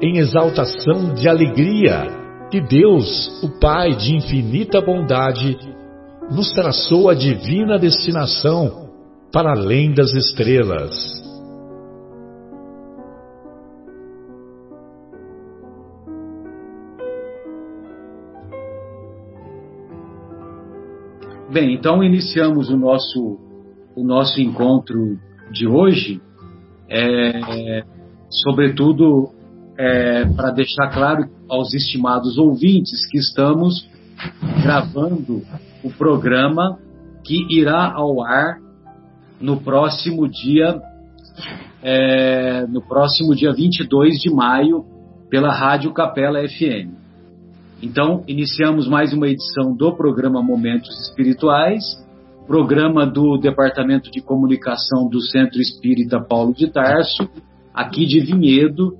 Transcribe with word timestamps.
em 0.00 0.18
exaltação 0.18 1.12
de 1.14 1.28
alegria 1.28 2.06
que 2.50 2.60
Deus, 2.60 3.42
o 3.42 3.60
Pai 3.60 3.94
de 3.94 4.16
infinita 4.16 4.80
bondade, 4.80 5.56
nos 6.30 6.50
traçou 6.52 7.08
a 7.08 7.14
divina 7.14 7.78
destinação 7.78 8.88
para 9.32 9.52
além 9.52 9.92
das 9.92 10.12
estrelas. 10.12 11.20
Bem, 21.52 21.74
então 21.74 22.02
iniciamos 22.02 22.70
o 22.70 22.76
nosso, 22.76 23.38
o 23.96 24.04
nosso 24.04 24.40
encontro 24.40 25.18
de 25.50 25.66
hoje, 25.66 26.20
é, 26.88 27.82
sobretudo 28.28 29.39
é, 29.80 30.26
para 30.36 30.50
deixar 30.50 30.90
claro 30.92 31.26
aos 31.48 31.72
estimados 31.72 32.36
ouvintes 32.36 33.08
que 33.10 33.16
estamos 33.16 33.88
gravando 34.62 35.42
o 35.82 35.90
programa 35.90 36.78
que 37.24 37.46
irá 37.48 37.90
ao 37.90 38.22
ar 38.22 38.58
no 39.40 39.58
próximo 39.58 40.28
dia 40.28 40.78
é, 41.82 42.66
no 42.66 42.82
próximo 42.82 43.34
dia 43.34 43.54
22 43.54 44.18
de 44.20 44.28
maio 44.30 44.84
pela 45.30 45.50
Rádio 45.50 45.94
Capela 45.94 46.46
FM. 46.46 46.92
Então, 47.82 48.22
iniciamos 48.28 48.86
mais 48.86 49.14
uma 49.14 49.28
edição 49.28 49.74
do 49.74 49.96
programa 49.96 50.42
Momentos 50.42 50.94
Espirituais, 51.08 51.82
programa 52.46 53.06
do 53.06 53.38
Departamento 53.38 54.10
de 54.10 54.20
Comunicação 54.20 55.08
do 55.08 55.22
Centro 55.22 55.58
Espírita 55.58 56.20
Paulo 56.20 56.52
de 56.52 56.70
Tarso, 56.70 57.26
aqui 57.72 58.04
de 58.04 58.20
Vinhedo, 58.20 58.94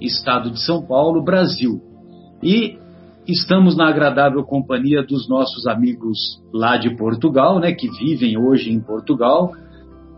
estado 0.00 0.50
de 0.50 0.64
São 0.64 0.82
Paulo, 0.86 1.22
Brasil. 1.22 1.80
E 2.42 2.78
estamos 3.26 3.76
na 3.76 3.88
agradável 3.88 4.42
companhia 4.44 5.02
dos 5.02 5.28
nossos 5.28 5.66
amigos 5.66 6.18
lá 6.52 6.76
de 6.76 6.96
Portugal, 6.96 7.60
né, 7.60 7.72
que 7.72 7.88
vivem 7.90 8.38
hoje 8.38 8.72
em 8.72 8.80
Portugal. 8.80 9.52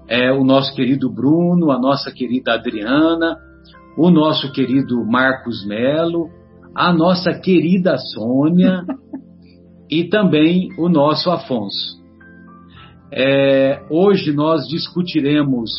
É 0.09 0.33
o 0.33 0.45
nosso 0.45 0.75
querido 0.75 1.11
Bruno, 1.11 1.71
a 1.71 1.79
nossa 1.79 2.11
querida 2.11 2.55
Adriana, 2.55 3.37
o 3.97 4.11
nosso 4.11 4.51
querido 4.53 5.05
Marcos 5.05 5.67
Melo, 5.67 6.29
a 6.75 6.93
nossa 6.93 7.33
querida 7.35 7.97
Sônia 7.97 8.85
e 9.91 10.05
também 10.05 10.69
o 10.79 10.89
nosso 10.89 11.31
Afonso. 11.31 12.01
É, 13.13 13.83
hoje 13.91 14.33
nós 14.33 14.67
discutiremos 14.67 15.71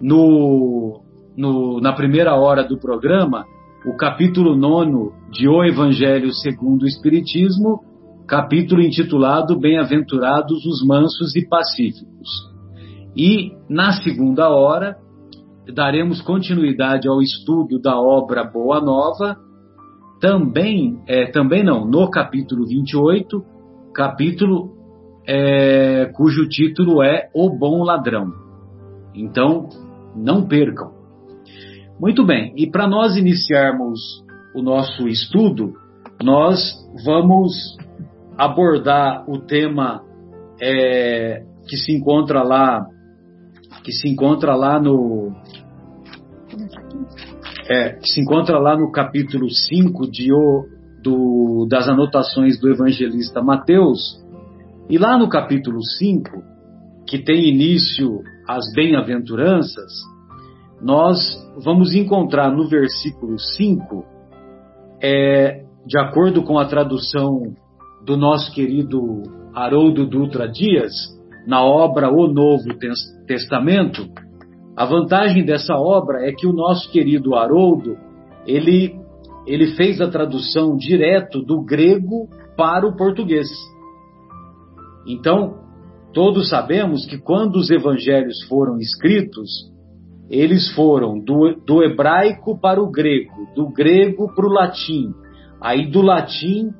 no 0.00 1.02
no, 1.36 1.80
na 1.80 1.92
primeira 1.92 2.34
hora 2.34 2.62
do 2.64 2.78
programa 2.78 3.44
o 3.86 3.96
capítulo 3.96 4.54
9 4.56 5.12
de 5.30 5.48
O 5.48 5.64
Evangelho 5.64 6.32
segundo 6.34 6.82
o 6.82 6.86
Espiritismo, 6.86 7.80
capítulo 8.26 8.82
intitulado 8.82 9.58
Bem-aventurados 9.58 10.64
os 10.66 10.86
mansos 10.86 11.34
e 11.34 11.48
pacíficos. 11.48 12.28
E 13.16 13.52
na 13.68 13.92
segunda 13.92 14.50
hora 14.50 14.96
daremos 15.74 16.20
continuidade 16.20 17.08
ao 17.08 17.22
estudo 17.22 17.80
da 17.80 17.98
obra 17.98 18.44
Boa 18.44 18.80
Nova, 18.80 19.36
também, 20.20 21.00
é, 21.06 21.30
também 21.30 21.64
não, 21.64 21.86
no 21.86 22.10
capítulo 22.10 22.66
28, 22.66 23.42
capítulo 23.94 24.76
é, 25.26 26.10
cujo 26.14 26.46
título 26.48 27.02
é 27.02 27.30
O 27.34 27.48
Bom 27.48 27.82
Ladrão. 27.82 28.30
Então, 29.14 29.68
não 30.14 30.46
percam. 30.46 30.99
Muito 32.00 32.24
bem, 32.24 32.54
e 32.56 32.66
para 32.66 32.88
nós 32.88 33.14
iniciarmos 33.14 34.24
o 34.54 34.62
nosso 34.62 35.06
estudo, 35.06 35.74
nós 36.22 36.58
vamos 37.04 37.76
abordar 38.38 39.28
o 39.28 39.38
tema 39.38 40.02
é, 40.58 41.44
que 41.68 41.76
se 41.76 41.92
encontra 41.92 42.42
lá, 42.42 42.86
que 43.84 43.92
se 43.92 44.08
encontra 44.08 44.56
lá 44.56 44.80
no 44.80 45.30
é, 47.68 47.90
que 47.90 48.08
se 48.08 48.22
encontra 48.22 48.58
lá 48.58 48.74
no 48.78 48.90
capítulo 48.90 49.50
5 49.50 50.10
de 50.10 50.32
o, 50.32 50.66
do, 51.02 51.66
das 51.68 51.86
anotações 51.86 52.58
do 52.58 52.70
evangelista 52.70 53.42
Mateus, 53.42 54.18
e 54.88 54.96
lá 54.96 55.18
no 55.18 55.28
capítulo 55.28 55.84
5, 55.84 56.30
que 57.06 57.18
tem 57.18 57.46
início 57.46 58.22
as 58.48 58.72
bem-aventuranças, 58.72 59.92
nós 60.80 61.18
vamos 61.62 61.94
encontrar 61.94 62.50
no 62.50 62.68
versículo 62.68 63.38
5, 63.38 64.04
é, 65.02 65.64
de 65.86 65.98
acordo 65.98 66.42
com 66.42 66.58
a 66.58 66.64
tradução 66.64 67.54
do 68.04 68.16
nosso 68.16 68.52
querido 68.52 69.22
Haroldo 69.54 70.06
Dutra 70.06 70.48
Dias, 70.48 70.92
na 71.46 71.62
obra 71.62 72.10
O 72.10 72.26
Novo 72.28 72.68
Testamento, 73.26 74.06
a 74.76 74.84
vantagem 74.86 75.44
dessa 75.44 75.74
obra 75.74 76.26
é 76.26 76.32
que 76.32 76.46
o 76.46 76.52
nosso 76.52 76.90
querido 76.90 77.34
Haroldo, 77.34 77.98
ele, 78.46 78.98
ele 79.46 79.74
fez 79.74 80.00
a 80.00 80.08
tradução 80.08 80.76
direto 80.76 81.42
do 81.42 81.62
grego 81.62 82.28
para 82.56 82.86
o 82.86 82.96
português. 82.96 83.48
Então, 85.06 85.58
todos 86.14 86.48
sabemos 86.48 87.04
que 87.06 87.18
quando 87.18 87.56
os 87.56 87.70
evangelhos 87.70 88.42
foram 88.48 88.78
escritos, 88.78 89.70
eles 90.30 90.72
foram 90.74 91.18
do, 91.18 91.56
do 91.66 91.82
hebraico 91.82 92.56
para 92.56 92.80
o 92.80 92.88
grego, 92.88 93.48
do 93.56 93.68
grego 93.68 94.32
para 94.32 94.46
o 94.46 94.52
latim. 94.52 95.12
Aí 95.60 95.90
do 95.90 96.00
latim, 96.00 96.70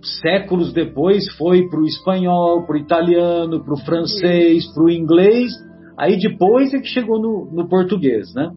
séculos 0.00 0.72
depois, 0.72 1.28
foi 1.36 1.68
para 1.68 1.80
o 1.80 1.84
espanhol, 1.84 2.64
para 2.64 2.76
o 2.76 2.78
italiano, 2.78 3.64
para 3.64 3.74
o 3.74 3.84
francês, 3.84 4.72
para 4.72 4.84
o 4.84 4.90
inglês. 4.90 5.52
Aí 5.98 6.16
depois 6.16 6.72
é 6.72 6.78
que 6.78 6.86
chegou 6.86 7.20
no, 7.20 7.50
no 7.52 7.68
português, 7.68 8.32
né? 8.32 8.52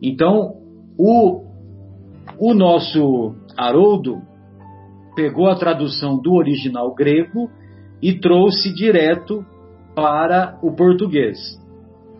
Então, 0.00 0.54
o, 0.98 1.42
o 2.38 2.54
nosso 2.54 3.34
Haroldo 3.58 4.22
pegou 5.14 5.48
a 5.48 5.54
tradução 5.54 6.18
do 6.18 6.32
original 6.32 6.94
grego 6.94 7.50
e 8.00 8.18
trouxe 8.18 8.74
direto 8.74 9.44
para 9.94 10.58
o 10.62 10.74
português 10.74 11.61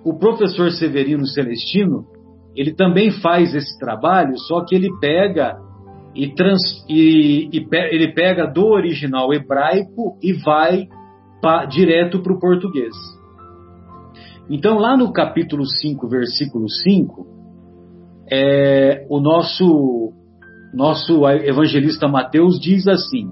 o 0.04 0.19
professor 0.19 0.70
Severino 0.70 1.26
Celestino, 1.26 2.06
ele 2.54 2.75
também 2.75 3.10
faz 3.10 3.54
esse 3.54 3.78
trabalho, 3.78 4.38
só 4.38 4.64
que 4.64 4.75
ele 4.75 4.90
pega 5.00 5.56
e, 6.14 6.34
trans, 6.34 6.60
e, 6.88 7.49
e 7.52 7.66
ele 7.90 8.12
pega 8.12 8.46
do 8.46 8.66
original 8.66 9.32
hebraico 9.32 10.19
e 10.22 10.32
vai 10.32 10.88
pa, 11.40 11.64
direto 11.64 12.22
para 12.22 12.32
o 12.32 12.38
português. 12.38 12.94
Então, 14.50 14.78
lá 14.78 14.96
no 14.96 15.12
capítulo 15.12 15.64
5, 15.64 16.08
versículo 16.08 16.69
5, 16.69 17.26
é, 18.31 19.06
o 19.08 19.20
nosso, 19.20 20.12
nosso 20.75 21.26
evangelista 21.28 22.08
Mateus 22.08 22.58
diz 22.60 22.87
assim: 22.87 23.31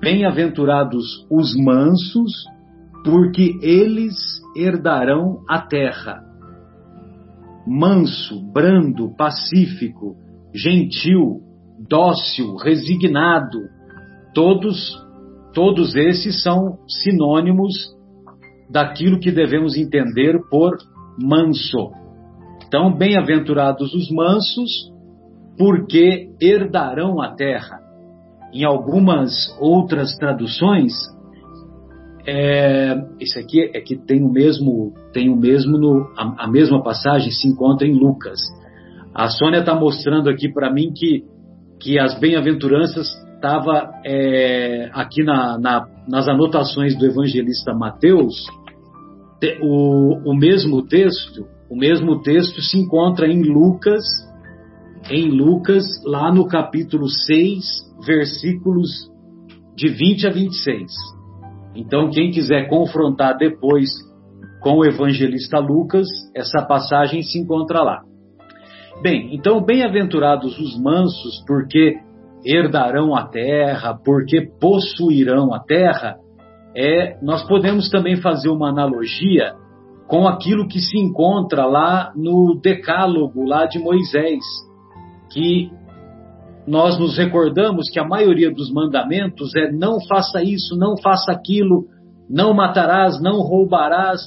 Bem-aventurados 0.00 1.26
os 1.30 1.56
mansos, 1.56 2.30
porque 3.04 3.58
eles 3.60 4.14
herdarão 4.56 5.44
a 5.46 5.60
terra. 5.60 6.22
Manso, 7.66 8.42
brando, 8.50 9.14
pacífico, 9.14 10.16
gentil, 10.54 11.40
dócil, 11.88 12.56
resignado, 12.56 13.58
todos, 14.34 14.96
todos 15.52 15.94
esses 15.94 16.42
são 16.42 16.78
sinônimos 16.88 17.94
daquilo 18.70 19.20
que 19.20 19.30
devemos 19.30 19.76
entender 19.76 20.40
por 20.50 20.76
manso. 21.20 21.92
Então, 22.66 22.92
bem-aventurados 22.96 23.94
os 23.94 24.10
mansos, 24.10 24.90
porque 25.58 26.30
herdarão 26.40 27.20
a 27.20 27.34
terra. 27.34 27.80
Em 28.52 28.64
algumas 28.64 29.54
outras 29.60 30.16
traduções, 30.16 30.92
é, 32.26 32.94
esse 33.20 33.38
aqui 33.38 33.70
é 33.74 33.80
que 33.80 33.96
tem 33.96 34.22
o 34.22 34.30
mesmo, 34.30 34.94
tem 35.12 35.28
o 35.28 35.36
mesmo 35.36 35.78
no, 35.78 36.10
a, 36.16 36.44
a 36.44 36.50
mesma 36.50 36.82
passagem 36.82 37.30
se 37.30 37.46
encontra 37.48 37.86
em 37.86 37.92
Lucas. 37.92 38.40
A 39.14 39.28
Sônia 39.28 39.60
está 39.60 39.74
mostrando 39.74 40.28
aqui 40.28 40.52
para 40.52 40.72
mim 40.72 40.92
que, 40.94 41.24
que 41.78 41.98
as 41.98 42.18
bem-aventuranças 42.18 43.06
estava 43.34 43.92
é, 44.04 44.90
aqui 44.92 45.22
na, 45.22 45.58
na, 45.58 45.86
nas 46.08 46.26
anotações 46.26 46.96
do 46.96 47.04
evangelista 47.04 47.74
Mateus, 47.74 48.34
o, 49.60 50.30
o 50.30 50.34
mesmo 50.34 50.86
texto, 50.86 51.46
o 51.68 51.76
mesmo 51.76 52.22
texto 52.22 52.62
se 52.62 52.78
encontra 52.78 53.26
em 53.26 53.42
Lucas, 53.42 54.02
em 55.10 55.28
Lucas, 55.28 55.84
lá 56.06 56.32
no 56.32 56.46
capítulo 56.46 57.08
6, 57.08 57.64
versículos 58.06 59.10
de 59.76 59.88
20 59.88 60.26
a 60.26 60.30
26. 60.30 61.13
Então, 61.74 62.10
quem 62.10 62.30
quiser 62.30 62.68
confrontar 62.68 63.36
depois 63.36 63.90
com 64.60 64.78
o 64.78 64.84
evangelista 64.84 65.58
Lucas, 65.58 66.06
essa 66.34 66.62
passagem 66.62 67.22
se 67.22 67.38
encontra 67.38 67.82
lá. 67.82 68.02
Bem, 69.02 69.34
então, 69.34 69.62
bem-aventurados 69.62 70.58
os 70.58 70.80
mansos, 70.80 71.44
porque 71.46 71.96
herdarão 72.44 73.14
a 73.14 73.26
terra, 73.26 73.98
porque 74.04 74.48
possuirão 74.60 75.52
a 75.52 75.60
terra, 75.60 76.16
é, 76.76 77.18
nós 77.22 77.46
podemos 77.46 77.90
também 77.90 78.16
fazer 78.16 78.48
uma 78.48 78.68
analogia 78.68 79.54
com 80.06 80.28
aquilo 80.28 80.68
que 80.68 80.80
se 80.80 80.98
encontra 80.98 81.66
lá 81.66 82.12
no 82.14 82.58
Decálogo, 82.62 83.44
lá 83.46 83.66
de 83.66 83.78
Moisés, 83.78 84.42
que 85.32 85.70
nós 86.66 86.98
nos 86.98 87.16
recordamos 87.16 87.90
que 87.90 88.00
a 88.00 88.06
maioria 88.06 88.50
dos 88.50 88.72
mandamentos 88.72 89.54
é 89.54 89.70
não 89.70 89.98
faça 90.08 90.42
isso, 90.42 90.76
não 90.76 90.96
faça 90.96 91.30
aquilo, 91.30 91.84
não 92.28 92.54
matarás, 92.54 93.20
não 93.20 93.40
roubarás, 93.40 94.20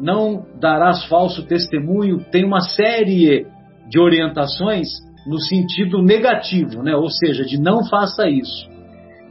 não 0.00 0.44
darás 0.60 1.04
falso 1.04 1.46
testemunho. 1.46 2.24
Tem 2.30 2.44
uma 2.44 2.60
série 2.60 3.46
de 3.88 4.00
orientações 4.00 4.88
no 5.26 5.38
sentido 5.38 6.02
negativo, 6.02 6.82
né? 6.82 6.94
ou 6.96 7.08
seja, 7.08 7.44
de 7.44 7.60
não 7.60 7.84
faça 7.84 8.28
isso. 8.28 8.68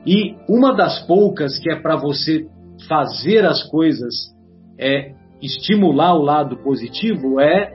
E 0.06 0.36
uma 0.50 0.74
das 0.74 1.06
poucas 1.06 1.60
que 1.60 1.72
é 1.72 1.76
para 1.76 1.96
você 1.96 2.48
fazer 2.88 3.46
as 3.46 3.64
coisas, 3.64 4.34
é 4.80 5.14
estimular 5.42 6.16
o 6.16 6.24
lado 6.24 6.58
positivo, 6.58 7.40
é 7.40 7.74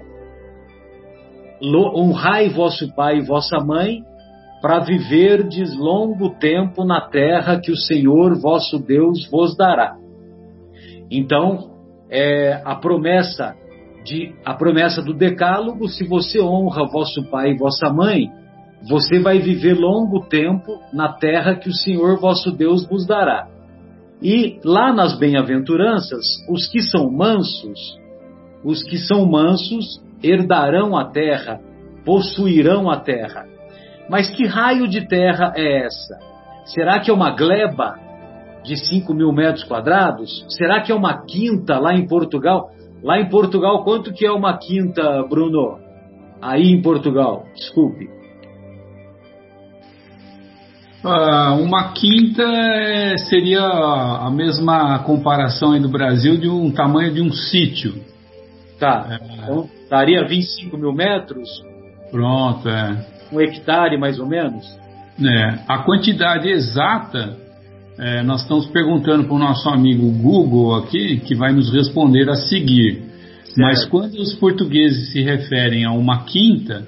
honrai 1.62 2.49
vosso 2.49 2.94
pai 2.94 3.19
e 3.19 3.26
vossa 3.26 3.58
mãe 3.58 4.02
para 4.60 4.81
viverdes 4.81 5.75
longo 5.76 6.31
tempo 6.38 6.84
na 6.84 7.00
terra 7.00 7.60
que 7.60 7.70
o 7.70 7.76
Senhor 7.76 8.40
vosso 8.40 8.78
Deus 8.78 9.28
vos 9.31 9.56
dará. 9.56 9.96
Então, 11.10 11.70
é, 12.10 12.60
a 12.64 12.75
promessa 12.75 13.55
de 14.05 14.34
a 14.44 14.55
promessa 14.55 15.02
do 15.02 15.12
decálogo, 15.12 15.88
se 15.88 16.06
você 16.06 16.40
honra 16.40 16.87
vosso 16.87 17.22
pai 17.31 17.50
e 17.50 17.58
vossa 17.58 17.93
mãe, 17.93 18.31
você 18.88 19.20
vai 19.20 19.38
viver 19.38 19.75
longo 19.75 20.26
tempo 20.28 20.81
na 20.93 21.12
terra 21.12 21.56
que 21.56 21.69
o 21.69 21.75
Senhor 21.75 22.19
vosso 22.19 22.50
Deus 22.50 22.88
vos 22.88 23.06
dará. 23.06 23.49
E 24.22 24.58
lá 24.64 24.93
nas 24.93 25.19
bem-aventuranças, 25.19 26.25
os 26.49 26.66
que 26.66 26.81
são 26.81 27.11
mansos, 27.11 27.99
os 28.64 28.82
que 28.82 28.96
são 28.99 29.26
mansos 29.26 30.02
herdarão 30.22 30.96
a 30.96 31.04
terra, 31.04 31.61
possuirão 32.04 32.90
a 32.90 32.99
terra. 32.99 33.46
Mas 34.08 34.31
que 34.31 34.46
raio 34.46 34.88
de 34.88 35.06
terra 35.06 35.52
é 35.55 35.87
essa? 35.87 36.19
Será 36.64 36.99
que 37.00 37.10
é 37.10 37.14
uma 37.14 37.31
gleba 37.31 37.96
de 38.64 38.76
5 38.76 39.12
mil 39.14 39.32
metros 39.32 39.64
quadrados? 39.64 40.44
Será 40.49 40.81
que 40.81 40.93
é 40.93 40.94
uma 40.94 41.25
quinta 41.25 41.78
lá 41.78 41.94
em 41.94 42.06
Portugal? 42.06 42.70
Lá 43.02 43.20
em 43.20 43.28
Portugal, 43.28 43.84
quanto 43.84 44.12
que 44.12 44.26
é 44.26 44.32
uma 44.32 44.56
quinta, 44.58 45.22
Bruno? 45.28 45.78
Aí 46.40 46.70
em 46.70 46.82
Portugal, 46.82 47.44
desculpe. 47.55 48.08
Uh, 51.04 51.62
uma 51.62 51.93
quinta 51.93 52.43
é, 52.43 53.16
seria 53.19 53.62
a 53.62 54.31
mesma 54.31 54.99
comparação 55.04 55.72
aí 55.72 55.81
do 55.81 55.88
Brasil 55.88 56.37
de 56.37 56.49
um 56.49 56.72
tamanho 56.72 57.14
de 57.14 57.22
um 57.22 57.31
sítio. 57.31 57.94
Tá. 58.81 59.06
É. 59.08 59.34
Então, 59.34 59.69
daria 59.88 60.26
25 60.26 60.76
mil 60.76 60.93
metros? 60.93 61.49
Pronto, 62.11 62.69
é. 62.69 63.18
Um 63.32 63.40
hectare, 63.40 63.98
mais 63.98 64.19
ou 64.19 64.26
menos? 64.26 64.64
É. 65.20 65.58
A 65.69 65.78
quantidade 65.78 66.48
exata 66.48 67.36
é, 67.98 68.22
nós 68.22 68.42
estamos 68.42 68.66
perguntando 68.69 69.25
para 69.25 69.34
o 69.34 69.38
nosso 69.38 69.69
amigo 69.69 70.08
Google 70.08 70.76
aqui, 70.76 71.19
que 71.19 71.34
vai 71.34 71.52
nos 71.52 71.72
responder 71.72 72.30
a 72.30 72.36
seguir. 72.36 73.02
Certo. 73.44 73.58
Mas 73.58 73.84
quando 73.86 74.14
os 74.14 74.34
portugueses 74.34 75.10
se 75.10 75.20
referem 75.20 75.84
a 75.84 75.90
uma 75.90 76.25
quinta, 76.25 76.86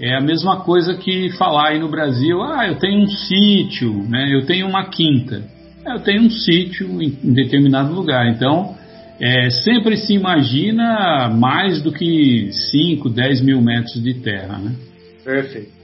é 0.00 0.16
a 0.16 0.20
mesma 0.20 0.60
coisa 0.60 0.94
que 0.94 1.30
falar 1.30 1.68
aí 1.68 1.78
no 1.78 1.88
Brasil, 1.88 2.42
ah, 2.42 2.66
eu 2.66 2.74
tenho 2.74 3.02
um 3.02 3.06
sítio, 3.06 4.02
né? 4.08 4.34
eu 4.34 4.46
tenho 4.46 4.66
uma 4.66 4.86
quinta. 4.86 5.42
É, 5.86 5.94
eu 5.94 6.00
tenho 6.00 6.22
um 6.22 6.30
sítio 6.30 7.00
em, 7.00 7.16
em 7.22 7.32
determinado 7.32 7.94
lugar. 7.94 8.28
Então, 8.28 8.74
é, 9.20 9.50
sempre 9.50 9.96
se 9.96 10.12
imagina 10.12 11.28
mais 11.28 11.80
do 11.82 11.92
que 11.92 12.50
5, 12.50 13.08
10 13.08 13.42
mil 13.42 13.62
metros 13.62 14.02
de 14.02 14.14
terra. 14.14 14.58
Né? 14.58 14.74
Perfeito. 15.24 15.77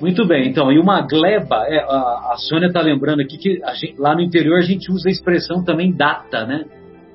Muito 0.00 0.26
bem, 0.26 0.48
então, 0.48 0.72
e 0.72 0.78
uma 0.78 1.02
gleba, 1.02 1.64
é, 1.68 1.78
a, 1.78 2.32
a 2.32 2.34
Sônia 2.36 2.66
está 2.66 2.80
lembrando 2.80 3.20
aqui 3.20 3.38
que 3.38 3.60
gente, 3.74 3.94
lá 3.98 4.14
no 4.14 4.20
interior 4.20 4.58
a 4.58 4.62
gente 4.62 4.90
usa 4.90 5.08
a 5.08 5.12
expressão 5.12 5.62
também 5.64 5.92
data, 5.92 6.44
né? 6.46 6.64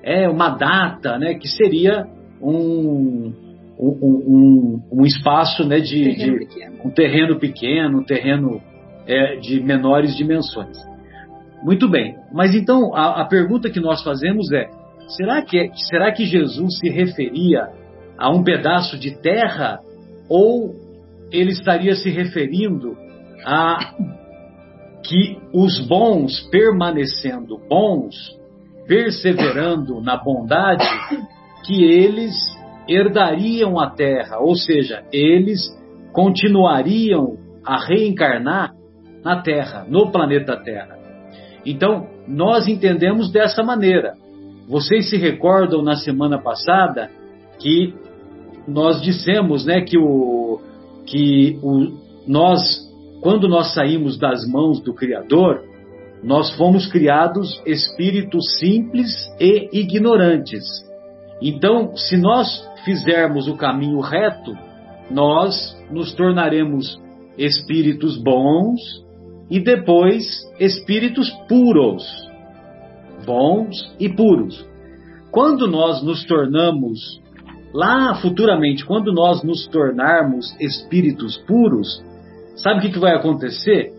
É 0.04 0.30
uma 0.30 0.50
data, 0.50 1.18
né? 1.18 1.34
Que 1.34 1.48
seria 1.48 2.06
um, 2.42 3.34
um, 3.80 3.98
um, 4.02 4.82
um 4.92 5.06
espaço 5.06 5.68
né, 5.68 5.80
de, 5.80 6.04
terreno 6.04 6.40
de 6.40 6.88
um 6.88 6.90
terreno 6.92 7.40
pequeno, 7.40 8.00
um 8.00 8.04
terreno 8.04 8.62
é, 9.08 9.38
de 9.38 9.60
menores 9.62 10.16
dimensões. 10.16 10.78
Muito 11.64 11.90
bem, 11.90 12.16
mas 12.32 12.54
então 12.54 12.94
a, 12.94 13.22
a 13.22 13.26
pergunta 13.26 13.70
que 13.70 13.80
nós 13.80 14.04
fazemos 14.04 14.52
é: 14.52 14.70
será 15.18 15.42
que, 15.42 15.72
será 15.90 16.12
que 16.12 16.26
Jesus 16.26 16.78
se 16.80 16.90
referia 16.90 17.70
a 18.18 18.30
um 18.30 18.44
pedaço 18.44 18.98
de 18.98 19.12
terra 19.20 19.80
ou 20.30 20.85
ele 21.32 21.52
estaria 21.52 21.96
se 21.96 22.10
referindo 22.10 22.96
a 23.46 23.94
que 25.04 25.38
os 25.54 25.80
bons 25.88 26.42
permanecendo 26.50 27.60
bons, 27.70 28.16
perseverando 28.88 30.02
na 30.02 30.18
bondade, 30.18 30.86
que 31.66 31.84
eles 31.84 32.34
herdariam 32.88 33.80
a 33.80 33.90
terra, 33.90 34.40
ou 34.40 34.56
seja, 34.56 35.04
eles 35.12 35.62
continuariam 36.12 37.38
a 37.66 37.84
reencarnar 37.84 38.74
na 39.24 39.42
Terra, 39.42 39.86
no 39.90 40.12
planeta 40.12 40.56
Terra. 40.56 40.98
Então, 41.66 42.08
nós 42.28 42.68
entendemos 42.68 43.32
dessa 43.32 43.64
maneira. 43.64 44.14
Vocês 44.68 45.10
se 45.10 45.18
recordam 45.18 45.82
na 45.82 45.96
semana 45.96 46.38
passada 46.38 47.10
que 47.60 47.94
nós 48.68 49.02
dissemos, 49.02 49.66
né, 49.66 49.82
que 49.82 49.98
o 49.98 50.45
que 51.06 51.60
o, 51.62 51.92
nós, 52.28 52.62
quando 53.22 53.48
nós 53.48 53.74
saímos 53.74 54.18
das 54.18 54.48
mãos 54.48 54.82
do 54.82 54.94
Criador, 54.94 55.64
nós 56.24 56.52
fomos 56.58 56.88
criados 56.88 57.62
espíritos 57.66 58.58
simples 58.60 59.12
e 59.40 59.70
ignorantes. 59.74 60.64
Então, 61.42 61.96
se 61.96 62.18
nós 62.18 62.48
fizermos 62.84 63.48
o 63.48 63.56
caminho 63.56 64.00
reto, 64.00 64.58
nós 65.12 65.78
nos 65.92 66.14
tornaremos 66.14 67.00
espíritos 67.38 68.18
bons 68.18 68.80
e 69.50 69.60
depois 69.60 70.26
espíritos 70.60 71.30
puros. 71.48 72.04
Bons 73.26 73.96
e 74.00 74.10
puros. 74.10 74.66
Quando 75.32 75.68
nós 75.68 76.02
nos 76.04 76.24
tornamos 76.26 77.22
Lá 77.76 78.16
futuramente, 78.22 78.86
quando 78.86 79.12
nós 79.12 79.44
nos 79.44 79.68
tornarmos 79.68 80.56
espíritos 80.62 81.36
puros, 81.40 82.02
sabe 82.56 82.80
o 82.80 82.82
que, 82.82 82.92
que 82.92 83.00
vai 83.00 83.14
acontecer? 83.14 83.92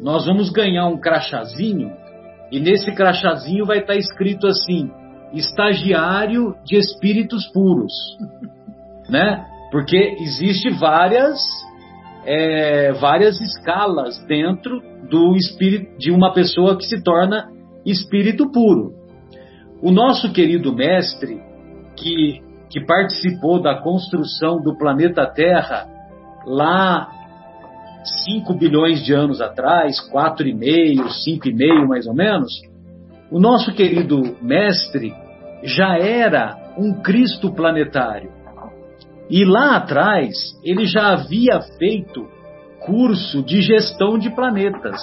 Nós 0.00 0.24
vamos 0.24 0.48
ganhar 0.48 0.86
um 0.86 0.98
crachazinho 0.98 1.92
e 2.50 2.58
nesse 2.58 2.90
crachazinho 2.92 3.66
vai 3.66 3.80
estar 3.80 3.96
escrito 3.96 4.46
assim: 4.46 4.90
estagiário 5.34 6.54
de 6.64 6.78
espíritos 6.78 7.46
puros, 7.52 7.92
né? 9.10 9.44
Porque 9.70 10.16
existe 10.20 10.70
várias 10.70 11.38
é, 12.24 12.92
várias 12.94 13.38
escalas 13.42 14.24
dentro 14.26 14.80
do 15.10 15.36
espírito 15.36 15.98
de 15.98 16.10
uma 16.10 16.32
pessoa 16.32 16.78
que 16.78 16.84
se 16.86 17.02
torna 17.02 17.50
espírito 17.84 18.50
puro. 18.50 18.94
O 19.82 19.90
nosso 19.90 20.32
querido 20.32 20.74
mestre, 20.74 21.42
que, 21.94 22.40
que 22.70 22.84
participou 22.84 23.60
da 23.60 23.80
construção 23.80 24.60
do 24.60 24.76
planeta 24.76 25.26
Terra 25.26 25.86
lá 26.46 27.08
5 28.24 28.54
bilhões 28.54 29.04
de 29.04 29.12
anos 29.12 29.40
atrás, 29.40 29.96
4,5, 30.10 31.08
5,5 31.26 31.86
mais 31.86 32.06
ou 32.06 32.14
menos, 32.14 32.52
o 33.30 33.38
nosso 33.38 33.72
querido 33.74 34.36
mestre 34.40 35.12
já 35.62 35.98
era 35.98 36.56
um 36.78 37.02
Cristo 37.02 37.52
planetário. 37.52 38.30
E 39.28 39.44
lá 39.44 39.76
atrás 39.76 40.34
ele 40.64 40.86
já 40.86 41.12
havia 41.12 41.60
feito 41.78 42.26
curso 42.80 43.42
de 43.42 43.60
gestão 43.60 44.18
de 44.18 44.30
planetas. 44.30 45.00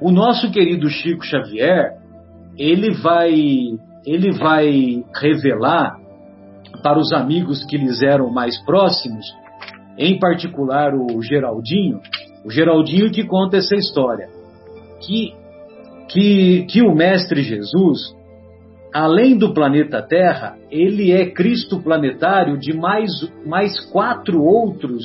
O 0.00 0.12
nosso 0.12 0.50
querido 0.50 0.88
Chico 0.88 1.24
Xavier, 1.24 1.96
ele 2.56 2.92
vai 2.92 3.32
ele 4.06 4.32
vai 4.32 5.02
revelar 5.14 5.96
para 6.82 6.98
os 6.98 7.12
amigos 7.12 7.64
que 7.64 7.76
lhes 7.76 8.02
eram 8.02 8.30
mais 8.30 8.62
próximos, 8.64 9.24
em 9.98 10.18
particular 10.18 10.92
o 10.94 11.22
Geraldinho, 11.22 12.00
o 12.44 12.50
Geraldinho 12.50 13.10
que 13.10 13.24
conta 13.24 13.56
essa 13.56 13.76
história, 13.76 14.28
que 15.00 15.32
que, 16.06 16.66
que 16.68 16.82
o 16.82 16.94
mestre 16.94 17.42
Jesus 17.42 18.14
além 18.94 19.36
do 19.36 19.52
planeta 19.52 20.00
Terra, 20.00 20.56
ele 20.70 21.10
é 21.10 21.28
Cristo 21.28 21.82
planetário 21.82 22.56
de 22.56 22.72
mais, 22.72 23.10
mais 23.44 23.80
quatro 23.90 24.40
outros, 24.40 25.04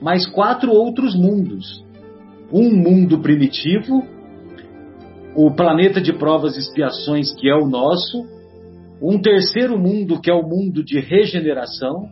mais 0.00 0.26
quatro 0.26 0.72
outros 0.72 1.14
mundos. 1.14 1.84
Um 2.50 2.74
mundo 2.74 3.20
primitivo, 3.20 4.02
o 5.36 5.54
planeta 5.54 6.00
de 6.00 6.14
provas 6.14 6.56
e 6.56 6.60
expiações, 6.60 7.30
que 7.34 7.46
é 7.46 7.54
o 7.54 7.68
nosso, 7.68 8.24
um 9.02 9.20
terceiro 9.20 9.78
mundo, 9.78 10.20
que 10.20 10.30
é 10.30 10.34
o 10.34 10.46
mundo 10.46 10.84
de 10.84 11.00
regeneração, 11.00 12.08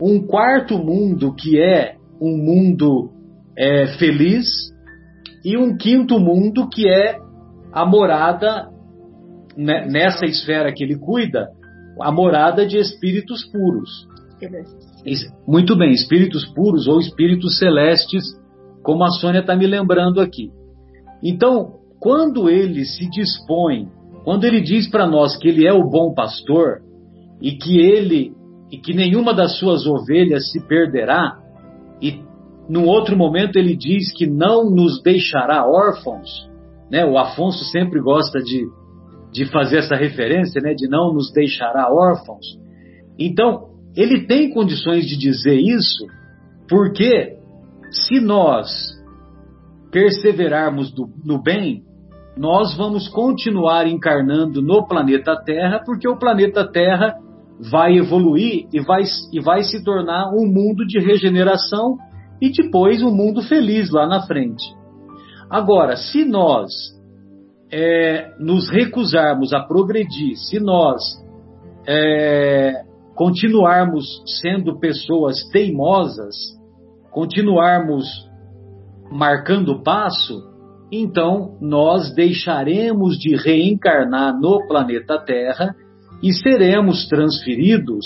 um 0.00 0.26
quarto 0.26 0.78
mundo, 0.78 1.34
que 1.34 1.60
é 1.60 1.96
um 2.20 2.36
mundo 2.36 3.10
é, 3.56 3.86
feliz, 3.98 4.48
e 5.44 5.56
um 5.56 5.76
quinto 5.76 6.18
mundo, 6.18 6.68
que 6.68 6.88
é 6.88 7.18
a 7.72 7.86
morada 7.86 8.68
né, 9.56 9.86
nessa 9.86 10.26
esfera 10.26 10.72
que 10.72 10.82
ele 10.82 10.98
cuida, 10.98 11.48
a 12.00 12.10
morada 12.10 12.66
de 12.66 12.78
espíritos 12.78 13.44
puros. 13.50 14.08
Muito 15.46 15.76
bem, 15.76 15.92
espíritos 15.92 16.46
puros 16.54 16.86
ou 16.88 16.98
espíritos 16.98 17.58
celestes, 17.58 18.22
como 18.82 19.04
a 19.04 19.10
Sônia 19.10 19.40
está 19.40 19.54
me 19.54 19.66
lembrando 19.66 20.20
aqui. 20.20 20.50
Então, 21.22 21.74
quando 21.98 22.48
ele 22.48 22.84
se 22.84 23.08
dispõe, 23.10 23.88
quando 24.24 24.44
ele 24.44 24.60
diz 24.60 24.88
para 24.88 25.06
nós 25.06 25.36
que 25.36 25.48
ele 25.48 25.66
é 25.66 25.72
o 25.72 25.88
bom 25.88 26.14
pastor 26.14 26.82
e 27.40 27.52
que 27.52 27.78
ele 27.78 28.32
e 28.70 28.78
que 28.78 28.94
nenhuma 28.94 29.34
das 29.34 29.58
suas 29.58 29.84
ovelhas 29.84 30.52
se 30.52 30.60
perderá, 30.68 31.38
e 32.00 32.22
num 32.68 32.86
outro 32.86 33.16
momento 33.16 33.56
ele 33.56 33.74
diz 33.76 34.12
que 34.12 34.26
não 34.26 34.70
nos 34.70 35.02
deixará 35.02 35.66
órfãos, 35.66 36.28
né? 36.88 37.04
O 37.04 37.18
Afonso 37.18 37.64
sempre 37.64 38.00
gosta 38.00 38.40
de 38.40 38.64
de 39.32 39.46
fazer 39.46 39.78
essa 39.78 39.94
referência, 39.94 40.60
né, 40.60 40.74
de 40.74 40.88
não 40.88 41.12
nos 41.12 41.32
deixará 41.32 41.88
órfãos. 41.92 42.58
Então, 43.18 43.70
ele 43.96 44.26
tem 44.26 44.50
condições 44.50 45.06
de 45.06 45.16
dizer 45.16 45.56
isso, 45.56 46.06
porque 46.68 47.36
se 47.90 48.20
nós 48.20 48.68
perseverarmos 49.90 50.92
do, 50.92 51.08
no 51.24 51.42
bem, 51.42 51.82
nós 52.40 52.74
vamos 52.74 53.06
continuar 53.06 53.86
encarnando 53.86 54.62
no 54.62 54.88
planeta 54.88 55.36
Terra, 55.44 55.82
porque 55.84 56.08
o 56.08 56.16
planeta 56.16 56.66
Terra 56.66 57.18
vai 57.70 57.98
evoluir 57.98 58.66
e 58.72 58.80
vai, 58.80 59.02
e 59.30 59.38
vai 59.40 59.62
se 59.62 59.84
tornar 59.84 60.30
um 60.32 60.46
mundo 60.46 60.86
de 60.86 60.98
regeneração 60.98 61.98
e 62.40 62.50
depois 62.50 63.02
um 63.02 63.14
mundo 63.14 63.42
feliz 63.42 63.90
lá 63.90 64.06
na 64.06 64.22
frente. 64.22 64.64
Agora, 65.50 65.96
se 65.96 66.24
nós 66.24 66.72
é, 67.70 68.32
nos 68.38 68.70
recusarmos 68.70 69.52
a 69.52 69.60
progredir, 69.60 70.38
se 70.38 70.58
nós 70.58 71.02
é, 71.86 72.72
continuarmos 73.14 74.06
sendo 74.40 74.80
pessoas 74.80 75.46
teimosas, 75.52 76.34
continuarmos 77.10 78.06
marcando 79.12 79.82
passo, 79.82 80.49
então 80.90 81.56
nós 81.60 82.14
deixaremos 82.14 83.18
de 83.18 83.36
reencarnar 83.36 84.38
no 84.38 84.66
planeta 84.66 85.18
Terra 85.18 85.74
e 86.22 86.32
seremos 86.32 87.06
transferidos 87.08 88.04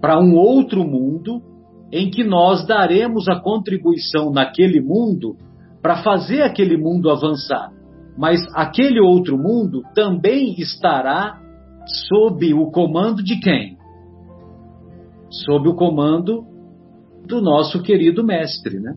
para 0.00 0.20
um 0.20 0.34
outro 0.34 0.84
mundo 0.84 1.42
em 1.92 2.10
que 2.10 2.22
nós 2.22 2.66
daremos 2.66 3.28
a 3.28 3.40
contribuição 3.40 4.30
naquele 4.30 4.80
mundo 4.80 5.36
para 5.80 6.02
fazer 6.02 6.42
aquele 6.42 6.76
mundo 6.76 7.10
avançar 7.10 7.70
mas 8.18 8.40
aquele 8.52 9.00
outro 9.00 9.38
mundo 9.38 9.82
também 9.94 10.56
estará 10.58 11.40
sob 12.08 12.52
o 12.52 12.68
comando 12.72 13.22
de 13.22 13.38
quem? 13.38 13.78
Sob 15.30 15.68
o 15.68 15.74
comando 15.76 16.44
do 17.24 17.40
nosso 17.40 17.80
querido 17.80 18.24
mestre, 18.24 18.80
né? 18.80 18.96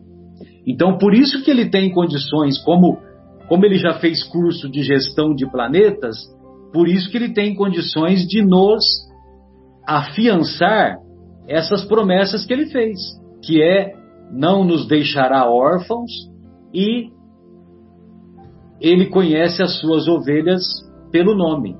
Então, 0.66 0.98
por 0.98 1.14
isso 1.14 1.44
que 1.44 1.52
ele 1.52 1.70
tem 1.70 1.92
condições, 1.92 2.58
como, 2.64 2.98
como 3.48 3.64
ele 3.64 3.76
já 3.76 3.94
fez 3.94 4.22
curso 4.24 4.70
de 4.70 4.82
gestão 4.82 5.34
de 5.34 5.50
planetas, 5.50 6.16
por 6.72 6.88
isso 6.88 7.10
que 7.10 7.16
ele 7.16 7.32
tem 7.32 7.54
condições 7.54 8.26
de 8.26 8.42
nos 8.42 8.82
afiançar 9.86 10.98
essas 11.48 11.84
promessas 11.84 12.46
que 12.46 12.52
ele 12.52 12.66
fez, 12.66 12.98
que 13.44 13.62
é 13.62 13.94
não 14.32 14.64
nos 14.64 14.86
deixará 14.86 15.50
órfãos 15.50 16.10
e 16.72 17.10
ele 18.80 19.06
conhece 19.06 19.62
as 19.62 19.78
suas 19.78 20.08
ovelhas 20.08 20.64
pelo 21.12 21.36
nome. 21.36 21.76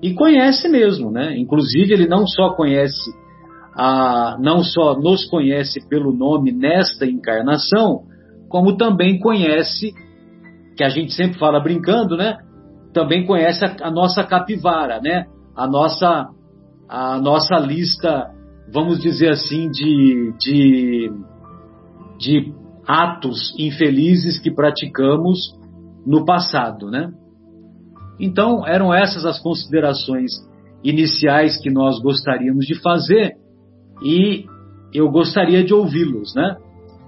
E 0.00 0.14
conhece 0.14 0.68
mesmo, 0.68 1.10
né? 1.10 1.36
Inclusive, 1.36 1.92
ele 1.92 2.06
não 2.06 2.26
só 2.26 2.50
conhece, 2.50 3.10
a, 3.74 4.36
não 4.40 4.62
só 4.62 4.96
nos 4.96 5.24
conhece 5.24 5.80
pelo 5.88 6.12
nome 6.12 6.52
nesta 6.52 7.04
encarnação, 7.04 8.02
como 8.48 8.76
também 8.76 9.18
conhece, 9.18 9.92
que 10.78 10.84
a 10.84 10.88
gente 10.88 11.12
sempre 11.12 11.40
fala 11.40 11.58
brincando, 11.58 12.16
né? 12.16 12.38
Também 12.94 13.26
conhece 13.26 13.64
a, 13.64 13.76
a 13.82 13.90
nossa 13.90 14.22
capivara, 14.22 15.00
né? 15.00 15.26
A 15.56 15.66
nossa, 15.66 16.28
a 16.88 17.20
nossa 17.20 17.56
lista, 17.56 18.30
vamos 18.72 19.00
dizer 19.00 19.30
assim, 19.30 19.68
de, 19.70 20.32
de, 20.38 21.12
de 22.16 22.54
atos 22.86 23.52
infelizes 23.58 24.38
que 24.38 24.54
praticamos 24.54 25.38
no 26.06 26.24
passado, 26.24 26.88
né? 26.88 27.10
Então, 28.20 28.64
eram 28.64 28.94
essas 28.94 29.26
as 29.26 29.40
considerações 29.40 30.30
iniciais 30.84 31.60
que 31.60 31.70
nós 31.70 32.00
gostaríamos 32.00 32.64
de 32.64 32.80
fazer 32.80 33.32
e 34.00 34.46
eu 34.94 35.10
gostaria 35.10 35.64
de 35.64 35.74
ouvi-los, 35.74 36.34
né? 36.36 36.56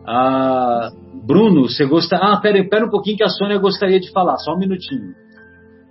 Ah, 0.06 0.90
Bruno, 1.24 1.68
você 1.68 1.84
gosta? 1.86 2.16
Ah, 2.16 2.40
pera, 2.40 2.62
pera 2.68 2.86
um 2.86 2.90
pouquinho 2.90 3.16
que 3.16 3.24
a 3.24 3.28
Sônia 3.28 3.58
gostaria 3.58 4.00
de 4.00 4.10
falar, 4.12 4.36
só 4.38 4.54
um 4.54 4.58
minutinho. 4.58 5.14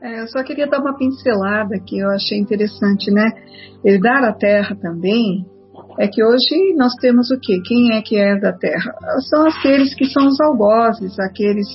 É, 0.01 0.21
eu 0.21 0.27
só 0.27 0.43
queria 0.43 0.67
dar 0.67 0.79
uma 0.79 0.97
pincelada 0.97 1.77
que 1.85 1.99
eu 1.99 2.09
achei 2.09 2.37
interessante, 2.37 3.11
né? 3.11 3.29
Herdar 3.83 4.23
a 4.23 4.33
terra 4.33 4.75
também 4.75 5.45
é 5.97 6.07
que 6.07 6.23
hoje 6.23 6.73
nós 6.77 6.93
temos 7.01 7.29
o 7.29 7.39
quê? 7.39 7.59
Quem 7.65 7.93
é 7.93 8.01
que 8.01 8.15
é 8.15 8.39
da 8.39 8.53
terra? 8.53 8.93
São 9.29 9.45
aqueles 9.45 9.93
que 9.93 10.05
são 10.05 10.27
os 10.27 10.39
algozes, 10.39 11.19
aqueles 11.19 11.67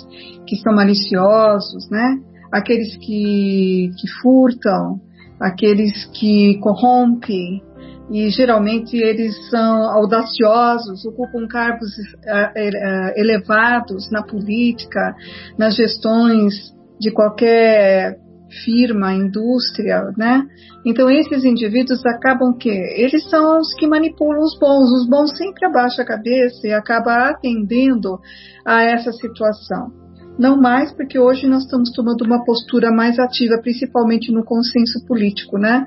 que 0.46 0.56
são 0.56 0.74
maliciosos, 0.74 1.88
né? 1.90 2.18
Aqueles 2.50 2.96
que, 2.96 3.90
que 3.98 4.08
furtam, 4.22 5.00
aqueles 5.38 6.06
que 6.18 6.58
corrompem, 6.60 7.62
e 8.10 8.28
geralmente 8.30 8.96
eles 8.96 9.34
são 9.48 9.84
audaciosos, 9.90 11.04
ocupam 11.06 11.46
cargos 11.48 11.90
eh, 12.26 12.52
eh, 12.56 13.20
elevados 13.20 14.10
na 14.10 14.22
política, 14.22 15.14
nas 15.58 15.74
gestões 15.74 16.54
de 17.00 17.10
qualquer 17.10 18.16
firma, 18.64 19.12
indústria, 19.12 20.02
né? 20.16 20.42
Então 20.86 21.10
esses 21.10 21.44
indivíduos 21.44 22.04
acabam 22.06 22.56
que 22.56 22.68
eles 22.68 23.28
são 23.28 23.58
os 23.58 23.74
que 23.74 23.86
manipulam 23.86 24.40
os 24.40 24.56
bons. 24.58 24.90
Os 24.92 25.08
bons 25.08 25.36
sempre 25.36 25.66
abaixam 25.66 26.04
a 26.04 26.06
cabeça 26.06 26.66
e 26.66 26.72
acabam 26.72 27.14
atendendo 27.14 28.18
a 28.64 28.82
essa 28.82 29.12
situação. 29.12 30.03
Não 30.38 30.60
mais 30.60 30.92
porque 30.92 31.18
hoje 31.18 31.46
nós 31.46 31.64
estamos 31.64 31.90
tomando 31.92 32.24
uma 32.24 32.44
postura 32.44 32.90
mais 32.90 33.18
ativa, 33.18 33.60
principalmente 33.62 34.32
no 34.32 34.44
consenso 34.44 35.04
político, 35.06 35.58
né? 35.58 35.86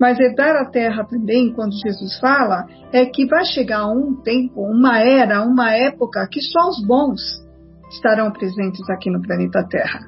Mas 0.00 0.18
herdar 0.18 0.56
a 0.56 0.70
terra 0.70 1.04
também, 1.04 1.52
quando 1.52 1.74
Jesus 1.74 2.18
fala, 2.18 2.66
é 2.92 3.04
que 3.04 3.26
vai 3.26 3.44
chegar 3.44 3.86
um 3.86 4.14
tempo, 4.22 4.62
uma 4.62 5.00
era, 5.00 5.42
uma 5.42 5.72
época 5.72 6.26
que 6.30 6.40
só 6.40 6.68
os 6.68 6.84
bons 6.86 7.20
estarão 7.90 8.32
presentes 8.32 8.88
aqui 8.88 9.10
no 9.10 9.20
planeta 9.20 9.66
Terra. 9.68 10.00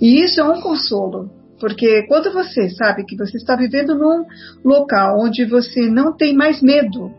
E 0.00 0.24
isso 0.24 0.40
é 0.40 0.44
um 0.44 0.60
consolo, 0.60 1.30
porque 1.60 2.06
quando 2.08 2.32
você 2.32 2.68
sabe 2.70 3.04
que 3.04 3.16
você 3.16 3.36
está 3.36 3.56
vivendo 3.56 3.94
num 3.94 4.24
local 4.64 5.20
onde 5.20 5.44
você 5.44 5.88
não 5.88 6.16
tem 6.16 6.34
mais 6.34 6.60
medo 6.60 7.12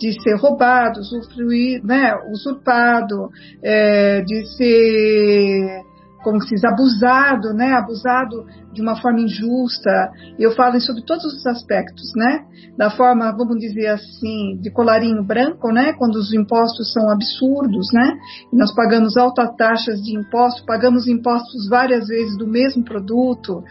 de 0.00 0.14
ser 0.22 0.34
roubado, 0.36 0.98
usufruir, 0.98 1.84
né, 1.84 2.14
usurpado, 2.32 3.28
é, 3.62 4.22
de 4.22 4.46
ser, 4.56 5.82
como 6.24 6.40
se 6.40 6.54
diz, 6.54 6.64
abusado, 6.64 7.52
né, 7.52 7.74
abusado 7.74 8.46
de 8.72 8.80
uma 8.80 8.96
forma 8.96 9.20
injusta. 9.20 10.10
Eu 10.38 10.52
falo 10.52 10.80
sobre 10.80 11.04
todos 11.04 11.24
os 11.26 11.46
aspectos, 11.46 12.12
né, 12.16 12.44
da 12.78 12.90
forma, 12.90 13.30
vamos 13.30 13.58
dizer 13.58 13.88
assim, 13.88 14.56
de 14.58 14.70
colarinho 14.70 15.22
branco, 15.22 15.70
né, 15.70 15.92
quando 15.92 16.16
os 16.16 16.32
impostos 16.32 16.90
são 16.94 17.10
absurdos, 17.10 17.88
né, 17.92 18.16
e 18.50 18.56
nós 18.56 18.74
pagamos 18.74 19.18
altas 19.18 19.54
taxas 19.54 20.00
de 20.00 20.18
imposto, 20.18 20.64
pagamos 20.64 21.06
impostos 21.06 21.68
várias 21.68 22.08
vezes 22.08 22.38
do 22.38 22.46
mesmo 22.46 22.82
produto. 22.82 23.62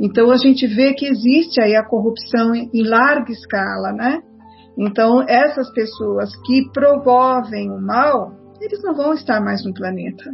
Então 0.00 0.30
a 0.30 0.38
gente 0.38 0.66
vê 0.66 0.94
que 0.94 1.06
existe 1.06 1.60
aí 1.60 1.76
a 1.76 1.84
corrupção 1.84 2.54
em 2.54 2.82
larga 2.82 3.30
escala, 3.30 3.92
né? 3.92 4.22
Então, 4.78 5.22
essas 5.22 5.72
pessoas 5.72 6.30
que 6.44 6.70
promovem 6.72 7.70
o 7.70 7.80
mal, 7.80 8.32
eles 8.60 8.82
não 8.82 8.94
vão 8.94 9.14
estar 9.14 9.40
mais 9.40 9.64
no 9.64 9.72
planeta. 9.72 10.24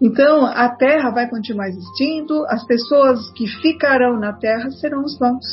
Então, 0.00 0.44
a 0.44 0.68
Terra 0.70 1.10
vai 1.10 1.28
continuar 1.28 1.68
existindo, 1.68 2.44
as 2.48 2.64
pessoas 2.66 3.30
que 3.32 3.46
ficarão 3.46 4.18
na 4.18 4.32
Terra 4.32 4.70
serão 4.70 5.02
os 5.02 5.18
bons, 5.18 5.44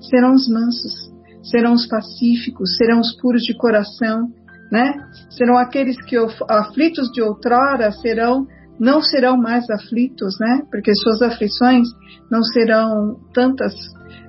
serão 0.00 0.34
os 0.34 0.48
mansos, 0.48 1.12
serão 1.42 1.72
os 1.72 1.86
pacíficos, 1.86 2.76
serão 2.76 3.00
os 3.00 3.16
puros 3.20 3.42
de 3.42 3.56
coração, 3.56 4.28
né? 4.70 4.94
Serão 5.30 5.56
aqueles 5.56 5.96
que 6.02 6.16
aflitos 6.48 7.10
de 7.10 7.22
outrora 7.22 7.90
serão 7.90 8.46
não 8.78 9.02
serão 9.02 9.36
mais 9.36 9.68
aflitos, 9.70 10.36
né? 10.40 10.62
Porque 10.70 10.94
suas 10.94 11.22
aflições 11.22 11.88
não 12.30 12.42
serão 12.42 13.18
tantas 13.34 13.74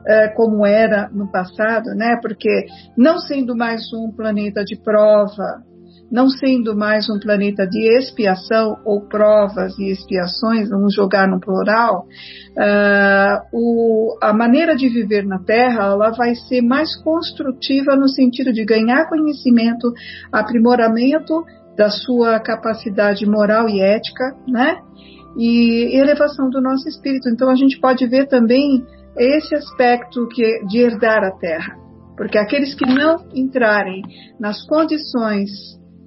é, 0.08 0.30
como 0.30 0.66
era 0.66 1.10
no 1.14 1.32
passado, 1.32 1.90
né? 1.96 2.18
Porque 2.22 2.66
não 2.98 3.20
sendo 3.20 3.56
mais 3.56 3.82
um 3.94 4.12
planeta 4.12 4.64
de 4.64 4.76
prova, 4.82 5.64
não 6.12 6.28
sendo 6.28 6.76
mais 6.76 7.10
um 7.10 7.20
planeta 7.20 7.68
de 7.68 7.98
expiação 7.98 8.78
ou 8.84 9.02
provas 9.08 9.78
e 9.78 9.92
expiações, 9.92 10.70
vamos 10.70 10.96
jogar 10.96 11.28
no 11.28 11.40
plural, 11.40 12.06
uh, 12.58 13.48
o, 13.54 14.18
a 14.22 14.34
maneira 14.34 14.76
de 14.76 14.90
viver 14.90 15.26
na 15.26 15.40
Terra 15.40 15.86
ela 15.86 16.12
vai 16.12 16.34
ser 16.34 16.62
mais 16.62 16.96
construtiva 17.04 17.96
no 17.96 18.10
sentido 18.10 18.52
de 18.52 18.66
ganhar 18.66 19.08
conhecimento, 19.08 19.94
aprimoramento 20.32 21.46
da 21.80 21.90
sua 21.90 22.42
capacidade 22.42 23.26
moral 23.26 23.70
e 23.70 23.82
ética, 23.82 24.36
né? 24.46 24.82
E 25.38 25.98
elevação 25.98 26.50
do 26.50 26.60
nosso 26.62 26.90
espírito. 26.90 27.30
Então 27.30 27.50
a 27.50 27.56
gente 27.56 27.80
pode 27.80 28.06
ver 28.06 28.28
também 28.28 28.86
esse 29.18 29.56
aspecto 29.56 30.28
que, 30.28 30.66
de 30.66 30.80
herdar 30.80 31.24
a 31.24 31.32
terra. 31.32 31.78
Porque 32.18 32.38
aqueles 32.38 32.76
que 32.76 32.86
não 32.86 33.26
entrarem 33.34 34.02
nas 34.38 34.62
condições 34.68 35.50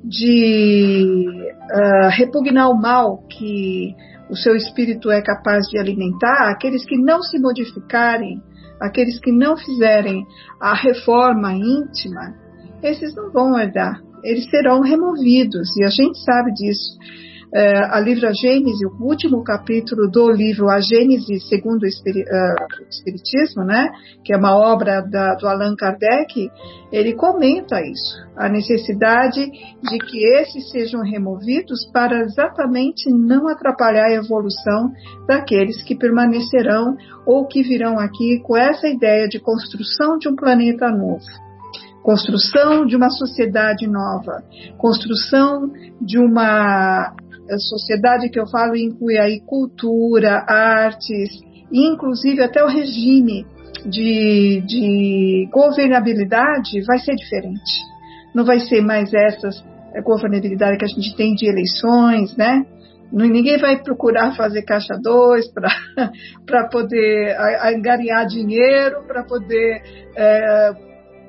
de 0.05 1.25
uh, 1.25 2.09
repugnar 2.11 2.69
o 2.69 2.79
mal 2.79 3.23
que 3.31 3.95
o 4.29 4.37
seu 4.37 4.55
espírito 4.55 5.11
é 5.11 5.23
capaz 5.23 5.69
de 5.69 5.79
alimentar, 5.79 6.51
aqueles 6.51 6.85
que 6.85 6.99
não 6.99 7.23
se 7.23 7.41
modificarem, 7.41 8.43
aqueles 8.79 9.19
que 9.21 9.33
não 9.33 9.57
fizerem 9.57 10.23
a 10.61 10.75
reforma 10.75 11.55
íntima, 11.55 12.35
esses 12.83 13.15
não 13.15 13.31
vão 13.33 13.59
herdar, 13.59 14.03
eles 14.25 14.49
serão 14.51 14.81
removidos, 14.81 15.77
e 15.77 15.85
a 15.85 15.89
gente 15.89 16.19
sabe 16.25 16.53
disso. 16.53 16.97
É, 17.55 17.85
a 17.85 18.01
livro 18.01 18.27
A 18.27 18.33
Gênese, 18.33 18.87
o 18.87 19.05
último 19.05 19.45
capítulo 19.45 20.11
do 20.11 20.31
livro 20.31 20.71
A 20.71 20.81
Gênese 20.81 21.39
segundo 21.51 21.83
o 21.83 21.87
uh, 21.87 22.89
Espiritismo, 22.89 23.63
né, 23.63 23.91
que 24.25 24.33
é 24.33 24.39
uma 24.39 24.57
obra 24.57 25.03
da, 25.03 25.35
do 25.35 25.47
Allan 25.47 25.77
Kardec, 25.77 26.51
ele 26.91 27.13
comenta 27.13 27.79
isso, 27.83 28.17
a 28.39 28.49
necessidade 28.49 29.51
de 29.51 29.99
que 29.99 30.25
esses 30.39 30.71
sejam 30.71 31.03
removidos 31.03 31.85
para 31.93 32.23
exatamente 32.23 33.11
não 33.11 33.47
atrapalhar 33.47 34.07
a 34.07 34.15
evolução 34.15 34.91
daqueles 35.27 35.83
que 35.83 35.95
permanecerão 35.95 36.97
ou 37.27 37.47
que 37.47 37.63
virão 37.63 37.99
aqui 37.99 38.41
com 38.43 38.57
essa 38.57 38.89
ideia 38.89 39.29
de 39.29 39.39
construção 39.39 40.17
de 40.17 40.27
um 40.27 40.35
planeta 40.35 40.91
novo 40.91 41.52
construção 42.03 42.85
de 42.85 42.97
uma 42.97 43.11
sociedade 43.11 43.87
nova, 43.87 44.43
construção 44.77 45.71
de 46.01 46.19
uma 46.19 47.15
a 47.51 47.59
sociedade 47.59 48.31
que 48.31 48.39
eu 48.39 48.47
falo 48.47 48.77
inclui 48.77 49.19
aí 49.19 49.41
cultura, 49.41 50.45
artes, 50.47 51.31
inclusive 51.73 52.43
até 52.43 52.65
o 52.65 52.69
regime 52.69 53.45
de, 53.85 54.63
de 54.67 55.49
governabilidade 55.53 56.81
vai 56.87 56.99
ser 56.99 57.15
diferente. 57.15 57.83
Não 58.35 58.45
vai 58.45 58.61
ser 58.61 58.81
mais 58.81 59.13
essas 59.13 59.63
eh, 59.95 60.01
governabilidade 60.03 60.79
que 60.79 60.85
a 60.85 60.89
gente 60.89 61.17
tem 61.17 61.35
de 61.35 61.49
eleições, 61.49 62.37
né? 62.37 62.65
Ninguém 63.13 63.59
vai 63.59 63.83
procurar 63.83 64.35
fazer 64.35 64.63
caixa 64.63 64.95
2 65.03 65.53
para 65.53 66.69
poder 66.73 67.37
angariar 67.63 68.27
dinheiro, 68.27 69.03
para 69.07 69.23
poder 69.25 69.83
é, 70.17 70.73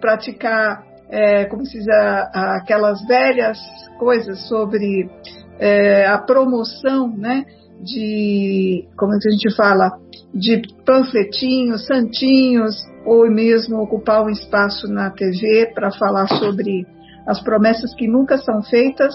praticar, 0.04 0.84
é, 1.10 1.46
como 1.46 1.66
se 1.66 1.78
diz, 1.78 1.88
aquelas 2.34 3.02
velhas 3.08 3.58
coisas 3.98 4.46
sobre 4.50 5.10
é, 5.58 6.06
a 6.06 6.18
promoção, 6.18 7.08
né, 7.16 7.46
de, 7.82 8.86
como 8.98 9.14
a 9.14 9.32
gente 9.32 9.56
fala, 9.56 9.94
de 10.34 10.62
panfletinhos, 10.86 11.86
santinhos, 11.86 12.76
ou 13.06 13.30
mesmo 13.32 13.82
ocupar 13.82 14.26
um 14.26 14.30
espaço 14.30 14.88
na 14.88 15.10
TV 15.10 15.72
para 15.74 15.90
falar 15.92 16.28
sobre 16.28 16.86
as 17.26 17.42
promessas 17.42 17.96
que 17.96 18.06
nunca 18.06 18.38
são 18.38 18.62
feitas, 18.62 19.14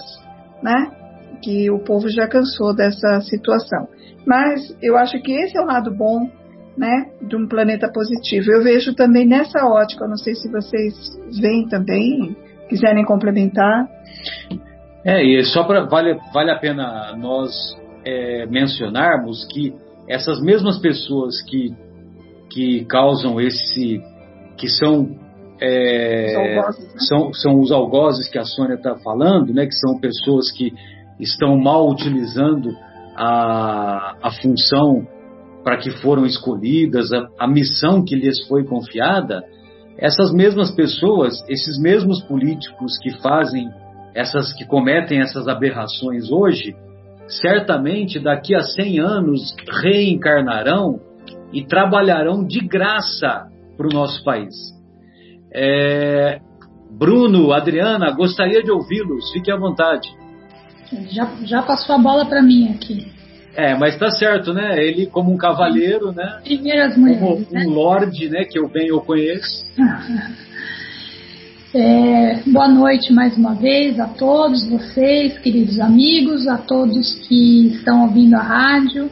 né? 0.62 0.90
Que 1.42 1.70
o 1.70 1.78
povo 1.78 2.08
já 2.08 2.26
cansou 2.26 2.74
dessa 2.74 3.20
situação. 3.22 3.88
Mas 4.26 4.76
eu 4.82 4.96
acho 4.96 5.20
que 5.20 5.32
esse 5.32 5.56
é 5.56 5.60
o 5.60 5.66
lado 5.66 5.90
bom, 5.94 6.30
né, 6.78 7.10
de 7.20 7.36
um 7.36 7.46
planeta 7.48 7.90
positivo. 7.92 8.50
Eu 8.52 8.62
vejo 8.62 8.94
também 8.94 9.26
nessa 9.26 9.66
ótica, 9.66 10.06
não 10.06 10.16
sei 10.16 10.34
se 10.34 10.48
vocês 10.48 10.94
veem 11.40 11.66
também, 11.68 12.36
quiserem 12.68 13.04
complementar. 13.04 13.88
É, 15.04 15.22
e 15.24 15.42
só 15.44 15.64
para 15.64 15.84
vale, 15.84 16.16
vale 16.32 16.50
a 16.50 16.58
pena 16.58 17.16
nós 17.16 17.50
é, 18.04 18.46
mencionarmos 18.46 19.46
que 19.52 19.74
essas 20.08 20.40
mesmas 20.40 20.78
pessoas 20.78 21.42
que, 21.42 21.74
que 22.50 22.84
causam 22.84 23.40
esse, 23.40 24.00
que 24.56 24.68
são 24.68 25.16
é, 25.60 26.36
né? 26.36 26.62
são, 27.08 27.32
são 27.34 27.60
os 27.60 27.72
algozes 27.72 28.28
que 28.28 28.38
a 28.38 28.44
Sônia 28.44 28.74
está 28.74 28.94
falando, 28.96 29.52
né, 29.52 29.66
que 29.66 29.74
são 29.74 29.98
pessoas 29.98 30.52
que 30.52 30.72
estão 31.18 31.58
mal 31.58 31.90
utilizando 31.90 32.70
a, 33.16 34.14
a 34.22 34.30
função 34.40 35.04
para 35.62 35.76
que 35.76 35.90
foram 35.90 36.24
escolhidas, 36.24 37.12
a, 37.12 37.28
a 37.38 37.48
missão 37.48 38.04
que 38.04 38.14
lhes 38.14 38.46
foi 38.46 38.64
confiada, 38.64 39.42
essas 39.98 40.32
mesmas 40.32 40.70
pessoas, 40.70 41.42
esses 41.48 41.78
mesmos 41.78 42.22
políticos 42.22 42.98
que 43.02 43.10
fazem 43.20 43.68
essas 44.14 44.52
que 44.52 44.64
cometem 44.64 45.20
essas 45.20 45.46
aberrações 45.46 46.30
hoje, 46.30 46.74
certamente 47.28 48.18
daqui 48.18 48.54
a 48.54 48.62
100 48.62 49.00
anos 49.00 49.54
reencarnarão 49.82 50.98
e 51.52 51.64
trabalharão 51.64 52.44
de 52.44 52.60
graça 52.60 53.46
para 53.76 53.86
o 53.86 53.92
nosso 53.92 54.24
país. 54.24 54.54
É, 55.54 56.40
Bruno, 56.90 57.52
Adriana, 57.52 58.10
gostaria 58.12 58.62
de 58.62 58.70
ouvi-los, 58.70 59.30
fique 59.32 59.52
à 59.52 59.56
vontade. 59.56 60.08
Já, 61.10 61.30
já 61.44 61.62
passou 61.62 61.94
a 61.94 61.98
bola 61.98 62.26
para 62.26 62.42
mim 62.42 62.72
aqui. 62.74 63.17
É, 63.58 63.74
mas 63.74 63.98
tá 63.98 64.08
certo, 64.08 64.54
né? 64.54 64.80
Ele 64.80 65.06
como 65.06 65.32
um 65.32 65.36
cavaleiro, 65.36 66.12
né? 66.12 66.38
Primeiras 66.44 66.96
mulheres, 66.96 67.20
como 67.20 67.44
um 67.50 67.50
né? 67.50 67.64
lorde, 67.64 68.28
né? 68.28 68.44
Que 68.44 68.56
eu 68.56 68.68
bem 68.68 68.86
eu 68.86 69.00
conheço. 69.00 69.66
É, 71.74 72.40
boa 72.46 72.66
noite 72.66 73.12
mais 73.12 73.36
uma 73.36 73.54
vez 73.54 74.00
a 74.00 74.06
todos 74.06 74.66
vocês, 74.70 75.38
queridos 75.38 75.78
amigos, 75.78 76.48
a 76.48 76.56
todos 76.56 77.12
que 77.28 77.66
estão 77.66 78.04
ouvindo 78.04 78.36
a 78.36 78.40
rádio. 78.40 79.10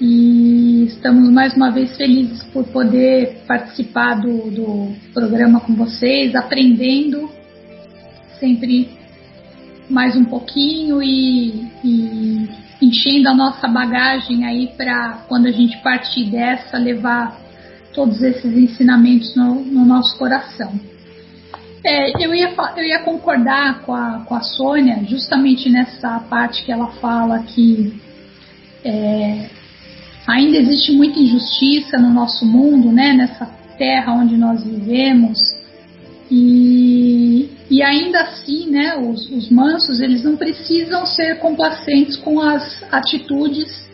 E 0.00 0.84
estamos 0.84 1.28
mais 1.28 1.52
uma 1.56 1.72
vez 1.72 1.96
felizes 1.96 2.44
por 2.52 2.62
poder 2.68 3.38
participar 3.48 4.20
do, 4.20 4.48
do 4.48 4.94
programa 5.12 5.58
com 5.58 5.74
vocês, 5.74 6.36
aprendendo 6.36 7.28
sempre 8.38 8.88
mais 9.88 10.14
um 10.14 10.24
pouquinho 10.24 11.02
e, 11.02 11.66
e 11.84 12.48
enchendo 12.80 13.28
a 13.28 13.34
nossa 13.34 13.68
bagagem 13.68 14.44
aí 14.44 14.68
para 14.76 15.24
quando 15.28 15.46
a 15.46 15.52
gente 15.52 15.76
partir 15.78 16.24
dessa 16.24 16.78
levar 16.78 17.38
todos 17.92 18.22
esses 18.22 18.56
ensinamentos 18.56 19.34
no, 19.34 19.56
no 19.56 19.84
nosso 19.84 20.16
coração. 20.16 20.72
É, 21.84 22.24
eu, 22.24 22.34
ia, 22.34 22.52
eu 22.76 22.84
ia 22.84 22.98
concordar 23.00 23.80
com 23.82 23.94
a, 23.94 24.22
com 24.26 24.34
a 24.34 24.42
Sônia 24.42 25.02
justamente 25.08 25.70
nessa 25.70 26.20
parte 26.20 26.64
que 26.64 26.70
ela 26.70 26.88
fala 27.00 27.38
que 27.40 28.00
é, 28.84 29.48
ainda 30.26 30.58
existe 30.58 30.92
muita 30.92 31.18
injustiça 31.18 31.98
no 31.98 32.10
nosso 32.10 32.44
mundo, 32.44 32.92
né, 32.92 33.12
nessa 33.14 33.46
terra 33.78 34.12
onde 34.12 34.36
nós 34.36 34.62
vivemos. 34.62 35.38
E, 36.30 37.50
e 37.70 37.82
ainda 37.82 38.22
assim, 38.22 38.68
né, 38.68 38.96
os, 38.96 39.30
os 39.30 39.48
mansos 39.48 40.00
eles 40.00 40.24
não 40.24 40.36
precisam 40.36 41.06
ser 41.06 41.38
complacentes 41.38 42.16
com 42.16 42.40
as 42.40 42.82
atitudes 42.90 43.88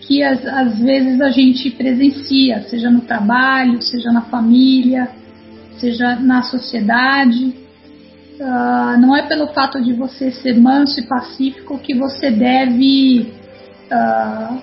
que 0.00 0.22
às, 0.22 0.46
às 0.46 0.78
vezes 0.78 1.20
a 1.20 1.30
gente 1.30 1.68
presencia, 1.70 2.62
seja 2.62 2.88
no 2.88 3.00
trabalho, 3.00 3.82
seja 3.82 4.12
na 4.12 4.22
família, 4.22 5.10
seja 5.78 6.14
na 6.14 6.42
sociedade. 6.42 7.52
Uh, 8.38 9.00
não 9.00 9.16
é 9.16 9.22
pelo 9.22 9.48
fato 9.48 9.82
de 9.82 9.92
você 9.92 10.30
ser 10.30 10.56
manso 10.56 11.00
e 11.00 11.06
pacífico 11.06 11.78
que 11.78 11.94
você 11.94 12.30
deve 12.30 13.32
uh, 13.90 14.62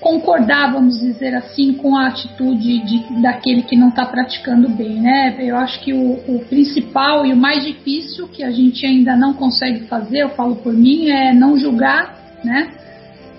concordar, 0.00 0.72
vamos 0.72 1.00
dizer 1.00 1.34
assim, 1.34 1.72
com 1.74 1.96
a 1.96 2.08
atitude 2.08 2.84
de, 2.84 3.22
daquele 3.22 3.62
que 3.62 3.76
não 3.76 3.88
está 3.88 4.04
praticando 4.04 4.68
bem, 4.68 5.00
né? 5.00 5.36
Eu 5.38 5.56
acho 5.56 5.80
que 5.80 5.92
o, 5.92 6.12
o, 6.28 6.44
principal 6.48 7.24
e 7.24 7.32
o 7.32 7.36
mais 7.36 7.64
difícil 7.64 8.28
que 8.28 8.42
a 8.42 8.50
gente 8.50 8.84
ainda 8.84 9.16
não 9.16 9.32
consegue 9.32 9.86
fazer, 9.86 10.18
eu 10.22 10.30
falo 10.30 10.56
por 10.56 10.72
mim, 10.72 11.08
é 11.08 11.32
não 11.32 11.58
julgar, 11.58 12.38
né? 12.44 12.68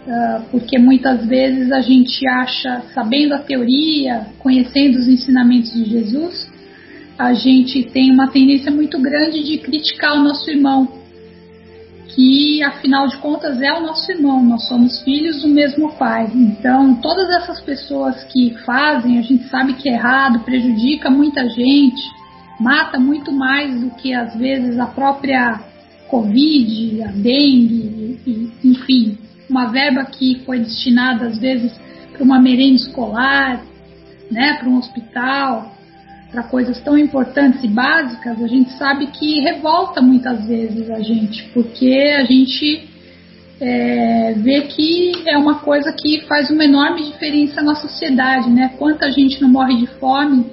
Uh, 0.07 0.43
porque 0.51 0.79
muitas 0.79 1.25
vezes 1.25 1.71
a 1.71 1.81
gente 1.81 2.25
acha, 2.27 2.81
sabendo 2.93 3.33
a 3.33 3.39
teoria, 3.39 4.27
conhecendo 4.39 4.97
os 4.97 5.07
ensinamentos 5.07 5.73
de 5.73 5.83
Jesus, 5.83 6.49
a 7.17 7.33
gente 7.33 7.83
tem 7.83 8.11
uma 8.11 8.27
tendência 8.29 8.71
muito 8.71 8.99
grande 8.99 9.43
de 9.43 9.57
criticar 9.57 10.15
o 10.15 10.23
nosso 10.23 10.49
irmão, 10.49 10.87
que 12.09 12.63
afinal 12.63 13.07
de 13.07 13.17
contas 13.17 13.61
é 13.61 13.71
o 13.73 13.81
nosso 13.81 14.11
irmão, 14.11 14.43
nós 14.43 14.67
somos 14.67 15.01
filhos 15.01 15.41
do 15.41 15.47
mesmo 15.47 15.91
pai. 15.93 16.29
Então, 16.33 16.95
todas 16.95 17.29
essas 17.29 17.59
pessoas 17.61 18.23
que 18.25 18.55
fazem, 18.65 19.19
a 19.19 19.21
gente 19.21 19.47
sabe 19.49 19.73
que 19.73 19.89
é 19.89 19.93
errado, 19.93 20.39
prejudica 20.39 21.09
muita 21.09 21.47
gente, 21.49 22.01
mata 22.59 22.99
muito 22.99 23.31
mais 23.31 23.81
do 23.81 23.91
que 23.91 24.13
às 24.13 24.35
vezes 24.35 24.79
a 24.79 24.85
própria 24.85 25.59
Covid, 26.07 27.03
a 27.03 27.11
dengue, 27.11 28.51
enfim, 28.63 29.17
uma 29.49 29.65
verba 29.67 30.05
que 30.05 30.41
foi 30.45 30.59
destinada 30.59 31.27
às 31.27 31.37
vezes 31.37 31.71
para 32.11 32.23
uma 32.23 32.39
merenda 32.39 32.75
escolar, 32.75 33.61
né, 34.31 34.53
para 34.59 34.69
um 34.69 34.77
hospital, 34.77 35.76
para 36.31 36.43
coisas 36.43 36.79
tão 36.81 36.97
importantes 36.97 37.63
e 37.63 37.67
básicas, 37.67 38.41
a 38.43 38.47
gente 38.47 38.71
sabe 38.73 39.07
que 39.07 39.39
revolta 39.39 40.01
muitas 40.01 40.45
vezes 40.45 40.89
a 40.89 40.99
gente, 40.99 41.43
porque 41.53 42.15
a 42.17 42.23
gente 42.25 42.89
é, 43.59 44.33
vê 44.33 44.61
que 44.61 45.23
é 45.27 45.37
uma 45.37 45.55
coisa 45.59 45.91
que 45.93 46.21
faz 46.27 46.49
uma 46.49 46.65
enorme 46.65 47.03
diferença 47.03 47.61
na 47.61 47.75
sociedade, 47.75 48.49
né? 48.49 48.73
Quanta 48.77 49.11
gente 49.11 49.41
não 49.41 49.49
morre 49.49 49.77
de 49.77 49.87
fome, 49.99 50.45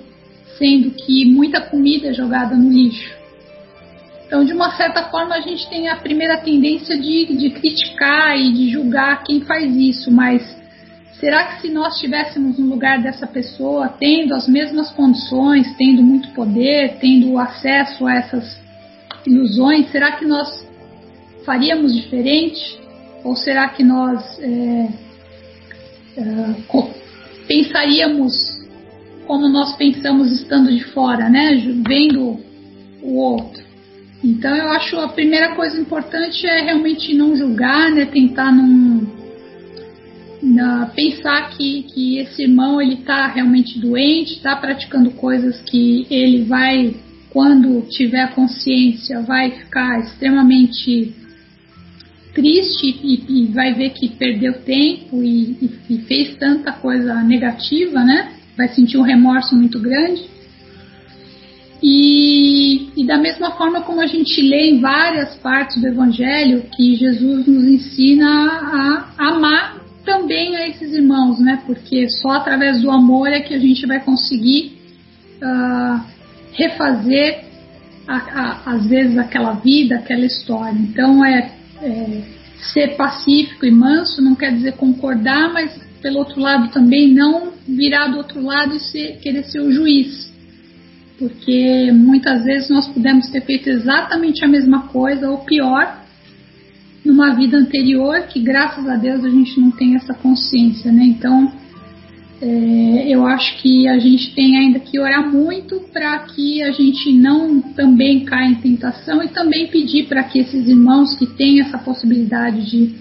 sendo 0.58 0.90
que 0.90 1.26
muita 1.26 1.60
comida 1.60 2.08
é 2.08 2.12
jogada 2.12 2.54
no 2.54 2.70
lixo. 2.70 3.14
Então, 4.26 4.44
de 4.44 4.52
uma 4.52 4.70
certa 4.76 5.04
forma, 5.10 5.34
a 5.34 5.40
gente 5.40 5.68
tem 5.68 5.88
a 5.88 5.96
primeira 5.96 6.38
tendência 6.38 6.96
de, 6.96 7.36
de 7.36 7.50
criticar 7.50 8.38
e 8.38 8.52
de 8.52 8.70
julgar 8.70 9.22
quem 9.22 9.40
faz 9.42 9.76
isso, 9.76 10.10
mas 10.10 10.63
Será 11.20 11.44
que 11.44 11.62
se 11.62 11.68
nós 11.70 11.94
estivéssemos 11.94 12.58
no 12.58 12.66
lugar 12.66 13.00
dessa 13.00 13.26
pessoa, 13.26 13.88
tendo 13.88 14.34
as 14.34 14.48
mesmas 14.48 14.90
condições, 14.90 15.74
tendo 15.76 16.02
muito 16.02 16.28
poder, 16.30 16.96
tendo 17.00 17.38
acesso 17.38 18.06
a 18.06 18.14
essas 18.14 18.60
ilusões, 19.26 19.90
será 19.90 20.12
que 20.12 20.24
nós 20.24 20.66
faríamos 21.44 21.94
diferente? 21.94 22.78
Ou 23.22 23.36
será 23.36 23.68
que 23.68 23.82
nós 23.82 24.38
é, 24.40 24.88
é, 26.16 26.54
pensaríamos 27.46 28.64
como 29.26 29.48
nós 29.48 29.76
pensamos 29.76 30.30
estando 30.32 30.70
de 30.70 30.84
fora, 30.84 31.30
né? 31.30 31.54
Vendo 31.86 32.38
o 33.02 33.16
outro. 33.16 33.62
Então 34.22 34.54
eu 34.54 34.68
acho 34.70 34.98
a 34.98 35.08
primeira 35.08 35.54
coisa 35.54 35.80
importante 35.80 36.46
é 36.46 36.62
realmente 36.62 37.14
não 37.14 37.36
julgar, 37.36 37.90
né? 37.90 38.04
Tentar 38.04 38.52
não 38.52 39.23
na, 40.44 40.86
pensar 40.86 41.50
que, 41.56 41.84
que 41.84 42.18
esse 42.18 42.42
irmão 42.42 42.80
ele 42.80 42.94
está 42.94 43.26
realmente 43.28 43.78
doente, 43.78 44.34
está 44.34 44.54
praticando 44.54 45.10
coisas 45.12 45.60
que 45.62 46.06
ele 46.10 46.44
vai, 46.44 46.94
quando 47.30 47.80
tiver 47.88 48.34
consciência, 48.34 49.22
vai 49.22 49.50
ficar 49.50 50.00
extremamente 50.00 51.14
triste 52.34 52.86
e, 53.02 53.24
e 53.28 53.46
vai 53.46 53.72
ver 53.72 53.90
que 53.90 54.08
perdeu 54.08 54.54
tempo 54.60 55.22
e, 55.22 55.56
e, 55.62 55.70
e, 55.90 55.98
fez 56.02 56.36
tanta 56.36 56.72
coisa 56.72 57.22
negativa, 57.22 58.04
né? 58.04 58.32
Vai 58.56 58.68
sentir 58.68 58.98
um 58.98 59.02
remorso 59.02 59.56
muito 59.56 59.78
grande. 59.78 60.22
E, 61.82 62.88
e 62.96 63.06
da 63.06 63.16
mesma 63.18 63.52
forma 63.52 63.82
como 63.82 64.00
a 64.00 64.06
gente 64.06 64.40
lê 64.40 64.70
em 64.70 64.80
várias 64.80 65.36
partes 65.36 65.80
do 65.80 65.86
Evangelho 65.86 66.64
que 66.76 66.96
Jesus 66.96 67.46
nos 67.46 67.64
ensina 67.64 68.26
a 69.18 69.28
amar 69.28 69.83
também 70.04 70.56
a 70.56 70.68
esses 70.68 70.92
irmãos, 70.92 71.38
né? 71.40 71.62
Porque 71.66 72.08
só 72.08 72.30
através 72.30 72.82
do 72.82 72.90
amor 72.90 73.28
é 73.28 73.40
que 73.40 73.54
a 73.54 73.58
gente 73.58 73.86
vai 73.86 74.00
conseguir 74.00 74.78
uh, 75.42 76.00
refazer, 76.52 77.44
a, 78.06 78.16
a, 78.16 78.72
às 78.74 78.86
vezes, 78.86 79.16
aquela 79.16 79.52
vida, 79.52 79.96
aquela 79.96 80.26
história. 80.26 80.78
Então, 80.78 81.24
é, 81.24 81.50
é, 81.82 82.22
ser 82.72 82.96
pacífico 82.96 83.64
e 83.64 83.70
manso 83.70 84.22
não 84.22 84.34
quer 84.34 84.52
dizer 84.52 84.72
concordar, 84.72 85.52
mas, 85.52 85.74
pelo 86.02 86.18
outro 86.18 86.40
lado, 86.40 86.70
também 86.70 87.12
não 87.12 87.52
virar 87.66 88.08
do 88.08 88.18
outro 88.18 88.42
lado 88.42 88.76
e 88.76 88.80
ser, 88.80 89.18
querer 89.20 89.44
ser 89.44 89.60
o 89.60 89.72
juiz. 89.72 90.32
Porque 91.18 91.90
muitas 91.92 92.44
vezes 92.44 92.68
nós 92.68 92.86
podemos 92.88 93.28
ter 93.28 93.40
feito 93.40 93.70
exatamente 93.70 94.44
a 94.44 94.48
mesma 94.48 94.88
coisa 94.88 95.30
ou 95.30 95.38
pior 95.38 96.03
numa 97.04 97.34
vida 97.34 97.56
anterior 97.56 98.22
que 98.22 98.40
graças 98.40 98.88
a 98.88 98.96
Deus 98.96 99.24
a 99.24 99.28
gente 99.28 99.60
não 99.60 99.70
tem 99.70 99.94
essa 99.94 100.14
consciência, 100.14 100.90
né? 100.90 101.04
Então 101.04 101.52
é, 102.40 103.08
eu 103.08 103.26
acho 103.26 103.58
que 103.62 103.86
a 103.88 103.98
gente 103.98 104.34
tem 104.34 104.56
ainda 104.56 104.78
que 104.78 104.98
orar 104.98 105.30
muito 105.30 105.80
para 105.92 106.18
que 106.20 106.62
a 106.62 106.72
gente 106.72 107.12
não 107.12 107.60
também 107.60 108.24
caia 108.24 108.48
em 108.48 108.56
tentação 108.56 109.22
e 109.22 109.28
também 109.28 109.68
pedir 109.68 110.06
para 110.06 110.24
que 110.24 110.40
esses 110.40 110.66
irmãos 110.66 111.14
que 111.16 111.26
têm 111.26 111.60
essa 111.60 111.78
possibilidade 111.78 112.70
de 112.70 112.94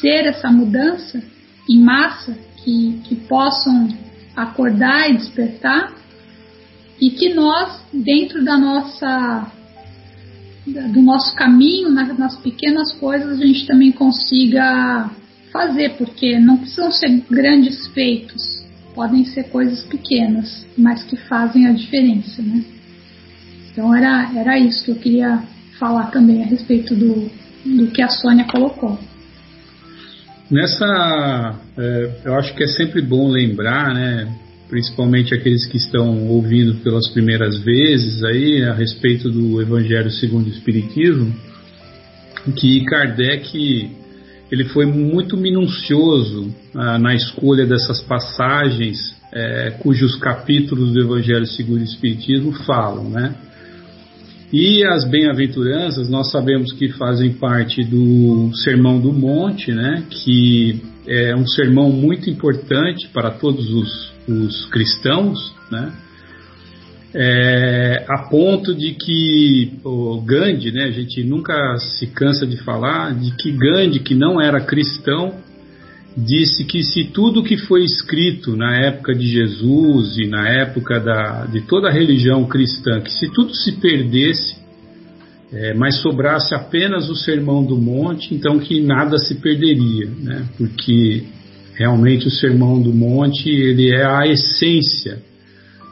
ser 0.00 0.26
essa 0.26 0.50
mudança 0.50 1.22
em 1.70 1.78
massa, 1.78 2.36
que, 2.64 3.00
que 3.04 3.14
possam 3.14 3.88
acordar 4.34 5.10
e 5.10 5.16
despertar 5.16 5.92
e 7.00 7.10
que 7.10 7.32
nós, 7.34 7.80
dentro 7.92 8.44
da 8.44 8.58
nossa 8.58 9.50
do 10.66 11.02
nosso 11.02 11.34
caminho, 11.34 11.90
nas 11.90 12.36
pequenas 12.36 12.92
coisas, 12.92 13.40
a 13.40 13.46
gente 13.46 13.66
também 13.66 13.90
consiga 13.90 15.10
fazer, 15.52 15.96
porque 15.96 16.38
não 16.38 16.56
precisam 16.56 16.90
ser 16.90 17.22
grandes 17.30 17.86
feitos, 17.88 18.64
podem 18.94 19.24
ser 19.24 19.44
coisas 19.44 19.82
pequenas, 19.82 20.66
mas 20.76 21.02
que 21.02 21.16
fazem 21.16 21.66
a 21.66 21.72
diferença, 21.72 22.40
né? 22.42 22.64
Então 23.70 23.94
era, 23.94 24.30
era 24.36 24.58
isso 24.58 24.84
que 24.84 24.90
eu 24.90 24.96
queria 24.96 25.42
falar 25.78 26.10
também 26.10 26.42
a 26.42 26.46
respeito 26.46 26.94
do, 26.94 27.30
do 27.64 27.86
que 27.88 28.02
a 28.02 28.08
Sônia 28.08 28.44
colocou. 28.44 28.98
Nessa, 30.50 31.58
é, 31.78 32.10
eu 32.24 32.34
acho 32.34 32.54
que 32.54 32.62
é 32.62 32.66
sempre 32.66 33.00
bom 33.00 33.28
lembrar, 33.28 33.94
né, 33.94 34.28
principalmente 34.72 35.34
aqueles 35.34 35.66
que 35.66 35.76
estão 35.76 36.28
ouvindo 36.28 36.76
pelas 36.76 37.06
primeiras 37.10 37.58
vezes 37.62 38.24
aí 38.24 38.62
a 38.62 38.72
respeito 38.72 39.28
do 39.28 39.60
Evangelho 39.60 40.10
segundo 40.10 40.46
o 40.46 40.48
Espiritismo, 40.48 41.30
que 42.56 42.82
Kardec 42.86 43.90
ele 44.50 44.64
foi 44.64 44.86
muito 44.86 45.36
minucioso 45.36 46.50
ah, 46.74 46.98
na 46.98 47.14
escolha 47.14 47.66
dessas 47.66 48.00
passagens 48.00 49.14
é, 49.30 49.72
cujos 49.78 50.16
capítulos 50.16 50.94
do 50.94 51.00
Evangelho 51.02 51.46
segundo 51.46 51.80
o 51.82 51.84
Espiritismo 51.84 52.52
falam, 52.64 53.10
né? 53.10 53.34
E 54.50 54.86
as 54.86 55.04
bem-aventuranças 55.04 56.08
nós 56.08 56.30
sabemos 56.30 56.72
que 56.72 56.88
fazem 56.88 57.34
parte 57.34 57.84
do 57.84 58.50
Sermão 58.54 58.98
do 58.98 59.12
Monte, 59.12 59.70
né? 59.70 60.04
Que 60.08 60.80
é 61.06 61.36
um 61.36 61.46
sermão 61.46 61.90
muito 61.90 62.30
importante 62.30 63.06
para 63.12 63.32
todos 63.32 63.70
os 63.70 64.11
os 64.28 64.66
cristãos, 64.66 65.54
né? 65.70 65.92
é, 67.14 68.04
a 68.08 68.28
ponto 68.28 68.74
de 68.74 68.94
que 68.94 69.78
o 69.84 70.20
Gandhi, 70.22 70.72
né, 70.72 70.84
a 70.84 70.90
gente 70.90 71.22
nunca 71.22 71.76
se 71.76 72.06
cansa 72.06 72.46
de 72.46 72.56
falar, 72.58 73.14
de 73.14 73.32
que 73.36 73.52
Gandhi, 73.52 74.00
que 74.00 74.14
não 74.14 74.40
era 74.40 74.60
cristão, 74.60 75.34
disse 76.16 76.64
que 76.64 76.82
se 76.82 77.04
tudo 77.04 77.42
que 77.42 77.56
foi 77.56 77.84
escrito 77.84 78.56
na 78.56 78.76
época 78.76 79.14
de 79.14 79.26
Jesus 79.26 80.16
e 80.18 80.26
na 80.26 80.48
época 80.48 81.00
da, 81.00 81.46
de 81.46 81.60
toda 81.62 81.88
a 81.88 81.92
religião 81.92 82.44
cristã, 82.46 83.00
que 83.00 83.10
se 83.10 83.30
tudo 83.30 83.54
se 83.54 83.72
perdesse, 83.72 84.56
é, 85.52 85.74
mas 85.74 86.00
sobrasse 86.00 86.54
apenas 86.54 87.10
o 87.10 87.14
Sermão 87.14 87.62
do 87.62 87.76
Monte, 87.76 88.34
então 88.34 88.58
que 88.58 88.80
nada 88.80 89.18
se 89.18 89.34
perderia, 89.34 90.08
né? 90.18 90.48
porque 90.56 91.24
realmente 91.74 92.26
o 92.26 92.30
Sermão 92.30 92.80
do 92.80 92.92
Monte 92.92 93.48
ele 93.48 93.90
é 93.90 94.04
a 94.04 94.26
essência 94.26 95.18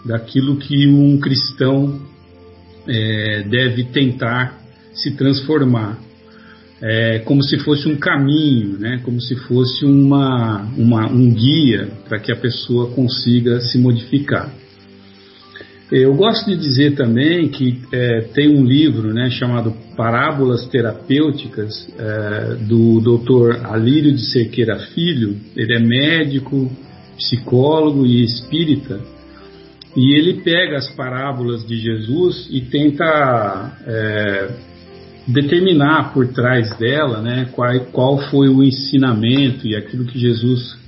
daquilo 0.04 0.56
que 0.56 0.86
um 0.86 1.18
cristão 1.18 2.00
é, 2.86 3.42
deve 3.48 3.84
tentar 3.84 4.58
se 4.94 5.12
transformar. 5.12 5.98
É, 6.82 7.18
como 7.20 7.42
se 7.42 7.58
fosse 7.58 7.86
um 7.88 7.96
caminho, 7.96 8.78
né? 8.78 9.00
como 9.04 9.20
se 9.20 9.36
fosse 9.36 9.84
uma, 9.84 10.62
uma 10.78 11.10
um 11.10 11.30
guia 11.30 11.88
para 12.08 12.18
que 12.18 12.32
a 12.32 12.36
pessoa 12.36 12.90
consiga 12.92 13.60
se 13.60 13.76
modificar. 13.76 14.50
Eu 15.92 16.14
gosto 16.14 16.48
de 16.48 16.56
dizer 16.56 16.94
também 16.94 17.48
que 17.48 17.82
é, 17.92 18.20
tem 18.32 18.48
um 18.48 18.64
livro 18.64 19.12
né, 19.12 19.28
chamado 19.28 19.74
Parábolas 19.96 20.64
Terapêuticas 20.68 21.88
é, 21.98 22.54
do 22.64 23.00
Dr. 23.00 23.66
Alírio 23.66 24.12
de 24.12 24.20
Cerqueira 24.20 24.78
Filho. 24.94 25.36
Ele 25.56 25.74
é 25.74 25.80
médico, 25.80 26.70
psicólogo 27.16 28.06
e 28.06 28.22
espírita. 28.22 29.00
E 29.96 30.16
ele 30.16 30.42
pega 30.42 30.76
as 30.76 30.88
parábolas 30.94 31.66
de 31.66 31.76
Jesus 31.76 32.46
e 32.52 32.60
tenta 32.60 33.76
é, 33.84 34.48
determinar 35.26 36.14
por 36.14 36.28
trás 36.28 36.72
dela 36.78 37.20
né, 37.20 37.48
qual, 37.50 37.80
qual 37.86 38.18
foi 38.30 38.48
o 38.48 38.62
ensinamento 38.62 39.66
e 39.66 39.74
aquilo 39.74 40.04
que 40.04 40.20
Jesus 40.20 40.78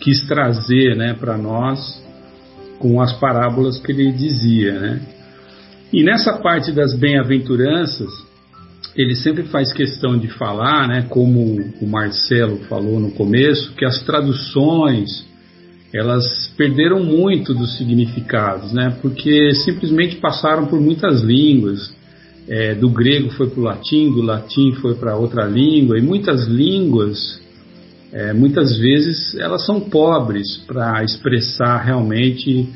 quis 0.00 0.26
trazer 0.26 0.96
né, 0.96 1.12
para 1.12 1.36
nós 1.36 2.05
com 2.78 3.00
as 3.00 3.12
parábolas 3.14 3.78
que 3.78 3.92
ele 3.92 4.12
dizia, 4.12 4.78
né? 4.78 5.00
E 5.92 6.02
nessa 6.02 6.34
parte 6.34 6.72
das 6.72 6.94
bem-aventuranças, 6.94 8.10
ele 8.96 9.14
sempre 9.14 9.44
faz 9.44 9.72
questão 9.72 10.18
de 10.18 10.28
falar, 10.28 10.88
né, 10.88 11.06
como 11.08 11.60
o 11.80 11.86
Marcelo 11.86 12.58
falou 12.68 12.98
no 12.98 13.10
começo, 13.10 13.72
que 13.72 13.84
as 13.84 14.02
traduções 14.02 15.26
elas 15.94 16.52
perderam 16.56 17.02
muito 17.02 17.54
dos 17.54 17.76
significados, 17.76 18.72
né, 18.72 18.96
porque 19.00 19.54
simplesmente 19.54 20.16
passaram 20.16 20.66
por 20.66 20.80
muitas 20.80 21.22
línguas. 21.22 21.94
É, 22.48 22.76
do 22.76 22.88
grego 22.88 23.30
foi 23.30 23.48
para 23.48 23.60
o 23.60 23.64
latim, 23.64 24.12
do 24.12 24.22
latim 24.22 24.72
foi 24.74 24.94
para 24.94 25.16
outra 25.16 25.44
língua, 25.46 25.98
e 25.98 26.02
muitas 26.02 26.46
línguas 26.46 27.40
é, 28.12 28.32
muitas 28.32 28.76
vezes 28.78 29.34
elas 29.36 29.64
são 29.66 29.80
pobres 29.80 30.56
para 30.66 31.02
expressar 31.02 31.78
realmente 31.78 32.68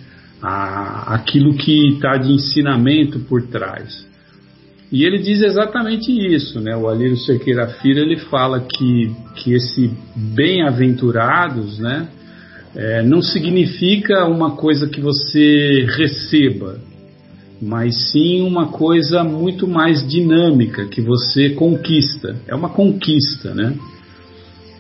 a, 0.42 1.14
aquilo 1.14 1.54
que 1.54 1.94
está 1.94 2.16
de 2.16 2.32
ensinamento 2.32 3.20
por 3.20 3.42
trás. 3.42 4.08
E 4.92 5.04
ele 5.04 5.18
diz 5.18 5.40
exatamente 5.40 6.10
isso, 6.10 6.60
né? 6.60 6.76
O 6.76 6.88
Alírio 6.88 7.16
Cerqueira 7.16 7.68
Filho 7.68 8.00
ele 8.00 8.16
fala 8.16 8.60
que, 8.60 9.14
que 9.36 9.52
esse 9.52 9.90
bem-aventurados, 10.16 11.78
né? 11.78 12.08
É, 12.74 13.02
não 13.02 13.22
significa 13.22 14.26
uma 14.26 14.52
coisa 14.52 14.88
que 14.88 15.00
você 15.00 15.86
receba, 15.96 16.78
mas 17.62 18.10
sim 18.10 18.42
uma 18.42 18.68
coisa 18.68 19.22
muito 19.22 19.66
mais 19.66 20.06
dinâmica 20.08 20.86
que 20.86 21.00
você 21.00 21.50
conquista. 21.50 22.36
É 22.48 22.54
uma 22.54 22.68
conquista, 22.68 23.54
né? 23.54 23.76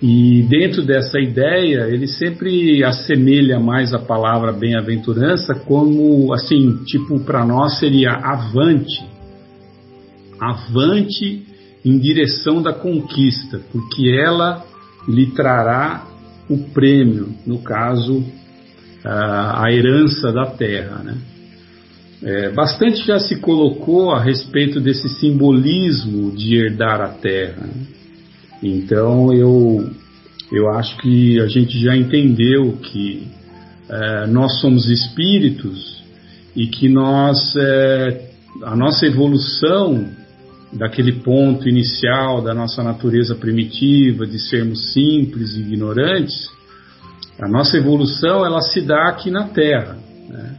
E 0.02 0.42
dentro 0.48 0.82
dessa 0.82 1.20
ideia, 1.20 1.86
ele 1.88 2.06
sempre 2.06 2.82
assemelha 2.82 3.60
mais 3.60 3.92
a 3.92 3.98
palavra 3.98 4.50
bem-aventurança 4.50 5.54
como, 5.54 6.32
assim, 6.32 6.78
tipo, 6.84 7.20
para 7.20 7.44
nós 7.44 7.78
seria 7.78 8.12
avante. 8.12 9.04
Avante 10.40 11.44
em 11.84 11.98
direção 11.98 12.62
da 12.62 12.72
conquista, 12.72 13.60
porque 13.70 14.08
ela 14.10 14.64
lhe 15.06 15.26
trará 15.32 16.06
o 16.48 16.56
prêmio, 16.72 17.34
no 17.46 17.58
caso, 17.58 18.24
a 19.04 19.70
herança 19.70 20.32
da 20.32 20.46
terra, 20.46 21.02
né? 21.02 21.18
É, 22.22 22.50
bastante 22.50 23.06
já 23.06 23.18
se 23.18 23.36
colocou 23.36 24.10
a 24.10 24.22
respeito 24.22 24.78
desse 24.78 25.08
simbolismo 25.08 26.30
de 26.32 26.54
herdar 26.54 27.00
a 27.00 27.08
terra. 27.08 27.62
Né? 27.62 27.86
Então 28.62 29.32
eu, 29.32 29.90
eu 30.52 30.68
acho 30.70 30.96
que 30.98 31.40
a 31.40 31.46
gente 31.46 31.78
já 31.82 31.96
entendeu 31.96 32.76
que 32.82 33.26
é, 33.88 34.26
nós 34.26 34.60
somos 34.60 34.88
espíritos 34.88 36.02
e 36.54 36.66
que 36.66 36.88
nós, 36.88 37.54
é, 37.56 38.30
a 38.64 38.76
nossa 38.76 39.06
evolução 39.06 40.08
daquele 40.72 41.12
ponto 41.12 41.68
inicial 41.68 42.42
da 42.42 42.54
nossa 42.54 42.82
natureza 42.82 43.34
primitiva, 43.34 44.26
de 44.26 44.38
sermos 44.38 44.92
simples 44.92 45.56
e 45.56 45.60
ignorantes, 45.60 46.48
a 47.40 47.48
nossa 47.48 47.76
evolução 47.76 48.44
ela 48.44 48.60
se 48.60 48.80
dá 48.80 49.08
aqui 49.08 49.30
na 49.30 49.48
Terra. 49.48 49.96
Né? 50.28 50.56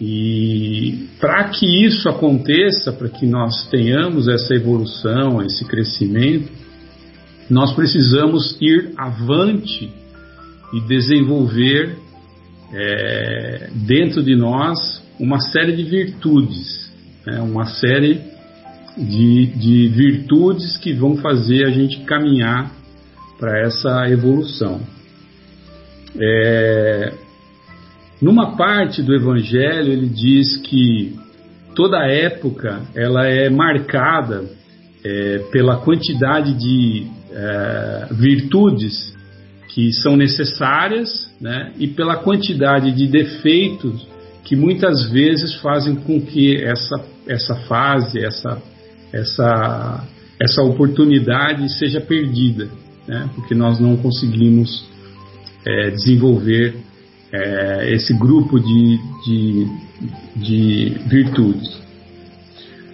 E 0.00 1.08
para 1.18 1.44
que 1.48 1.66
isso 1.84 2.08
aconteça, 2.08 2.92
para 2.92 3.08
que 3.08 3.26
nós 3.26 3.66
tenhamos 3.68 4.28
essa 4.28 4.54
evolução, 4.54 5.42
esse 5.42 5.64
crescimento, 5.64 6.50
nós 7.48 7.72
precisamos 7.74 8.56
ir 8.60 8.92
avante 8.96 9.92
e 10.72 10.80
desenvolver 10.80 11.96
é, 12.72 13.70
dentro 13.72 14.22
de 14.22 14.34
nós 14.34 14.78
uma 15.18 15.40
série 15.40 15.74
de 15.76 15.84
virtudes, 15.84 16.90
né, 17.24 17.40
uma 17.40 17.66
série 17.66 18.20
de, 18.96 19.46
de 19.46 19.88
virtudes 19.88 20.76
que 20.76 20.92
vão 20.92 21.16
fazer 21.16 21.66
a 21.66 21.70
gente 21.70 22.00
caminhar 22.00 22.72
para 23.38 23.60
essa 23.60 24.08
evolução. 24.08 24.80
É, 26.18 27.12
numa 28.20 28.56
parte 28.56 29.02
do 29.02 29.14
Evangelho 29.14 29.92
ele 29.92 30.08
diz 30.08 30.56
que 30.56 31.14
toda 31.74 32.06
época 32.06 32.80
ela 32.94 33.26
é 33.26 33.50
marcada 33.50 34.44
é, 35.04 35.38
pela 35.52 35.76
quantidade 35.76 36.54
de 36.54 37.06
é, 37.36 38.08
virtudes 38.12 39.14
que 39.68 39.92
são 39.92 40.16
necessárias 40.16 41.30
né, 41.38 41.72
e 41.78 41.86
pela 41.86 42.16
quantidade 42.16 42.90
de 42.92 43.06
defeitos 43.06 44.06
que 44.42 44.56
muitas 44.56 45.10
vezes 45.10 45.54
fazem 45.56 45.96
com 45.96 46.18
que 46.18 46.56
essa, 46.64 47.04
essa 47.26 47.54
fase, 47.54 48.24
essa, 48.24 48.62
essa, 49.12 50.04
essa 50.40 50.62
oportunidade 50.62 51.70
seja 51.76 52.00
perdida, 52.00 52.70
né, 53.06 53.28
porque 53.34 53.54
nós 53.54 53.78
não 53.78 53.98
conseguimos 53.98 54.86
é, 55.66 55.90
desenvolver 55.90 56.76
é, 57.30 57.92
esse 57.92 58.14
grupo 58.14 58.58
de, 58.58 58.98
de, 59.26 59.66
de 60.36 60.88
virtudes. 61.06 61.76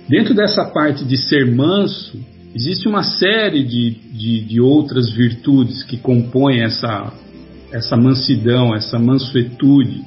Dentro 0.08 0.34
dessa 0.34 0.64
parte 0.64 1.04
de 1.04 1.16
ser 1.16 1.46
manso, 1.46 2.18
Existe 2.54 2.86
uma 2.86 3.02
série 3.02 3.64
de, 3.64 3.90
de, 3.90 4.40
de 4.44 4.60
outras 4.60 5.10
virtudes 5.10 5.82
que 5.84 5.96
compõem 5.96 6.62
essa, 6.62 7.10
essa 7.72 7.96
mansidão, 7.96 8.74
essa 8.74 8.98
mansuetude, 8.98 10.04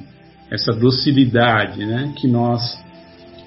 essa 0.50 0.72
docilidade, 0.72 1.84
né? 1.84 2.12
que 2.16 2.28
nós 2.28 2.62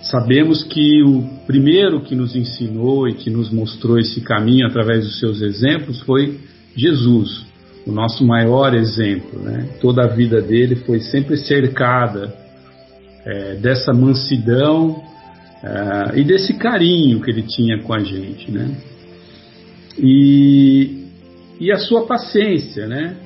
sabemos 0.01 0.63
que 0.63 1.01
o 1.01 1.23
primeiro 1.47 2.01
que 2.01 2.13
nos 2.13 2.35
ensinou 2.35 3.07
e 3.07 3.13
que 3.13 3.29
nos 3.29 3.49
mostrou 3.49 3.97
esse 3.97 4.19
caminho 4.19 4.67
através 4.67 5.05
dos 5.05 5.17
seus 5.17 5.41
exemplos 5.41 6.01
foi 6.01 6.37
Jesus, 6.75 7.45
o 7.87 7.91
nosso 7.93 8.25
maior 8.25 8.73
exemplo. 8.73 9.39
Né? 9.39 9.69
Toda 9.79 10.03
a 10.03 10.07
vida 10.07 10.41
dele 10.41 10.75
foi 10.75 10.99
sempre 10.99 11.37
cercada 11.37 12.33
é, 13.25 13.55
dessa 13.55 13.93
mansidão 13.93 15.01
uh, 15.63 16.17
e 16.17 16.23
desse 16.23 16.53
carinho 16.53 17.21
que 17.21 17.29
ele 17.31 17.43
tinha 17.43 17.81
com 17.81 17.93
a 17.93 17.99
gente, 17.99 18.51
né? 18.51 18.75
E, 19.97 21.05
e 21.59 21.71
a 21.71 21.77
sua 21.77 22.05
paciência, 22.05 22.87
né? 22.87 23.17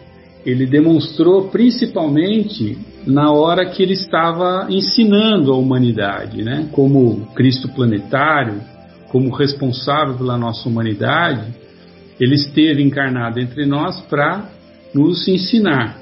Ele 0.45 0.65
demonstrou 0.65 1.49
principalmente 1.49 2.77
na 3.05 3.31
hora 3.31 3.65
que 3.65 3.81
ele 3.81 3.93
estava 3.93 4.67
ensinando 4.69 5.53
a 5.53 5.57
humanidade, 5.57 6.43
né? 6.43 6.67
Como 6.71 7.27
Cristo 7.33 7.69
planetário, 7.69 8.61
como 9.09 9.29
responsável 9.29 10.15
pela 10.15 10.37
nossa 10.37 10.67
humanidade, 10.67 11.53
ele 12.19 12.35
esteve 12.35 12.81
encarnado 12.81 13.39
entre 13.39 13.65
nós 13.65 14.01
para 14.01 14.49
nos 14.93 15.27
ensinar. 15.27 15.99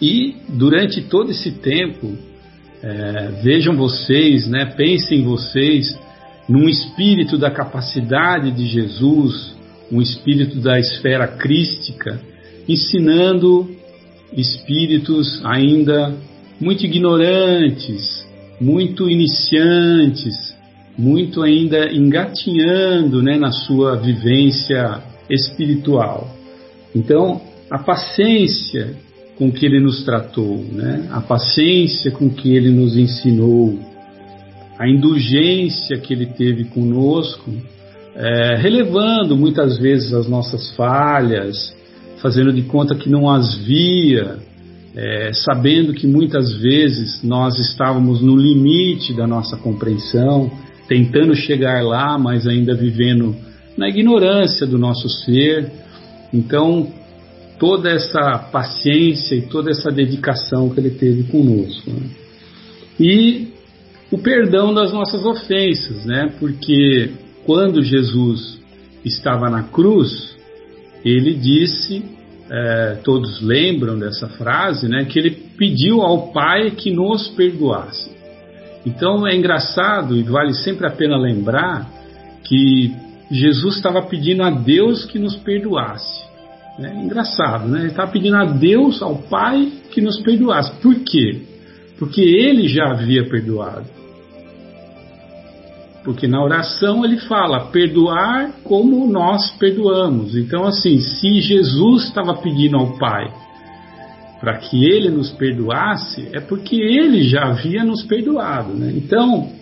E 0.00 0.36
durante 0.48 1.00
todo 1.02 1.30
esse 1.30 1.52
tempo, 1.52 2.16
É, 2.82 3.28
vejam 3.42 3.76
vocês, 3.76 4.48
né, 4.48 4.66
pensem 4.76 5.22
vocês 5.22 5.96
num 6.48 6.68
espírito 6.68 7.38
da 7.38 7.50
capacidade 7.50 8.50
de 8.50 8.66
Jesus, 8.66 9.54
um 9.90 10.02
espírito 10.02 10.58
da 10.58 10.78
esfera 10.78 11.28
crística, 11.28 12.20
ensinando 12.68 13.70
espíritos 14.36 15.40
ainda 15.44 16.14
muito 16.60 16.84
ignorantes, 16.84 18.26
muito 18.60 19.08
iniciantes, 19.08 20.56
muito 20.98 21.42
ainda 21.42 21.92
engatinhando 21.92 23.22
né, 23.22 23.36
na 23.36 23.52
sua 23.52 23.96
vivência 23.96 25.02
espiritual. 25.30 26.34
Então, 26.94 27.40
a 27.70 27.78
paciência 27.78 28.96
com 29.42 29.50
que 29.50 29.66
ele 29.66 29.80
nos 29.80 30.04
tratou, 30.04 30.64
né? 30.70 31.08
a 31.10 31.20
paciência 31.20 32.12
com 32.12 32.30
que 32.30 32.54
ele 32.54 32.70
nos 32.70 32.96
ensinou, 32.96 33.76
a 34.78 34.88
indulgência 34.88 35.98
que 35.98 36.14
ele 36.14 36.26
teve 36.26 36.66
conosco, 36.66 37.50
é, 38.14 38.54
relevando 38.54 39.36
muitas 39.36 39.78
vezes 39.78 40.14
as 40.14 40.28
nossas 40.28 40.70
falhas, 40.76 41.76
fazendo 42.18 42.52
de 42.52 42.62
conta 42.62 42.94
que 42.94 43.10
não 43.10 43.28
as 43.28 43.52
via, 43.56 44.36
é, 44.94 45.32
sabendo 45.32 45.92
que 45.92 46.06
muitas 46.06 46.54
vezes 46.60 47.20
nós 47.24 47.58
estávamos 47.58 48.22
no 48.22 48.36
limite 48.36 49.12
da 49.12 49.26
nossa 49.26 49.56
compreensão, 49.56 50.52
tentando 50.86 51.34
chegar 51.34 51.82
lá, 51.82 52.16
mas 52.16 52.46
ainda 52.46 52.76
vivendo 52.76 53.34
na 53.76 53.88
ignorância 53.88 54.68
do 54.68 54.78
nosso 54.78 55.08
ser. 55.08 55.68
Então, 56.32 57.01
toda 57.62 57.90
essa 57.90 58.38
paciência 58.50 59.36
e 59.36 59.42
toda 59.42 59.70
essa 59.70 59.88
dedicação 59.88 60.68
que 60.68 60.80
ele 60.80 60.90
teve 60.90 61.22
conosco. 61.30 61.88
Né? 61.92 62.10
E 62.98 63.52
o 64.10 64.18
perdão 64.18 64.74
das 64.74 64.92
nossas 64.92 65.24
ofensas, 65.24 66.04
né? 66.04 66.34
Porque 66.40 67.12
quando 67.46 67.80
Jesus 67.80 68.60
estava 69.04 69.48
na 69.48 69.62
cruz, 69.62 70.36
ele 71.04 71.34
disse, 71.34 72.04
é, 72.50 72.98
todos 73.04 73.40
lembram 73.40 73.96
dessa 73.96 74.26
frase, 74.26 74.88
né? 74.88 75.04
Que 75.04 75.20
ele 75.20 75.30
pediu 75.56 76.02
ao 76.02 76.32
Pai 76.32 76.72
que 76.72 76.90
nos 76.90 77.28
perdoasse. 77.28 78.10
Então 78.84 79.24
é 79.24 79.36
engraçado 79.36 80.16
e 80.16 80.24
vale 80.24 80.52
sempre 80.52 80.84
a 80.84 80.90
pena 80.90 81.16
lembrar 81.16 81.88
que 82.42 82.92
Jesus 83.30 83.76
estava 83.76 84.02
pedindo 84.02 84.42
a 84.42 84.50
Deus 84.50 85.04
que 85.04 85.16
nos 85.16 85.36
perdoasse. 85.36 86.31
É 86.78 86.94
engraçado, 86.94 87.68
né? 87.68 87.80
Ele 87.80 87.88
estava 87.88 88.10
pedindo 88.10 88.36
a 88.36 88.44
Deus, 88.44 89.02
ao 89.02 89.16
Pai, 89.16 89.70
que 89.90 90.00
nos 90.00 90.20
perdoasse. 90.20 90.72
Por 90.80 90.94
quê? 90.96 91.42
Porque 91.98 92.20
ele 92.20 92.66
já 92.68 92.90
havia 92.90 93.28
perdoado. 93.28 93.86
Porque 96.04 96.26
na 96.26 96.42
oração 96.42 97.04
ele 97.04 97.18
fala, 97.18 97.66
perdoar 97.66 98.52
como 98.64 99.06
nós 99.06 99.50
perdoamos. 99.52 100.34
Então, 100.36 100.64
assim, 100.64 100.98
se 100.98 101.40
Jesus 101.40 102.04
estava 102.04 102.34
pedindo 102.34 102.76
ao 102.76 102.98
Pai 102.98 103.32
para 104.40 104.58
que 104.58 104.84
ele 104.84 105.08
nos 105.10 105.30
perdoasse, 105.30 106.28
é 106.32 106.40
porque 106.40 106.74
ele 106.74 107.22
já 107.22 107.44
havia 107.44 107.84
nos 107.84 108.02
perdoado. 108.02 108.72
Né? 108.72 108.92
Então, 108.96 109.52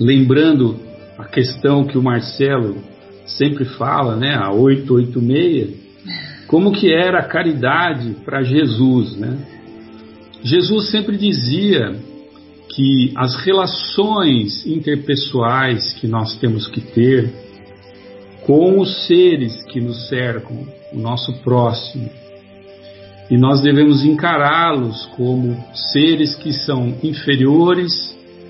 lembrando 0.00 0.76
a 1.18 1.24
questão 1.24 1.84
que 1.84 1.98
o 1.98 2.02
Marcelo 2.02 2.78
sempre 3.26 3.66
fala, 3.66 4.16
né, 4.16 4.34
a 4.34 4.50
886, 4.50 5.79
como 6.50 6.72
que 6.72 6.92
era 6.92 7.20
a 7.20 7.28
caridade 7.28 8.16
para 8.24 8.42
Jesus, 8.42 9.16
né? 9.16 9.38
Jesus 10.42 10.90
sempre 10.90 11.16
dizia 11.16 11.94
que 12.74 13.12
as 13.16 13.36
relações 13.36 14.66
interpessoais 14.66 15.92
que 15.92 16.08
nós 16.08 16.36
temos 16.38 16.66
que 16.66 16.80
ter 16.80 17.32
com 18.44 18.80
os 18.80 19.06
seres 19.06 19.62
que 19.66 19.80
nos 19.80 20.08
cercam, 20.08 20.66
o 20.92 20.98
nosso 20.98 21.32
próximo, 21.34 22.10
e 23.30 23.38
nós 23.38 23.60
devemos 23.60 24.04
encará-los 24.04 25.06
como 25.14 25.56
seres 25.92 26.34
que 26.34 26.52
são 26.52 26.96
inferiores, 27.00 27.92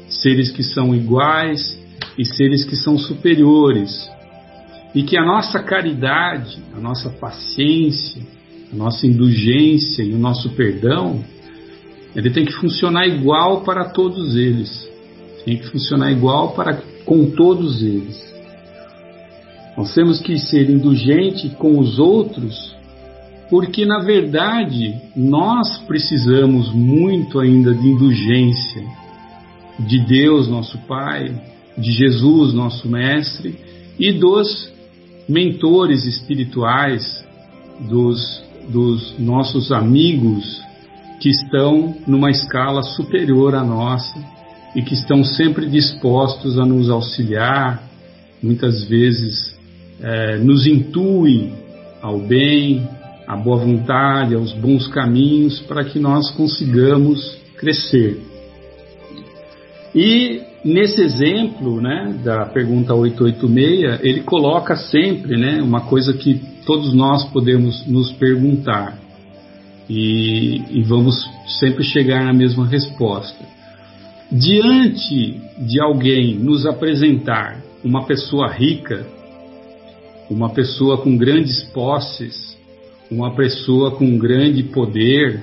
seres 0.08 0.50
que 0.50 0.62
são 0.62 0.94
iguais 0.94 1.78
e 2.16 2.24
seres 2.24 2.64
que 2.64 2.76
são 2.76 2.96
superiores. 2.96 4.10
E 4.94 5.02
que 5.02 5.16
a 5.16 5.24
nossa 5.24 5.62
caridade, 5.62 6.58
a 6.76 6.80
nossa 6.80 7.10
paciência, 7.10 8.22
a 8.72 8.76
nossa 8.76 9.06
indulgência 9.06 10.02
e 10.02 10.12
o 10.12 10.18
nosso 10.18 10.50
perdão, 10.50 11.24
ele 12.14 12.30
tem 12.30 12.44
que 12.44 12.52
funcionar 12.52 13.06
igual 13.06 13.62
para 13.62 13.90
todos 13.90 14.36
eles. 14.36 14.88
Tem 15.44 15.56
que 15.56 15.66
funcionar 15.68 16.10
igual 16.10 16.52
para 16.54 16.82
com 17.04 17.30
todos 17.30 17.82
eles. 17.82 18.18
Nós 19.76 19.94
temos 19.94 20.20
que 20.20 20.38
ser 20.38 20.68
indulgente 20.68 21.48
com 21.50 21.78
os 21.78 21.98
outros 21.98 22.74
porque 23.50 23.84
na 23.84 23.98
verdade 23.98 24.94
nós 25.14 25.78
precisamos 25.78 26.72
muito 26.72 27.40
ainda 27.40 27.74
de 27.74 27.88
indulgência 27.88 28.84
de 29.80 29.98
Deus, 30.06 30.46
nosso 30.46 30.78
Pai, 30.86 31.34
de 31.76 31.90
Jesus, 31.90 32.54
nosso 32.54 32.88
Mestre, 32.88 33.58
e 33.98 34.12
dos 34.12 34.72
mentores 35.30 36.06
espirituais, 36.06 37.24
dos, 37.88 38.42
dos 38.68 39.18
nossos 39.18 39.70
amigos 39.70 40.60
que 41.20 41.30
estão 41.30 41.96
numa 42.06 42.30
escala 42.30 42.82
superior 42.82 43.54
à 43.54 43.62
nossa 43.62 44.18
e 44.74 44.82
que 44.82 44.92
estão 44.94 45.22
sempre 45.24 45.66
dispostos 45.66 46.58
a 46.58 46.66
nos 46.66 46.90
auxiliar, 46.90 47.82
muitas 48.42 48.84
vezes 48.84 49.56
é, 50.00 50.38
nos 50.38 50.66
intuem 50.66 51.52
ao 52.02 52.18
bem, 52.18 52.88
a 53.26 53.36
boa 53.36 53.58
vontade, 53.58 54.34
aos 54.34 54.52
bons 54.52 54.88
caminhos 54.88 55.60
para 55.60 55.84
que 55.84 55.98
nós 55.98 56.30
consigamos 56.30 57.38
crescer. 57.56 58.20
E 59.94 60.49
nesse 60.64 61.00
exemplo, 61.00 61.80
né, 61.80 62.14
da 62.22 62.46
pergunta 62.46 62.94
886, 62.94 64.00
ele 64.02 64.20
coloca 64.20 64.76
sempre, 64.76 65.36
né, 65.36 65.62
uma 65.62 65.82
coisa 65.82 66.12
que 66.12 66.40
todos 66.66 66.94
nós 66.94 67.24
podemos 67.30 67.86
nos 67.86 68.12
perguntar 68.12 68.98
e, 69.88 70.62
e 70.70 70.82
vamos 70.82 71.28
sempre 71.58 71.82
chegar 71.82 72.24
na 72.24 72.32
mesma 72.32 72.66
resposta. 72.66 73.44
Diante 74.30 75.40
de 75.58 75.80
alguém 75.80 76.36
nos 76.36 76.64
apresentar 76.64 77.60
uma 77.82 78.04
pessoa 78.06 78.48
rica, 78.48 79.04
uma 80.30 80.50
pessoa 80.50 80.98
com 80.98 81.16
grandes 81.16 81.64
posses, 81.72 82.56
uma 83.10 83.34
pessoa 83.34 83.90
com 83.90 84.16
grande 84.16 84.62
poder, 84.62 85.42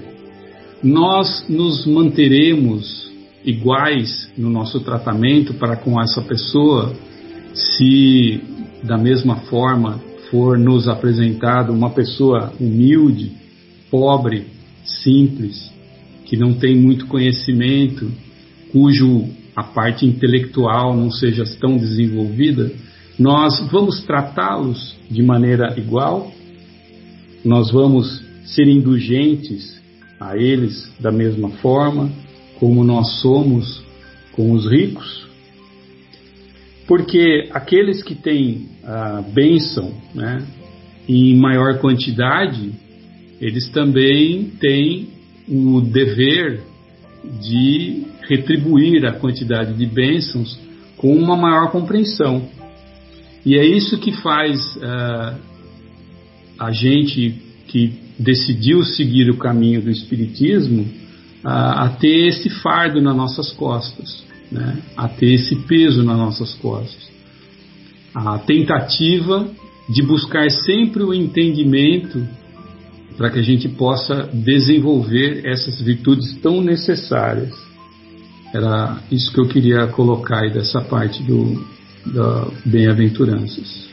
nós 0.82 1.46
nos 1.50 1.86
manteremos 1.86 3.07
iguais 3.48 4.30
no 4.38 4.50
nosso 4.50 4.80
tratamento 4.82 5.54
para 5.56 5.76
com 5.76 6.00
essa 6.02 6.22
pessoa 6.22 6.94
se 7.54 8.42
da 8.84 8.98
mesma 8.98 9.38
forma 9.38 10.00
for 10.30 10.60
nos 10.60 10.88
apresentado 10.88 11.74
uma 11.74 11.90
pessoa 11.90 12.54
humilde, 12.60 13.32
pobre, 13.90 14.46
simples, 14.86 15.72
que 16.26 16.38
não 16.38 16.54
tem 16.54 16.76
muito 16.76 17.08
conhecimento, 17.08 18.12
cujo 18.72 19.26
a 19.56 19.64
parte 19.64 20.06
intelectual 20.06 20.96
não 20.96 21.10
seja 21.10 21.44
tão 21.60 21.78
desenvolvida, 21.78 22.72
nós 23.18 23.60
vamos 23.72 24.02
tratá-los 24.02 24.96
de 25.10 25.24
maneira 25.24 25.74
igual? 25.78 26.32
nós 27.48 27.72
vamos 27.72 28.22
ser 28.44 28.68
indulgentes 28.68 29.82
a 30.20 30.36
eles 30.36 30.92
da 31.00 31.12
mesma 31.12 31.50
forma 31.50 32.12
como 32.60 32.84
nós 32.84 33.22
somos 33.22 33.84
com 34.34 34.52
os 34.52 34.70
ricos? 34.70 35.28
Porque 36.88 37.50
aqueles 37.52 38.02
que 38.02 38.16
têm 38.16 38.70
a 38.84 39.22
bênção 39.22 39.94
né, 40.16 40.46
em 41.08 41.36
maior 41.36 41.80
quantidade, 41.80 42.72
eles 43.42 43.70
também 43.70 44.52
têm 44.60 45.10
o 45.48 45.82
dever 45.82 46.62
de 47.42 48.06
retribuir 48.28 49.06
a 49.06 49.14
quantidade 49.14 49.74
de 49.74 49.86
bênçãos 49.86 50.60
com 50.98 51.16
uma 51.16 51.36
maior 51.36 51.72
compreensão. 51.72 52.50
E 53.46 53.56
é 53.56 53.66
isso 53.66 53.98
que 53.98 54.12
faz 54.12 54.76
uh, 54.78 55.38
a 56.60 56.72
gente 56.72 57.36
que 57.68 57.94
decidiu 58.18 58.84
seguir 58.84 59.30
o 59.30 59.38
caminho 59.38 59.82
do 59.82 59.90
Espiritismo 59.90 60.88
a, 61.44 61.86
a 61.86 61.90
ter 61.90 62.28
esse 62.28 62.50
fardo 62.50 63.02
nas 63.02 63.16
nossas 63.16 63.52
costas, 63.52 64.24
né? 64.52 64.82
a 64.96 65.08
ter 65.08 65.34
esse 65.34 65.56
peso 65.56 66.04
nas 66.04 66.18
nossas 66.18 66.54
costas. 66.56 67.08
A 68.14 68.40
tentativa 68.40 69.48
de 69.90 70.02
buscar 70.02 70.50
sempre 70.50 71.04
o 71.04 71.14
entendimento 71.14 72.28
para 73.16 73.30
que 73.32 73.40
a 73.40 73.44
gente 73.44 73.68
possa 73.70 74.30
desenvolver 74.34 75.46
essas 75.46 75.82
virtudes 75.82 76.38
tão 76.38 76.62
necessárias. 76.62 77.56
Era 78.54 79.00
isso 79.12 79.32
que 79.32 79.40
eu 79.40 79.48
queria 79.48 79.88
colocar 79.88 80.44
aí 80.44 80.52
dessa 80.52 80.82
parte 80.82 81.22
do 81.24 81.78
da 82.14 82.48
bem-aventuranças. 82.66 83.90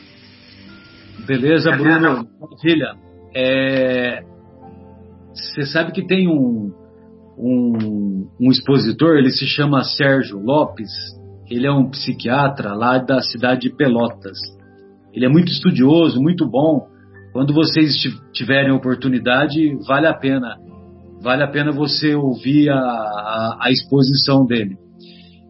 Beleza, 1.25 1.71
Bruno. 1.71 2.27
Maravilha. 2.39 2.95
É, 3.35 4.23
você 5.33 5.65
sabe 5.65 5.91
que 5.91 6.05
tem 6.05 6.27
um, 6.29 6.71
um, 7.37 8.27
um, 8.39 8.51
expositor, 8.51 9.17
ele 9.17 9.31
se 9.31 9.45
chama 9.45 9.83
Sérgio 9.83 10.39
Lopes, 10.39 10.91
ele 11.49 11.67
é 11.67 11.71
um 11.71 11.89
psiquiatra 11.89 12.73
lá 12.73 12.97
da 12.97 13.21
cidade 13.21 13.69
de 13.69 13.75
Pelotas. 13.75 14.37
Ele 15.13 15.25
é 15.25 15.29
muito 15.29 15.51
estudioso, 15.51 16.21
muito 16.21 16.49
bom. 16.49 16.87
Quando 17.31 17.53
vocês 17.53 17.93
tiverem 18.33 18.71
oportunidade, 18.71 19.77
vale 19.87 20.07
a 20.07 20.13
pena. 20.13 20.55
Vale 21.21 21.43
a 21.43 21.47
pena 21.47 21.71
você 21.71 22.15
ouvir 22.15 22.69
a, 22.69 22.77
a, 22.77 23.57
a 23.61 23.71
exposição 23.71 24.45
dele. 24.45 24.77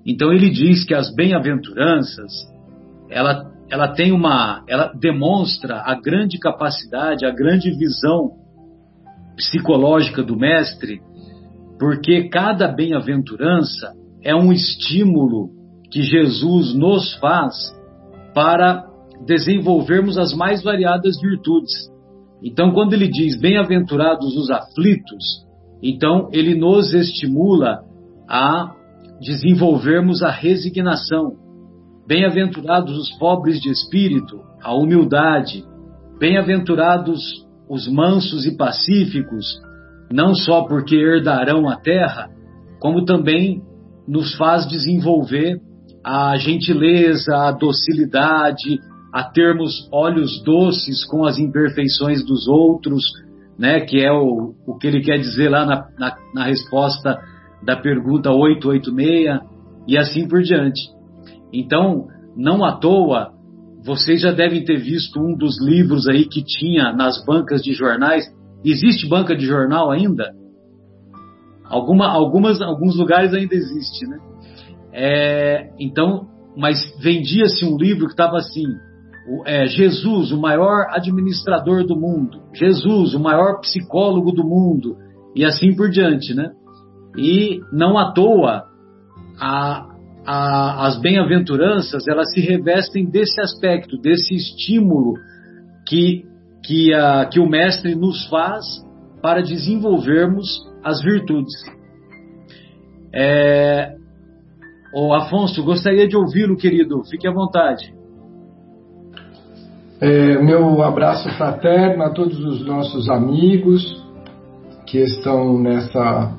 Então 0.06 0.32
ele 0.32 0.50
diz 0.50 0.84
que 0.84 0.94
as 0.94 1.14
bem-aventuranças, 1.16 2.32
ela 3.10 3.56
ela 3.70 3.88
tem 3.88 4.12
uma, 4.12 4.64
ela 4.68 4.92
demonstra 4.94 5.82
a 5.86 6.00
grande 6.00 6.38
capacidade, 6.38 7.26
a 7.26 7.32
grande 7.32 7.72
visão 7.72 8.32
psicológica 9.36 10.24
do 10.24 10.38
mestre, 10.38 11.02
porque 11.80 12.30
cada 12.30 12.68
bem-aventurança 12.68 13.94
é 14.24 14.36
um 14.36 14.52
estímulo 14.52 15.50
que 15.92 16.02
Jesus 16.02 16.74
nos 16.74 17.14
faz 17.16 17.54
para 18.34 18.86
desenvolvermos 19.26 20.18
as 20.18 20.34
mais 20.34 20.64
variadas 20.64 21.20
virtudes. 21.20 21.74
Então, 22.44 22.72
quando 22.72 22.94
ele 22.94 23.08
diz 23.08 23.40
bem-aventurados 23.40 24.36
os 24.36 24.50
aflitos, 24.50 25.46
então 25.82 26.30
ele 26.34 26.56
nos 26.56 26.94
estimula 26.94 27.84
a 28.28 28.74
desenvolvermos 29.22 30.22
a 30.22 30.30
resignação, 30.30 31.46
Bem-aventurados 32.08 32.96
os 32.96 33.10
pobres 33.18 33.60
de 33.60 33.72
espírito, 33.72 34.40
a 34.62 34.76
humildade. 34.76 35.66
Bem-aventurados 36.20 37.20
os 37.68 37.88
mansos 37.88 38.46
e 38.46 38.56
pacíficos, 38.56 39.60
não 40.12 40.34
só 40.34 40.64
porque 40.64 40.96
herdarão 40.96 41.70
a 41.70 41.78
terra, 41.78 42.30
como 42.80 43.06
também 43.06 43.62
nos 44.08 44.36
faz 44.36 44.68
desenvolver 44.68 45.60
a 46.04 46.38
gentileza, 46.38 47.36
a 47.36 47.52
docilidade, 47.52 48.80
a 49.12 49.24
termos 49.24 49.90
olhos 49.92 50.44
doces 50.44 51.04
com 51.06 51.26
as 51.26 51.38
imperfeições 51.38 52.24
dos 52.24 52.48
outros, 52.48 53.04
né, 53.58 53.80
que 53.80 54.00
é 54.00 54.12
o, 54.12 54.54
o 54.68 54.78
que 54.78 54.88
ele 54.88 55.02
quer 55.02 55.18
dizer 55.18 55.50
lá 55.50 55.66
na, 55.66 55.88
na, 55.98 56.16
na 56.34 56.44
resposta 56.44 57.18
da 57.64 57.76
pergunta 57.76 58.30
886, 58.30 59.40
e 59.88 59.98
assim 59.98 60.28
por 60.28 60.42
diante. 60.42 60.82
Então, 61.52 62.08
não 62.36 62.64
à 62.64 62.74
toa, 62.74 63.32
vocês 63.84 64.22
já 64.22 64.32
devem 64.32 64.64
ter 64.66 64.78
visto 64.78 65.20
um 65.20 65.38
dos 65.38 65.62
livros 65.64 66.08
aí 66.08 66.26
que 66.26 66.44
tinha 66.44 66.92
nas 66.92 67.24
bancas 67.24 67.62
de 67.62 67.74
jornais. 67.74 68.26
Existe 68.72 69.08
banca 69.08 69.36
de 69.36 69.46
jornal 69.46 69.92
ainda? 69.92 70.34
Alguma, 71.66 72.08
algumas, 72.08 72.62
alguns 72.62 72.96
lugares 72.98 73.34
ainda 73.34 73.56
existe, 73.56 74.08
né? 74.08 74.18
É, 74.94 75.70
então, 75.80 76.28
mas 76.56 76.78
vendia-se 77.02 77.66
um 77.66 77.78
livro 77.78 78.06
que 78.06 78.14
estava 78.14 78.38
assim: 78.38 78.66
é, 79.46 79.66
Jesus, 79.68 80.32
o 80.32 80.40
maior 80.40 80.88
administrador 80.92 81.86
do 81.86 81.96
mundo, 81.96 82.40
Jesus, 82.54 83.14
o 83.14 83.20
maior 83.20 83.60
psicólogo 83.60 84.32
do 84.32 84.44
mundo, 84.44 84.96
e 85.36 85.44
assim 85.44 85.76
por 85.76 85.90
diante, 85.90 86.34
né? 86.34 86.52
E 87.18 87.60
não 87.72 87.98
à 87.98 88.12
toa 88.12 88.66
a, 89.40 89.86
a, 90.26 90.88
as 90.88 91.00
bem-aventuranças 91.00 92.08
elas 92.08 92.32
se 92.32 92.42
revestem 92.42 93.06
desse 93.06 93.42
aspecto, 93.42 93.98
desse 93.98 94.36
estímulo 94.36 95.14
que, 95.88 96.24
que, 96.66 96.94
a, 96.94 97.26
que 97.26 97.40
o 97.40 97.48
Mestre 97.48 97.96
nos 97.96 98.28
faz 98.28 98.66
para 99.22 99.42
desenvolvermos 99.42 100.48
as 100.84 101.02
virtudes. 101.02 101.54
É, 103.14 103.96
o 104.94 105.14
Afonso, 105.14 105.64
gostaria 105.64 106.08
de 106.08 106.16
ouvi-lo, 106.16 106.58
querido. 106.58 107.04
Fique 107.10 107.28
à 107.28 107.32
vontade. 107.32 107.94
É, 110.02 110.42
meu 110.42 110.82
abraço 110.84 111.30
fraterno 111.38 112.04
a 112.04 112.10
todos 112.10 112.38
os 112.44 112.66
nossos 112.66 113.10
amigos 113.10 114.04
que 114.86 115.00
estão 115.00 115.58
nessa 115.60 116.34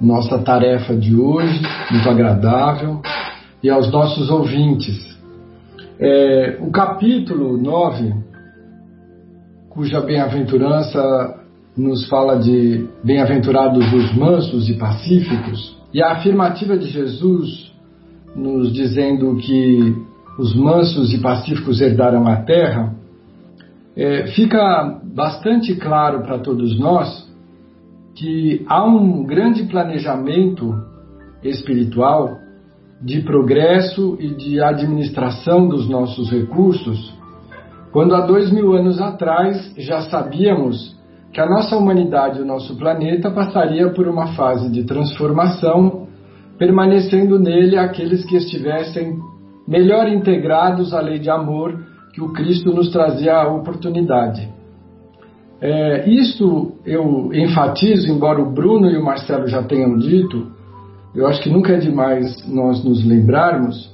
nossa 0.00 0.38
tarefa 0.38 0.94
de 0.94 1.16
hoje, 1.16 1.62
muito 1.90 2.08
agradável 2.10 3.00
e 3.62 3.70
aos 3.70 3.90
nossos 3.90 4.28
ouvintes. 4.30 5.16
É, 5.98 6.58
o 6.60 6.70
capítulo 6.70 7.56
9, 7.56 8.12
cuja 9.76 10.00
bem-aventurança 10.00 11.38
nos 11.76 12.08
fala 12.08 12.38
de 12.38 12.88
bem-aventurados 13.04 13.92
os 13.92 14.16
mansos 14.16 14.70
e 14.70 14.78
pacíficos, 14.78 15.76
e 15.92 16.02
a 16.02 16.12
afirmativa 16.12 16.78
de 16.78 16.86
Jesus 16.86 17.70
nos 18.34 18.72
dizendo 18.72 19.36
que 19.36 19.94
os 20.38 20.56
mansos 20.56 21.12
e 21.12 21.18
pacíficos 21.20 21.82
herdaram 21.82 22.26
a 22.26 22.36
terra, 22.36 22.94
é, 23.94 24.28
fica 24.28 24.98
bastante 25.14 25.74
claro 25.74 26.22
para 26.22 26.38
todos 26.38 26.78
nós 26.78 27.30
que 28.14 28.64
há 28.66 28.82
um 28.82 29.24
grande 29.24 29.64
planejamento 29.64 30.74
espiritual 31.44 32.38
de 33.02 33.20
progresso 33.20 34.16
e 34.18 34.28
de 34.28 34.58
administração 34.58 35.68
dos 35.68 35.86
nossos 35.86 36.30
recursos, 36.30 37.14
quando 37.96 38.14
há 38.14 38.20
dois 38.26 38.52
mil 38.52 38.74
anos 38.74 39.00
atrás 39.00 39.72
já 39.78 40.02
sabíamos 40.02 40.94
que 41.32 41.40
a 41.40 41.48
nossa 41.48 41.78
humanidade 41.78 42.38
e 42.38 42.42
o 42.42 42.44
nosso 42.44 42.76
planeta 42.76 43.30
passaria 43.30 43.88
por 43.88 44.06
uma 44.06 44.34
fase 44.34 44.70
de 44.70 44.84
transformação, 44.84 46.06
permanecendo 46.58 47.38
nele 47.38 47.78
aqueles 47.78 48.22
que 48.26 48.36
estivessem 48.36 49.18
melhor 49.66 50.10
integrados 50.10 50.92
à 50.92 51.00
lei 51.00 51.18
de 51.18 51.30
amor 51.30 51.86
que 52.12 52.20
o 52.20 52.34
Cristo 52.34 52.70
nos 52.70 52.90
trazia 52.90 53.34
a 53.34 53.50
oportunidade. 53.50 54.46
É, 55.58 56.06
isto 56.06 56.72
eu 56.84 57.30
enfatizo, 57.32 58.12
embora 58.12 58.42
o 58.42 58.52
Bruno 58.52 58.90
e 58.90 58.98
o 58.98 59.02
Marcelo 59.02 59.46
já 59.46 59.62
tenham 59.62 59.96
dito, 59.96 60.48
eu 61.14 61.26
acho 61.26 61.42
que 61.42 61.48
nunca 61.48 61.72
é 61.72 61.78
demais 61.78 62.46
nós 62.46 62.84
nos 62.84 63.02
lembrarmos, 63.06 63.90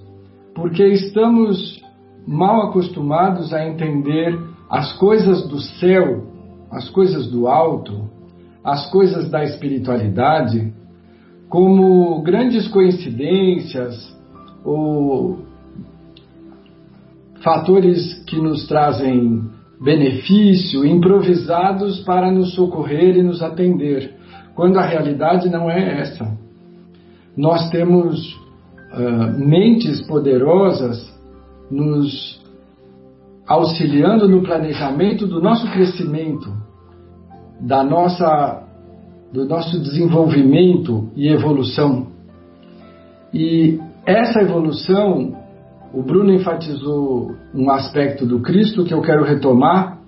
porque 0.56 0.82
estamos 0.88 1.80
mal 2.26 2.68
acostumados 2.68 3.52
a 3.52 3.66
entender 3.66 4.38
as 4.70 4.92
coisas 4.94 5.46
do 5.48 5.60
céu, 5.60 6.26
as 6.70 6.88
coisas 6.88 7.26
do 7.28 7.46
alto, 7.46 8.08
as 8.64 8.90
coisas 8.90 9.28
da 9.30 9.44
espiritualidade 9.44 10.72
como 11.52 12.22
grandes 12.22 12.66
coincidências 12.68 13.94
ou 14.64 15.40
fatores 17.44 18.24
que 18.24 18.36
nos 18.40 18.66
trazem 18.66 19.50
benefício, 19.78 20.82
improvisados 20.86 22.00
para 22.04 22.30
nos 22.30 22.54
socorrer 22.54 23.18
e 23.18 23.22
nos 23.22 23.42
atender, 23.42 24.14
quando 24.54 24.78
a 24.78 24.86
realidade 24.86 25.50
não 25.50 25.70
é 25.70 26.00
essa. 26.00 26.26
Nós 27.36 27.68
temos 27.68 28.34
uh, 28.34 29.38
mentes 29.38 30.00
poderosas 30.06 31.11
nos 31.72 32.38
auxiliando 33.46 34.28
no 34.28 34.42
planejamento 34.42 35.26
do 35.26 35.40
nosso 35.40 35.70
crescimento, 35.72 36.52
da 37.60 37.82
nossa, 37.82 38.62
do 39.32 39.46
nosso 39.46 39.80
desenvolvimento 39.80 41.10
e 41.16 41.28
evolução. 41.28 42.08
E 43.32 43.80
essa 44.04 44.40
evolução, 44.40 45.34
o 45.94 46.02
Bruno 46.02 46.32
enfatizou 46.32 47.32
um 47.54 47.70
aspecto 47.70 48.26
do 48.26 48.40
Cristo 48.40 48.84
que 48.84 48.92
eu 48.92 49.00
quero 49.00 49.24
retomar, 49.24 49.98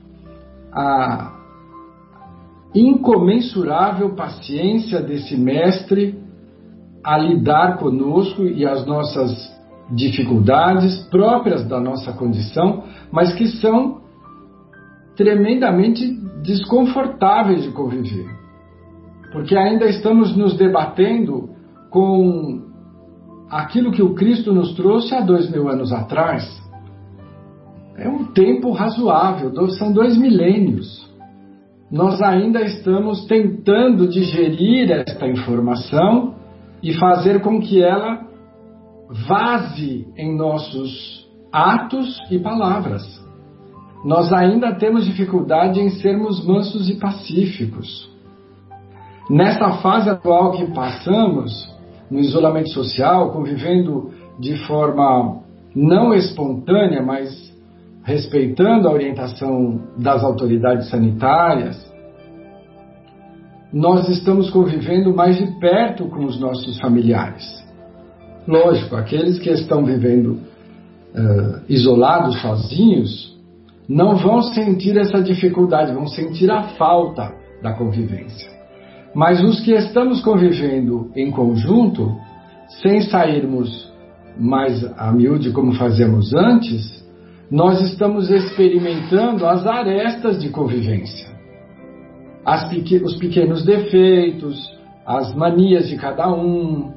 a 0.71 1.33
incomensurável 2.75 4.15
paciência 4.15 5.01
desse 5.01 5.37
mestre 5.37 6.19
a 7.05 7.17
lidar 7.17 7.77
conosco 7.79 8.43
e 8.43 8.67
as 8.67 8.85
nossas 8.85 9.54
dificuldades 9.91 10.97
próprias 11.09 11.65
da 11.65 11.81
nossa 11.81 12.13
condição, 12.13 12.85
mas 13.13 13.35
que 13.35 13.47
são 13.47 14.03
tremendamente 15.17 16.11
desconfortáveis 16.43 17.63
de 17.63 17.71
conviver. 17.71 18.29
Porque 19.33 19.57
ainda 19.57 19.87
estamos 19.87 20.37
nos 20.37 20.57
debatendo 20.57 21.51
com 21.91 22.63
aquilo 23.51 23.93
que 23.93 24.03
o 24.03 24.15
Cristo 24.15 24.53
nos 24.53 24.75
trouxe 24.75 25.15
há 25.15 25.21
dois 25.21 25.51
mil 25.51 25.69
anos 25.69 25.93
atrás. 25.93 26.45
É 27.97 28.09
um 28.09 28.25
tempo 28.33 28.73
razoável, 28.73 29.53
são 29.71 29.93
dois 29.93 30.17
milênios. 30.17 31.05
Nós 31.91 32.21
ainda 32.21 32.61
estamos 32.63 33.25
tentando 33.27 34.09
digerir 34.09 34.91
esta 34.91 35.29
informação 35.29 36.35
e 36.83 36.93
fazer 36.95 37.41
com 37.41 37.61
que 37.61 37.81
ela 37.81 38.34
vaze 39.29 40.09
em 40.17 40.37
nossos 40.37 41.25
atos 41.53 42.21
e 42.31 42.39
palavras. 42.39 43.03
Nós 44.05 44.33
ainda 44.33 44.75
temos 44.75 45.07
dificuldade 45.07 45.81
em 45.81 45.89
sermos 45.89 46.45
mansos 46.45 46.91
e 46.91 46.97
pacíficos. 46.97 48.13
Nessa 49.31 49.71
fase 49.75 50.11
atual 50.11 50.53
que 50.53 50.67
passamos, 50.73 51.53
no 52.11 52.19
isolamento 52.19 52.69
social, 52.71 53.31
convivendo 53.31 54.11
de 54.39 54.57
forma 54.67 55.41
não 55.75 56.13
espontânea, 56.13 57.03
mas 57.03 57.55
respeitando 58.03 58.89
a 58.89 58.93
orientação 58.93 59.81
das 59.97 60.23
autoridades 60.23 60.91
sanitárias, 60.91 61.95
nós 63.73 64.09
estamos 64.09 64.51
convivendo 64.51 65.15
mais 65.15 65.39
de 65.39 65.47
perto 65.59 66.07
com 66.09 66.25
os 66.27 66.39
nossos 66.39 66.79
familiares. 66.79 67.64
Lógico, 68.47 68.97
aqueles 68.97 69.39
que 69.39 69.51
estão 69.51 69.85
vivendo 69.85 70.39
uh, 71.15 71.61
isolados, 71.69 72.41
sozinhos, 72.41 73.35
não 73.89 74.17
vão 74.17 74.43
sentir 74.43 74.97
essa 74.97 75.23
dificuldade, 75.23 75.93
vão 75.93 76.07
sentir 76.07 76.51
a 76.51 76.63
falta 76.63 77.33
da 77.63 77.73
convivência. 77.73 78.51
Mas 79.15 79.43
os 79.43 79.61
que 79.61 79.73
estamos 79.73 80.21
convivendo 80.23 81.11
em 81.15 81.31
conjunto, 81.31 82.17
sem 82.83 83.01
sairmos 83.03 83.93
mais 84.39 84.85
a 84.99 85.13
miúde 85.13 85.53
como 85.53 85.73
fazíamos 85.75 86.35
antes, 86.35 87.05
nós 87.51 87.81
estamos 87.83 88.31
experimentando 88.31 89.47
as 89.47 89.67
arestas 89.67 90.41
de 90.41 90.49
convivência. 90.49 91.33
os 93.05 93.17
pequenos 93.17 93.65
defeitos, 93.65 94.59
as 95.07 95.35
manias 95.35 95.89
de 95.89 95.97
cada 95.97 96.33
um, 96.33 96.93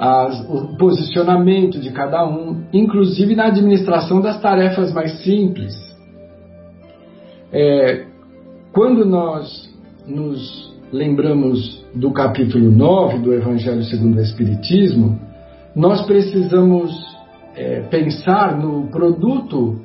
o 0.00 0.76
posicionamento 0.78 1.78
de 1.78 1.90
cada 1.90 2.26
um, 2.26 2.64
inclusive 2.72 3.34
na 3.34 3.46
administração 3.46 4.20
das 4.20 4.40
tarefas 4.40 4.94
mais 4.94 5.22
simples. 5.22 5.74
É, 7.52 8.06
quando 8.72 9.04
nós 9.04 9.68
nos 10.06 10.74
lembramos 10.90 11.84
do 11.94 12.12
capítulo 12.12 12.70
9 12.70 13.18
do 13.18 13.34
Evangelho 13.34 13.82
segundo 13.84 14.16
o 14.16 14.22
Espiritismo, 14.22 15.20
nós 15.76 16.00
precisamos 16.06 16.90
é, 17.54 17.80
pensar 17.82 18.56
no 18.56 18.86
produto 18.86 19.80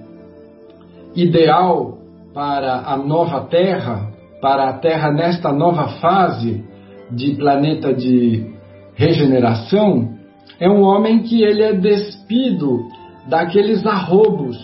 ideal 1.13 1.97
para 2.33 2.83
a 2.85 2.97
nova 2.97 3.41
Terra, 3.41 4.11
para 4.41 4.69
a 4.69 4.73
Terra 4.73 5.11
nesta 5.11 5.51
nova 5.51 5.89
fase 5.99 6.63
de 7.11 7.35
planeta 7.35 7.93
de 7.93 8.54
regeneração, 8.95 10.15
é 10.59 10.69
um 10.69 10.81
homem 10.81 11.23
que 11.23 11.43
ele 11.43 11.61
é 11.61 11.73
despido 11.73 12.87
daqueles 13.27 13.85
arrobos 13.85 14.57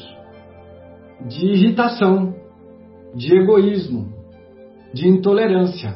de 1.28 1.46
irritação, 1.46 2.34
de 3.14 3.36
egoísmo, 3.36 4.08
de 4.94 5.08
intolerância. 5.08 5.94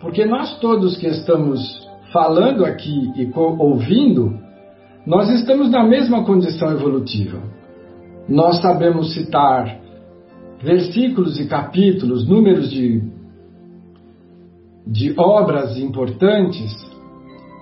Porque 0.00 0.24
nós 0.24 0.58
todos 0.58 0.96
que 0.96 1.06
estamos 1.06 1.86
falando 2.12 2.64
aqui 2.64 3.12
e 3.16 3.30
ouvindo, 3.36 4.38
nós 5.06 5.28
estamos 5.30 5.70
na 5.70 5.84
mesma 5.84 6.24
condição 6.24 6.72
evolutiva. 6.72 7.42
Nós 8.28 8.60
sabemos 8.60 9.14
citar 9.14 9.80
versículos 10.62 11.38
e 11.38 11.46
capítulos, 11.46 12.26
números 12.26 12.70
de, 12.70 13.02
de 14.86 15.14
obras 15.18 15.78
importantes, 15.78 16.72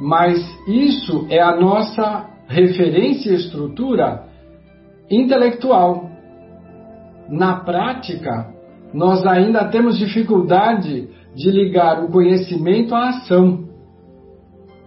mas 0.01 0.39
isso 0.67 1.27
é 1.31 1.41
a 1.41 1.57
nossa 1.57 2.27
referência 2.47 3.31
e 3.31 3.37
estrutura 3.37 4.25
intelectual. 5.11 6.11
Na 7.29 7.57
prática, 7.61 8.55
nós 8.95 9.27
ainda 9.27 9.65
temos 9.65 9.99
dificuldade 9.99 11.09
de 11.35 11.51
ligar 11.51 12.05
o 12.05 12.09
conhecimento 12.09 12.95
à 12.95 13.09
ação, 13.09 13.65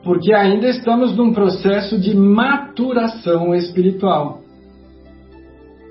porque 0.03 0.33
ainda 0.33 0.67
estamos 0.67 1.15
num 1.15 1.33
processo 1.33 1.99
de 1.99 2.15
maturação 2.15 3.53
espiritual 3.53 4.39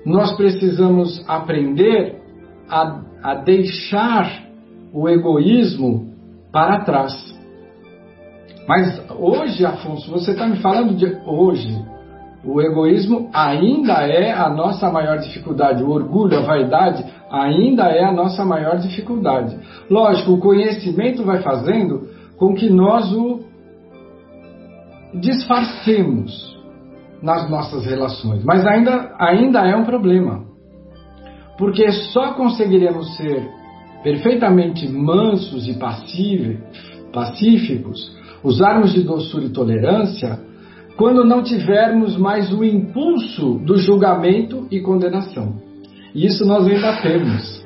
nós 0.05 0.35
precisamos 0.35 1.23
aprender 1.27 2.19
a, 2.67 3.01
a 3.21 3.35
deixar 3.35 4.47
o 4.93 5.07
egoísmo 5.07 6.13
para 6.51 6.83
trás. 6.83 7.13
Mas 8.69 9.01
hoje, 9.17 9.65
Afonso, 9.65 10.11
você 10.11 10.29
está 10.29 10.45
me 10.45 10.57
falando 10.57 10.93
de 10.95 11.17
hoje. 11.25 11.75
O 12.45 12.61
egoísmo 12.61 13.27
ainda 13.33 13.93
é 13.93 14.31
a 14.31 14.47
nossa 14.47 14.91
maior 14.91 15.17
dificuldade. 15.17 15.81
O 15.81 15.89
orgulho, 15.89 16.37
a 16.37 16.41
vaidade 16.41 17.03
ainda 17.31 17.85
é 17.85 18.03
a 18.03 18.13
nossa 18.13 18.45
maior 18.45 18.77
dificuldade. 18.77 19.57
Lógico, 19.89 20.33
o 20.33 20.39
conhecimento 20.39 21.23
vai 21.23 21.41
fazendo 21.41 22.09
com 22.37 22.53
que 22.53 22.69
nós 22.69 23.11
o 23.11 23.39
disfarcemos 25.15 26.55
nas 27.23 27.49
nossas 27.49 27.87
relações, 27.87 28.43
mas 28.43 28.67
ainda, 28.67 29.15
ainda 29.17 29.67
é 29.67 29.75
um 29.75 29.83
problema. 29.83 30.43
Porque 31.57 31.91
só 31.91 32.33
conseguiremos 32.33 33.17
ser 33.17 33.49
perfeitamente 34.03 34.87
mansos 34.87 35.67
e 35.67 35.73
pacíficos, 37.11 38.18
usarmos 38.43 38.93
de 38.93 39.01
doçura 39.01 39.45
e 39.45 39.49
tolerância, 39.49 40.39
quando 40.95 41.23
não 41.23 41.41
tivermos 41.41 42.17
mais 42.17 42.51
o 42.51 42.63
impulso 42.63 43.59
do 43.65 43.77
julgamento 43.77 44.67
e 44.69 44.81
condenação. 44.81 45.55
E 46.13 46.25
isso 46.25 46.45
nós 46.45 46.67
ainda 46.67 47.01
temos. 47.01 47.63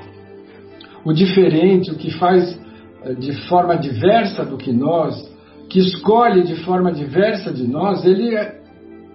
O 1.05 1.13
diferente, 1.13 1.91
o 1.91 1.95
que 1.95 2.11
faz 2.11 2.59
eh, 3.03 3.13
de 3.13 3.33
forma 3.47 3.75
diversa 3.75 4.45
do 4.45 4.57
que 4.57 4.71
nós, 4.71 5.31
que 5.69 5.79
escolhe 5.79 6.43
de 6.43 6.55
forma 6.63 6.91
diversa 6.91 7.51
de 7.51 7.67
nós, 7.67 8.05
ele 8.05 8.35
é 8.35 8.61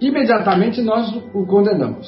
imediatamente 0.00 0.82
nós 0.82 1.14
o 1.34 1.46
condenamos. 1.46 2.06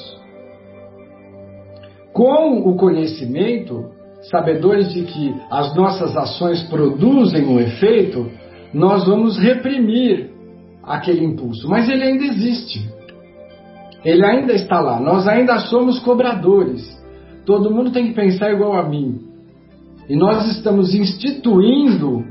Com 2.13 2.59
o 2.69 2.75
conhecimento, 2.75 3.89
sabedores 4.29 4.93
de 4.93 5.03
que 5.03 5.35
as 5.49 5.73
nossas 5.75 6.15
ações 6.15 6.61
produzem 6.63 7.47
um 7.47 7.59
efeito, 7.59 8.29
nós 8.73 9.05
vamos 9.05 9.37
reprimir 9.37 10.31
aquele 10.83 11.23
impulso, 11.23 11.67
mas 11.69 11.89
ele 11.89 12.03
ainda 12.03 12.25
existe. 12.25 12.89
Ele 14.03 14.25
ainda 14.25 14.53
está 14.53 14.79
lá. 14.79 14.99
Nós 14.99 15.27
ainda 15.27 15.59
somos 15.59 15.99
cobradores. 15.99 16.81
Todo 17.45 17.71
mundo 17.71 17.91
tem 17.91 18.07
que 18.07 18.13
pensar 18.13 18.51
igual 18.51 18.73
a 18.73 18.87
mim. 18.87 19.19
E 20.09 20.15
nós 20.15 20.47
estamos 20.47 20.93
instituindo 20.93 22.25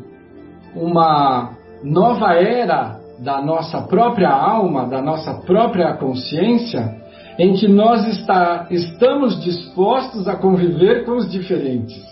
uma 0.74 1.52
nova 1.82 2.34
era 2.34 3.00
da 3.18 3.40
nossa 3.40 3.82
própria 3.82 4.30
alma, 4.30 4.86
da 4.86 5.00
nossa 5.02 5.34
própria 5.34 5.94
consciência, 5.94 7.00
em 7.38 7.54
que 7.54 7.68
nós 7.68 8.06
está, 8.06 8.66
estamos 8.70 9.42
dispostos 9.42 10.26
a 10.26 10.36
conviver 10.36 11.04
com 11.04 11.16
os 11.16 11.30
diferentes. 11.30 12.09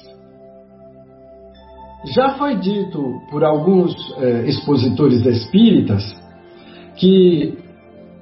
Já 2.14 2.34
foi 2.34 2.56
dito 2.56 3.20
por 3.30 3.44
alguns 3.44 3.94
eh, 4.18 4.44
expositores 4.46 5.24
espíritas 5.26 6.04
que 6.96 7.58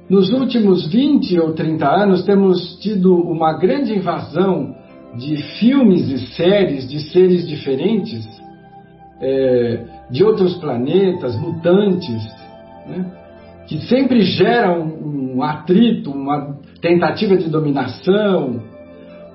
nos 0.09 0.31
últimos 0.31 0.87
20 0.87 1.39
ou 1.41 1.53
30 1.53 1.87
anos 1.89 2.25
temos 2.25 2.79
tido 2.81 3.15
uma 3.15 3.53
grande 3.59 3.95
invasão 3.95 4.75
de 5.17 5.37
filmes 5.59 6.09
e 6.09 6.19
séries 6.35 6.89
de 6.89 7.01
seres 7.11 7.47
diferentes, 7.47 8.27
eh, 9.21 9.85
de 10.11 10.25
outros 10.25 10.57
planetas, 10.57 11.37
mutantes, 11.37 12.23
né? 12.87 13.05
que 13.67 13.81
sempre 13.89 14.21
gera 14.23 14.73
um, 14.73 15.37
um 15.37 15.43
atrito, 15.43 16.11
uma 16.11 16.57
tentativa 16.81 17.37
de 17.37 17.49
dominação, 17.49 18.63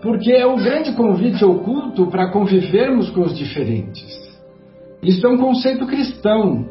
porque 0.02 0.32
é 0.32 0.46
o 0.46 0.56
grande 0.56 0.94
convite 0.94 1.44
oculto 1.44 2.08
para 2.08 2.32
convivermos 2.32 3.10
com 3.10 3.22
os 3.22 3.38
diferentes. 3.38 4.21
Isso 5.02 5.26
é 5.26 5.30
um 5.30 5.38
conceito 5.38 5.86
cristão. 5.88 6.66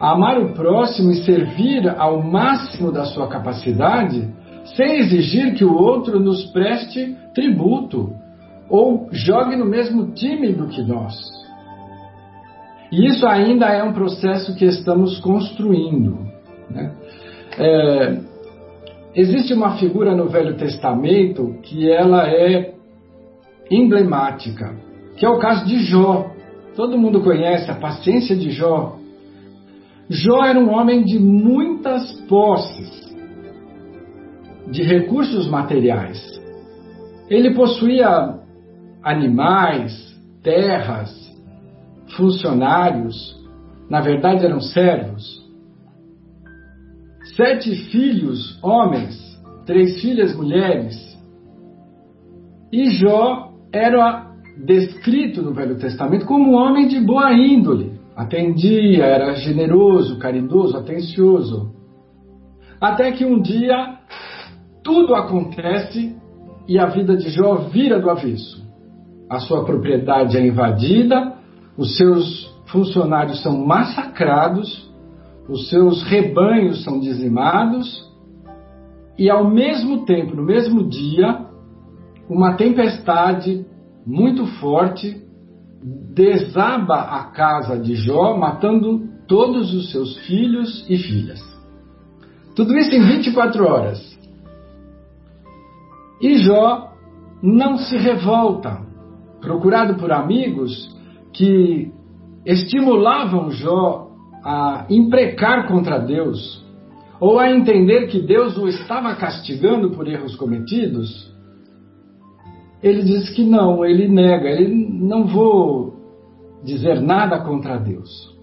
Amar 0.00 0.38
o 0.40 0.52
próximo 0.52 1.10
e 1.10 1.24
servir 1.24 1.88
ao 1.88 2.22
máximo 2.22 2.90
da 2.90 3.04
sua 3.04 3.28
capacidade, 3.28 4.28
sem 4.76 4.98
exigir 4.98 5.54
que 5.54 5.64
o 5.64 5.74
outro 5.74 6.18
nos 6.18 6.44
preste 6.46 7.16
tributo 7.34 8.12
ou 8.68 9.08
jogue 9.12 9.56
no 9.56 9.66
mesmo 9.66 10.12
time 10.12 10.52
do 10.52 10.66
que 10.68 10.82
nós. 10.82 11.14
E 12.90 13.06
isso 13.06 13.26
ainda 13.26 13.66
é 13.66 13.82
um 13.82 13.92
processo 13.92 14.54
que 14.54 14.64
estamos 14.64 15.18
construindo. 15.20 16.18
Né? 16.70 16.92
É, 17.58 18.18
existe 19.14 19.52
uma 19.52 19.76
figura 19.76 20.14
no 20.14 20.28
Velho 20.28 20.56
Testamento 20.56 21.58
que 21.62 21.90
ela 21.90 22.28
é 22.28 22.74
emblemática, 23.70 24.74
que 25.16 25.26
é 25.26 25.28
o 25.28 25.38
caso 25.38 25.66
de 25.66 25.78
Jó. 25.84 26.30
Todo 26.76 26.98
mundo 26.98 27.22
conhece 27.22 27.70
a 27.70 27.76
paciência 27.76 28.34
de 28.34 28.50
Jó. 28.50 28.98
Jó 30.08 30.44
era 30.44 30.58
um 30.58 30.70
homem 30.72 31.04
de 31.04 31.18
muitas 31.18 32.12
posses, 32.22 33.14
de 34.70 34.82
recursos 34.82 35.48
materiais. 35.48 36.20
Ele 37.30 37.54
possuía 37.54 38.40
animais, 39.02 40.14
terras, 40.42 41.10
funcionários, 42.16 43.40
na 43.88 44.00
verdade 44.00 44.44
eram 44.44 44.60
servos. 44.60 45.42
Sete 47.36 47.74
filhos 47.90 48.58
homens, 48.62 49.16
três 49.64 50.00
filhas 50.00 50.34
mulheres. 50.36 50.94
E 52.72 52.90
Jó 52.90 53.52
era 53.72 54.33
descrito 54.56 55.42
no 55.42 55.52
Velho 55.52 55.76
Testamento 55.76 56.26
como 56.26 56.52
um 56.52 56.54
homem 56.54 56.86
de 56.86 57.00
boa 57.00 57.32
índole. 57.32 57.92
Atendia, 58.14 59.04
era 59.04 59.34
generoso, 59.34 60.18
caridoso, 60.18 60.76
atencioso. 60.76 61.74
Até 62.80 63.12
que 63.12 63.24
um 63.24 63.40
dia 63.40 63.98
tudo 64.82 65.14
acontece 65.14 66.16
e 66.68 66.78
a 66.78 66.86
vida 66.86 67.16
de 67.16 67.30
Jó 67.30 67.56
vira 67.72 67.98
do 67.98 68.10
avesso. 68.10 68.64
A 69.28 69.38
sua 69.40 69.64
propriedade 69.64 70.36
é 70.36 70.46
invadida, 70.46 71.34
os 71.76 71.96
seus 71.96 72.54
funcionários 72.66 73.42
são 73.42 73.64
massacrados, 73.66 74.92
os 75.48 75.68
seus 75.68 76.02
rebanhos 76.02 76.84
são 76.84 77.00
dizimados, 77.00 78.04
e 79.18 79.30
ao 79.30 79.48
mesmo 79.48 80.04
tempo, 80.04 80.34
no 80.34 80.42
mesmo 80.42 80.88
dia, 80.88 81.46
uma 82.28 82.54
tempestade 82.54 83.64
muito 84.06 84.46
forte 84.58 85.22
desaba 86.14 86.96
a 86.96 87.24
casa 87.24 87.78
de 87.78 87.94
Jó, 87.94 88.36
matando 88.36 89.08
todos 89.26 89.74
os 89.74 89.90
seus 89.90 90.16
filhos 90.26 90.84
e 90.88 90.96
filhas. 90.96 91.40
Tudo 92.54 92.76
isso 92.76 92.94
em 92.94 93.02
24 93.02 93.66
horas. 93.66 94.18
E 96.20 96.38
Jó 96.38 96.92
não 97.42 97.76
se 97.76 97.96
revolta, 97.96 98.80
procurado 99.40 99.96
por 99.96 100.12
amigos 100.12 100.94
que 101.32 101.92
estimulavam 102.46 103.50
Jó 103.50 104.10
a 104.42 104.86
imprecar 104.88 105.66
contra 105.66 105.98
Deus, 105.98 106.64
ou 107.18 107.38
a 107.38 107.50
entender 107.50 108.06
que 108.06 108.20
Deus 108.20 108.56
o 108.56 108.68
estava 108.68 109.14
castigando 109.14 109.90
por 109.90 110.06
erros 110.06 110.36
cometidos, 110.36 111.33
ele 112.84 113.02
diz 113.02 113.30
que 113.30 113.42
não, 113.42 113.82
ele 113.82 114.06
nega, 114.06 114.46
ele 114.46 114.74
não 114.74 115.26
vou 115.26 115.94
dizer 116.62 117.00
nada 117.00 117.40
contra 117.40 117.78
Deus. 117.78 118.36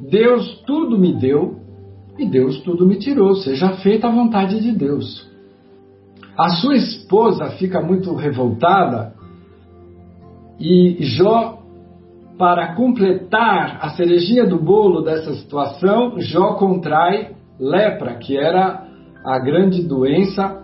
Deus 0.00 0.62
tudo 0.66 0.98
me 0.98 1.12
deu 1.12 1.60
e 2.18 2.24
Deus 2.24 2.58
tudo 2.62 2.86
me 2.86 2.96
tirou, 2.96 3.34
seja 3.34 3.74
feita 3.82 4.08
a 4.08 4.10
vontade 4.10 4.62
de 4.62 4.72
Deus. 4.72 5.28
A 6.38 6.48
sua 6.48 6.74
esposa 6.74 7.50
fica 7.50 7.82
muito 7.82 8.14
revoltada 8.14 9.12
e 10.58 10.96
Jó, 11.02 11.58
para 12.38 12.74
completar 12.74 13.78
a 13.82 13.90
cerejinha 13.90 14.46
do 14.46 14.58
bolo 14.58 15.02
dessa 15.02 15.34
situação, 15.34 16.18
Jó 16.18 16.54
contrai 16.54 17.32
lepra, 17.58 18.14
que 18.14 18.38
era 18.38 18.86
a 19.22 19.38
grande 19.38 19.82
doença 19.82 20.59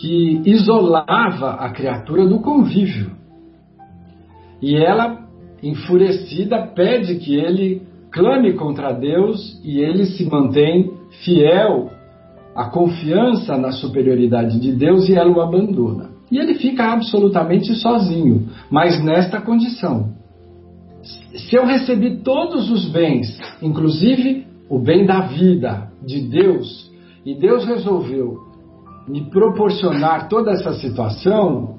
que 0.00 0.42
isolava 0.44 1.50
a 1.54 1.70
criatura 1.70 2.26
do 2.26 2.40
convívio. 2.40 3.12
E 4.62 4.76
ela, 4.76 5.26
enfurecida, 5.62 6.66
pede 6.74 7.16
que 7.16 7.34
ele 7.34 7.82
clame 8.10 8.54
contra 8.54 8.92
Deus 8.92 9.60
e 9.64 9.80
ele 9.80 10.06
se 10.06 10.24
mantém 10.24 10.92
fiel 11.24 11.90
à 12.54 12.66
confiança 12.70 13.56
na 13.56 13.72
superioridade 13.72 14.60
de 14.60 14.72
Deus 14.72 15.08
e 15.08 15.14
ela 15.14 15.30
o 15.30 15.40
abandona. 15.40 16.10
E 16.30 16.38
ele 16.38 16.54
fica 16.54 16.92
absolutamente 16.92 17.74
sozinho, 17.74 18.48
mas 18.70 19.02
nesta 19.02 19.40
condição. 19.40 20.12
Se 21.34 21.56
eu 21.56 21.64
recebi 21.64 22.18
todos 22.22 22.70
os 22.70 22.88
bens, 22.90 23.40
inclusive 23.62 24.46
o 24.68 24.78
bem 24.78 25.06
da 25.06 25.22
vida 25.22 25.88
de 26.04 26.20
Deus, 26.20 26.90
e 27.24 27.34
Deus 27.34 27.64
resolveu 27.64 28.47
me 29.08 29.30
proporcionar 29.30 30.28
toda 30.28 30.52
essa 30.52 30.72
situação, 30.74 31.78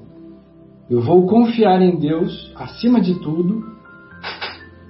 eu 0.88 1.00
vou 1.00 1.26
confiar 1.26 1.80
em 1.80 1.96
Deus 1.96 2.52
acima 2.56 3.00
de 3.00 3.14
tudo 3.20 3.62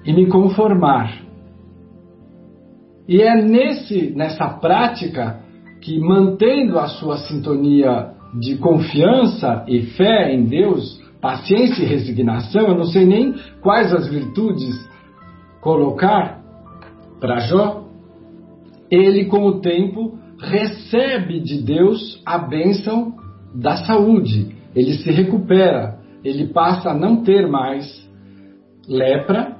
e 0.05 0.13
me 0.13 0.27
conformar. 0.27 1.21
E 3.07 3.21
é 3.21 3.35
nesse 3.43 4.11
nessa 4.17 4.49
prática 4.49 5.41
que 5.81 5.99
mantendo 5.99 6.79
a 6.79 6.87
sua 6.89 7.19
sintonia 7.19 8.13
de 8.39 8.57
confiança 8.57 9.65
e 9.67 9.83
fé 9.83 10.33
em 10.33 10.45
Deus, 10.45 11.01
paciência 11.21 11.83
e 11.83 11.87
resignação, 11.87 12.69
eu 12.69 12.77
não 12.77 12.85
sei 12.85 13.05
nem 13.05 13.35
quais 13.61 13.93
as 13.93 14.09
virtudes 14.09 14.89
colocar 15.61 16.41
para 17.21 17.41
Jó, 17.41 17.85
ele 18.91 19.27
com 19.27 19.45
o 19.45 19.61
tempo 19.61 20.19
recebe 20.43 21.41
de 21.41 21.63
Deus 21.63 22.21
a 22.25 22.39
bênção 22.39 23.15
da 23.55 23.77
saúde. 23.85 24.55
Ele 24.75 24.95
se 24.95 25.11
recupera, 25.11 25.99
ele 26.25 26.49
passa 26.49 26.91
a 26.91 26.95
não 26.95 27.23
ter 27.23 27.49
mais 27.49 28.09
lepra 28.89 29.57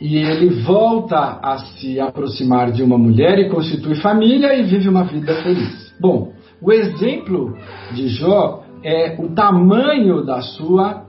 e 0.00 0.16
ele 0.16 0.62
volta 0.62 1.38
a 1.42 1.58
se 1.58 2.00
aproximar 2.00 2.72
de 2.72 2.82
uma 2.82 2.98
mulher 2.98 3.38
e 3.38 3.48
constitui 3.48 3.94
família 3.96 4.54
e 4.54 4.64
vive 4.64 4.88
uma 4.88 5.04
vida 5.04 5.34
feliz. 5.42 5.94
Bom, 6.00 6.32
o 6.60 6.72
exemplo 6.72 7.56
de 7.94 8.08
Jó 8.08 8.64
é 8.82 9.16
o 9.18 9.34
tamanho 9.34 10.24
da 10.24 10.40
sua 10.42 11.06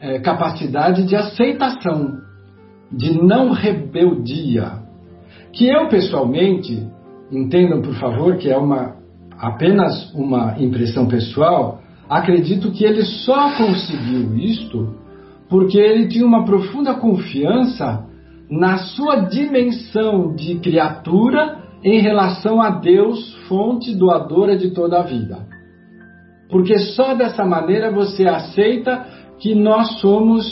é, 0.00 0.18
capacidade 0.18 1.06
de 1.06 1.16
aceitação, 1.16 2.18
de 2.92 3.14
não 3.22 3.50
rebeldia, 3.50 4.85
que 5.56 5.66
eu 5.66 5.88
pessoalmente, 5.88 6.86
entendam 7.32 7.80
por 7.80 7.94
favor 7.94 8.36
que 8.36 8.48
é 8.50 8.56
uma 8.56 8.96
apenas 9.38 10.12
uma 10.14 10.56
impressão 10.58 11.06
pessoal, 11.06 11.80
acredito 12.08 12.70
que 12.70 12.84
ele 12.84 13.02
só 13.02 13.56
conseguiu 13.56 14.36
isto 14.36 14.94
porque 15.48 15.78
ele 15.78 16.08
tinha 16.08 16.26
uma 16.26 16.44
profunda 16.44 16.94
confiança 16.94 18.04
na 18.50 18.78
sua 18.78 19.16
dimensão 19.26 20.34
de 20.34 20.56
criatura 20.56 21.58
em 21.84 22.00
relação 22.00 22.60
a 22.60 22.70
Deus, 22.70 23.34
fonte 23.48 23.94
doadora 23.94 24.56
de 24.56 24.70
toda 24.70 24.98
a 24.98 25.02
vida. 25.02 25.46
Porque 26.48 26.78
só 26.78 27.14
dessa 27.14 27.44
maneira 27.44 27.90
você 27.90 28.26
aceita 28.26 29.06
que 29.38 29.54
nós 29.54 30.00
somos 30.00 30.44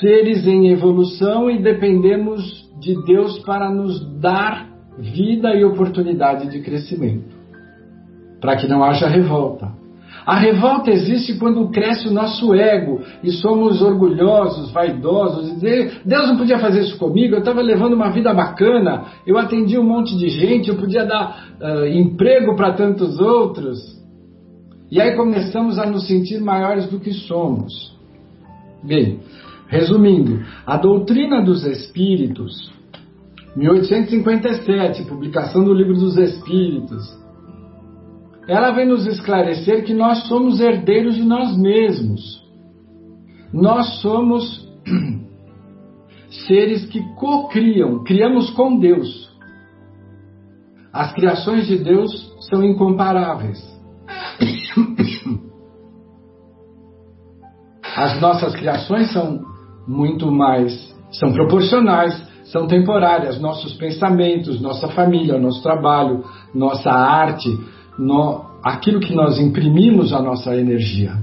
seres 0.00 0.46
em 0.46 0.68
evolução 0.68 1.50
e 1.50 1.62
dependemos 1.62 2.65
de 2.86 3.04
Deus 3.04 3.40
para 3.40 3.68
nos 3.68 4.00
dar 4.20 4.68
vida 4.96 5.52
e 5.54 5.64
oportunidade 5.64 6.48
de 6.48 6.60
crescimento, 6.60 7.34
para 8.40 8.56
que 8.56 8.68
não 8.68 8.84
haja 8.84 9.08
revolta. 9.08 9.74
A 10.24 10.36
revolta 10.36 10.90
existe 10.90 11.34
quando 11.38 11.68
cresce 11.70 12.08
o 12.08 12.12
nosso 12.12 12.54
ego 12.54 13.00
e 13.22 13.30
somos 13.32 13.82
orgulhosos, 13.82 14.72
vaidosos, 14.72 15.50
e 15.50 15.54
dizer, 15.54 16.00
Deus 16.04 16.28
não 16.28 16.36
podia 16.36 16.58
fazer 16.58 16.80
isso 16.80 16.96
comigo, 16.98 17.34
eu 17.34 17.40
estava 17.40 17.60
levando 17.60 17.94
uma 17.94 18.10
vida 18.10 18.32
bacana, 18.32 19.04
eu 19.26 19.36
atendi 19.36 19.78
um 19.78 19.84
monte 19.84 20.16
de 20.16 20.28
gente, 20.28 20.68
eu 20.68 20.76
podia 20.76 21.04
dar 21.04 21.56
uh, 21.60 21.86
emprego 21.86 22.56
para 22.56 22.72
tantos 22.72 23.20
outros. 23.20 23.78
E 24.90 25.00
aí 25.00 25.16
começamos 25.16 25.78
a 25.78 25.86
nos 25.86 26.06
sentir 26.06 26.40
maiores 26.40 26.88
do 26.88 26.98
que 26.98 27.12
somos. 27.12 27.94
Bem, 28.82 29.20
Resumindo, 29.68 30.44
a 30.64 30.76
doutrina 30.76 31.42
dos 31.42 31.64
espíritos, 31.64 32.72
1857, 33.56 35.04
publicação 35.04 35.64
do 35.64 35.72
Livro 35.72 35.94
dos 35.94 36.18
Espíritos, 36.18 37.02
ela 38.46 38.70
vem 38.72 38.86
nos 38.86 39.06
esclarecer 39.06 39.84
que 39.84 39.94
nós 39.94 40.28
somos 40.28 40.60
herdeiros 40.60 41.16
de 41.16 41.24
nós 41.24 41.56
mesmos. 41.56 42.20
Nós 43.52 44.00
somos 44.00 44.68
seres 46.46 46.84
que 46.86 47.00
co-criam, 47.14 48.04
criamos 48.04 48.50
com 48.50 48.78
Deus. 48.78 49.26
As 50.92 51.12
criações 51.14 51.66
de 51.66 51.78
Deus 51.78 52.10
são 52.48 52.62
incomparáveis. 52.62 53.58
As 57.96 58.20
nossas 58.20 58.54
criações 58.54 59.10
são 59.12 59.40
muito 59.88 60.30
mais. 60.30 60.94
São 61.12 61.32
proporcionais, 61.32 62.14
são 62.50 62.66
temporárias. 62.66 63.40
Nossos 63.40 63.74
pensamentos, 63.74 64.60
nossa 64.60 64.88
família, 64.88 65.38
nosso 65.38 65.62
trabalho, 65.62 66.24
nossa 66.54 66.90
arte, 66.90 67.48
no, 67.98 68.44
aquilo 68.62 69.00
que 69.00 69.14
nós 69.14 69.38
imprimimos 69.38 70.12
a 70.12 70.20
nossa 70.20 70.56
energia. 70.56 71.16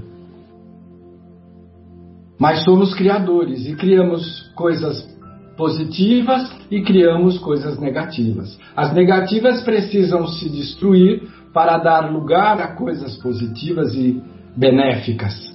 Mas 2.39 2.63
somos 2.63 2.93
criadores 2.93 3.65
e 3.67 3.75
criamos 3.75 4.51
coisas 4.55 5.11
positivas 5.55 6.51
e 6.69 6.81
criamos 6.81 7.37
coisas 7.37 7.79
negativas. 7.79 8.57
As 8.75 8.93
negativas 8.93 9.61
precisam 9.61 10.27
se 10.27 10.49
destruir 10.49 11.27
para 11.53 11.77
dar 11.77 12.11
lugar 12.11 12.59
a 12.59 12.75
coisas 12.75 13.15
positivas 13.17 13.93
e 13.93 14.21
benéficas. 14.57 15.53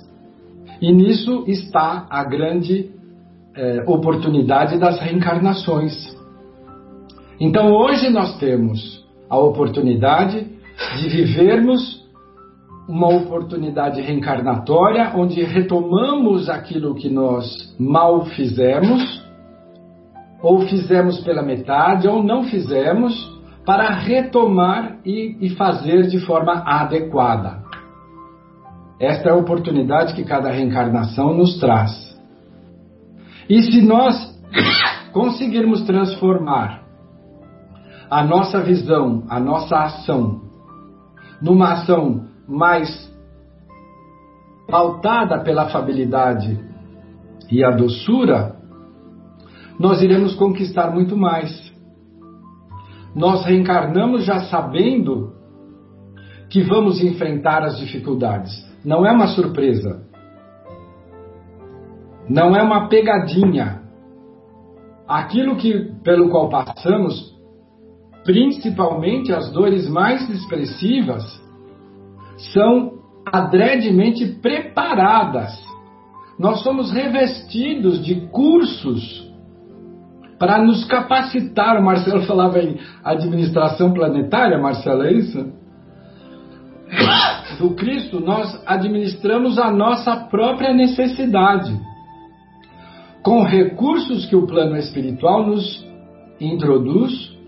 E 0.80 0.92
nisso 0.92 1.44
está 1.48 2.06
a 2.08 2.22
grande 2.22 2.90
eh, 3.58 3.82
oportunidade 3.86 4.78
das 4.78 5.00
reencarnações. 5.00 6.16
Então 7.40 7.72
hoje 7.72 8.08
nós 8.08 8.38
temos 8.38 9.04
a 9.28 9.36
oportunidade 9.36 10.46
de 10.96 11.08
vivermos 11.08 12.06
uma 12.88 13.08
oportunidade 13.08 14.00
reencarnatória 14.00 15.12
onde 15.14 15.42
retomamos 15.42 16.48
aquilo 16.48 16.94
que 16.94 17.10
nós 17.10 17.44
mal 17.78 18.24
fizemos, 18.26 19.22
ou 20.40 20.60
fizemos 20.60 21.20
pela 21.20 21.42
metade, 21.42 22.06
ou 22.06 22.22
não 22.22 22.44
fizemos, 22.44 23.12
para 23.66 23.90
retomar 23.90 24.98
e, 25.04 25.36
e 25.40 25.50
fazer 25.50 26.06
de 26.06 26.20
forma 26.20 26.62
adequada. 26.64 27.58
Esta 29.00 29.30
é 29.30 29.32
a 29.32 29.36
oportunidade 29.36 30.14
que 30.14 30.24
cada 30.24 30.48
reencarnação 30.48 31.34
nos 31.34 31.58
traz. 31.58 32.07
E 33.48 33.62
se 33.62 33.80
nós 33.80 34.14
conseguirmos 35.12 35.82
transformar 35.82 36.82
a 38.10 38.22
nossa 38.22 38.60
visão, 38.60 39.24
a 39.28 39.40
nossa 39.40 39.76
ação, 39.76 40.42
numa 41.40 41.72
ação 41.72 42.26
mais 42.46 43.08
pautada 44.68 45.40
pela 45.40 45.62
afabilidade 45.64 46.58
e 47.50 47.64
a 47.64 47.70
doçura, 47.70 48.56
nós 49.78 50.02
iremos 50.02 50.34
conquistar 50.34 50.90
muito 50.90 51.16
mais. 51.16 51.72
Nós 53.14 53.44
reencarnamos 53.44 54.24
já 54.24 54.40
sabendo 54.44 55.32
que 56.50 56.62
vamos 56.62 57.02
enfrentar 57.02 57.62
as 57.62 57.78
dificuldades. 57.78 58.66
Não 58.84 59.06
é 59.06 59.12
uma 59.12 59.28
surpresa. 59.28 59.97
Não 62.28 62.54
é 62.54 62.62
uma 62.62 62.88
pegadinha. 62.88 63.82
Aquilo 65.06 65.56
que 65.56 65.92
pelo 66.04 66.28
qual 66.28 66.48
passamos, 66.50 67.34
principalmente 68.24 69.32
as 69.32 69.50
dores 69.50 69.88
mais 69.88 70.28
expressivas, 70.28 71.24
são 72.52 72.98
adredemente 73.24 74.26
preparadas. 74.40 75.52
Nós 76.38 76.62
somos 76.62 76.92
revestidos 76.92 78.04
de 78.04 78.28
cursos 78.28 79.28
para 80.38 80.62
nos 80.62 80.84
capacitar. 80.84 81.78
O 81.78 81.84
Marcelo 81.84 82.22
falava 82.22 82.60
em 82.60 82.78
administração 83.02 83.92
planetária, 83.92 84.58
Marcelo, 84.58 85.02
é 85.02 85.12
isso? 85.12 85.52
Do 87.58 87.74
Cristo, 87.74 88.20
nós 88.20 88.62
administramos 88.66 89.58
a 89.58 89.70
nossa 89.70 90.14
própria 90.16 90.72
necessidade, 90.72 91.76
com 93.22 93.42
recursos 93.42 94.26
que 94.26 94.36
o 94.36 94.46
plano 94.46 94.76
espiritual 94.76 95.46
nos 95.46 95.86
introduz 96.40 97.38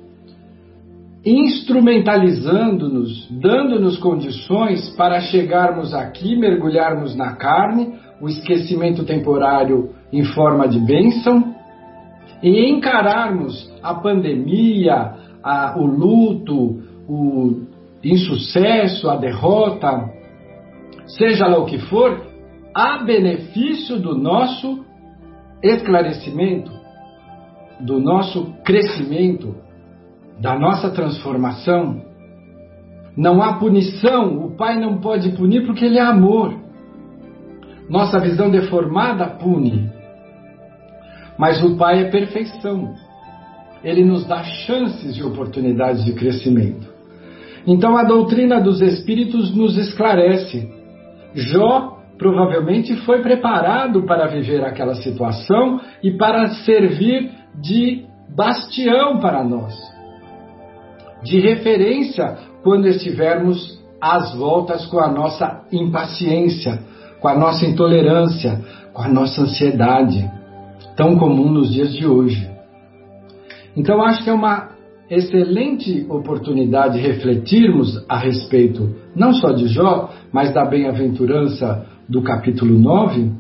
instrumentalizando-nos, 1.25 3.29
dando-nos 3.31 3.99
condições 3.99 4.89
para 4.97 5.21
chegarmos 5.21 5.93
aqui, 5.93 6.37
mergulharmos 6.37 7.15
na 7.15 7.37
carne, 7.37 7.95
o 8.21 8.29
esquecimento 8.29 9.05
temporário 9.05 9.91
em 10.13 10.25
forma 10.25 10.67
de 10.67 10.81
bênção, 10.81 11.55
e 12.43 12.71
encararmos 12.71 13.71
a 13.83 13.95
pandemia, 13.95 15.13
a, 15.43 15.79
o 15.79 15.85
luto, 15.85 16.83
o 17.07 17.67
insucesso, 18.03 19.11
a 19.11 19.17
derrota, 19.17 20.11
seja 21.07 21.47
lá 21.47 21.59
o 21.59 21.67
que 21.67 21.79
for, 21.79 22.19
a 22.75 23.05
benefício 23.05 23.99
do 23.99 24.17
nosso 24.17 24.87
esclarecimento, 25.63 26.71
do 27.81 27.99
nosso 27.99 28.53
crescimento 28.65 29.55
da 30.39 30.59
nossa 30.59 30.91
transformação, 30.91 32.03
não 33.17 33.43
há 33.43 33.55
punição, 33.55 34.47
o 34.47 34.57
Pai 34.57 34.79
não 34.79 34.99
pode 34.99 35.31
punir 35.33 35.67
porque 35.67 35.85
Ele 35.85 35.99
é 35.99 36.03
amor. 36.03 36.55
Nossa 37.89 38.19
visão 38.19 38.51
deformada 38.51 39.27
pune, 39.27 39.91
mas 41.37 41.63
o 41.63 41.77
Pai 41.77 42.03
é 42.03 42.11
perfeição. 42.11 42.95
Ele 43.83 44.05
nos 44.05 44.27
dá 44.27 44.43
chances 44.45 45.17
e 45.17 45.23
oportunidades 45.23 46.05
de 46.05 46.13
crescimento. 46.13 46.89
Então 47.67 47.97
a 47.97 48.05
doutrina 48.05 48.61
dos 48.61 48.81
Espíritos 48.81 49.55
nos 49.55 49.77
esclarece. 49.77 50.71
Jó 51.35 52.00
provavelmente 52.21 52.95
foi 52.99 53.21
preparado 53.21 54.05
para 54.05 54.29
viver 54.29 54.63
aquela 54.63 54.95
situação 54.95 55.81
e 56.05 56.13
para 56.13 56.47
servir 56.67 57.31
de 57.61 58.05
bastião 58.37 59.19
para 59.19 59.43
nós 59.43 59.75
de 61.23 61.39
referência 61.41 62.39
quando 62.63 62.87
estivermos 62.87 63.81
às 64.01 64.35
voltas 64.35 64.87
com 64.87 64.99
a 64.99 65.11
nossa 65.11 65.63
impaciência, 65.71 66.81
com 67.21 67.29
a 67.29 67.39
nossa 67.39 67.67
intolerância, 67.67 68.61
com 68.93 69.03
a 69.03 69.09
nossa 69.09 69.43
ansiedade, 69.43 70.29
tão 70.97 71.19
comum 71.19 71.51
nos 71.51 71.73
dias 71.73 71.93
de 71.93 72.07
hoje. 72.07 72.49
Então, 73.77 74.03
acho 74.03 74.25
que 74.25 74.31
é 74.31 74.33
uma 74.33 74.71
excelente 75.11 76.07
oportunidade 76.09 76.99
refletirmos 76.99 78.05
a 78.09 78.17
respeito 78.17 78.97
não 79.15 79.35
só 79.35 79.53
de 79.53 79.67
Jó, 79.69 80.11
mas 80.33 80.55
da 80.55 80.65
bem-aventurança 80.65 81.87
do 82.11 82.23
capítulo 82.23 82.77
9, 82.77 83.31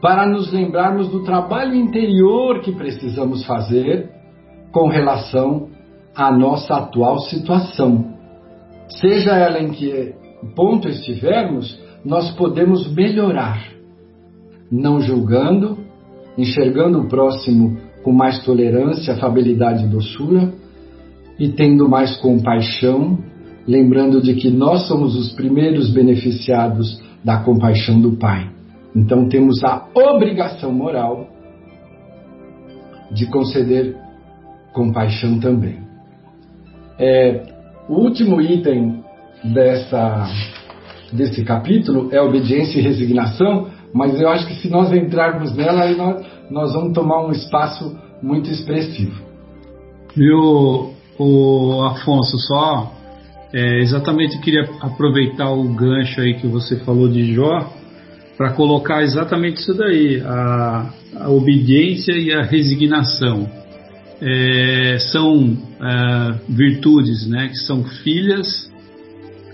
para 0.00 0.26
nos 0.26 0.52
lembrarmos 0.52 1.08
do 1.08 1.22
trabalho 1.22 1.76
interior 1.76 2.60
que 2.60 2.72
precisamos 2.72 3.46
fazer 3.46 4.10
com 4.72 4.88
relação 4.88 5.68
a 6.14 6.36
nossa 6.36 6.74
atual 6.74 7.20
situação. 7.20 8.12
Seja 8.88 9.36
ela 9.36 9.60
em 9.60 9.70
que 9.70 10.12
ponto 10.56 10.88
estivermos, 10.88 11.80
nós 12.04 12.32
podemos 12.32 12.92
melhorar, 12.92 13.64
não 14.70 15.00
julgando, 15.00 15.78
enxergando 16.36 16.98
o 16.98 17.08
próximo 17.08 17.78
com 18.02 18.12
mais 18.12 18.44
tolerância, 18.44 19.14
afabilidade 19.14 19.84
e 19.84 19.88
doçura 19.88 20.52
e 21.38 21.48
tendo 21.50 21.88
mais 21.88 22.16
compaixão, 22.16 23.18
lembrando 23.68 24.20
de 24.20 24.34
que 24.34 24.50
nós 24.50 24.88
somos 24.88 25.16
os 25.16 25.32
primeiros 25.32 25.90
beneficiados 25.90 27.00
da 27.24 27.38
compaixão 27.38 28.00
do 28.00 28.12
Pai. 28.12 28.50
Então 28.94 29.28
temos 29.28 29.62
a 29.64 29.86
obrigação 29.94 30.72
moral 30.72 31.28
de 33.10 33.26
conceder 33.26 33.96
compaixão 34.72 35.38
também. 35.38 35.78
É, 36.98 37.42
o 37.88 37.94
último 37.94 38.40
item 38.40 39.02
dessa, 39.44 40.26
desse 41.12 41.44
capítulo 41.44 42.08
é 42.12 42.20
obediência 42.20 42.78
e 42.78 42.82
resignação, 42.82 43.68
mas 43.92 44.18
eu 44.20 44.28
acho 44.28 44.46
que 44.46 44.54
se 44.54 44.68
nós 44.68 44.92
entrarmos 44.92 45.54
nela, 45.54 45.90
nós, 45.92 46.26
nós 46.50 46.72
vamos 46.72 46.92
tomar 46.92 47.26
um 47.26 47.32
espaço 47.32 47.98
muito 48.22 48.50
expressivo. 48.50 49.20
Viu, 50.14 50.92
o 51.18 51.82
Afonso, 51.84 52.38
só 52.38 52.92
é, 53.52 53.80
exatamente 53.80 54.38
queria 54.40 54.68
aproveitar 54.80 55.50
o 55.50 55.64
gancho 55.74 56.20
aí 56.20 56.34
que 56.34 56.46
você 56.46 56.76
falou 56.80 57.08
de 57.08 57.34
Jó 57.34 57.72
para 58.36 58.52
colocar 58.52 59.02
exatamente 59.02 59.60
isso 59.60 59.74
daí, 59.74 60.20
a, 60.24 60.90
a 61.16 61.30
obediência 61.30 62.12
e 62.12 62.32
a 62.32 62.42
resignação 62.42 63.48
é, 64.20 64.98
são 65.12 65.56
é, 65.80 66.34
virtudes 66.48 67.26
né, 67.28 67.48
que 67.48 67.58
são 67.58 67.84
filhas 67.84 68.72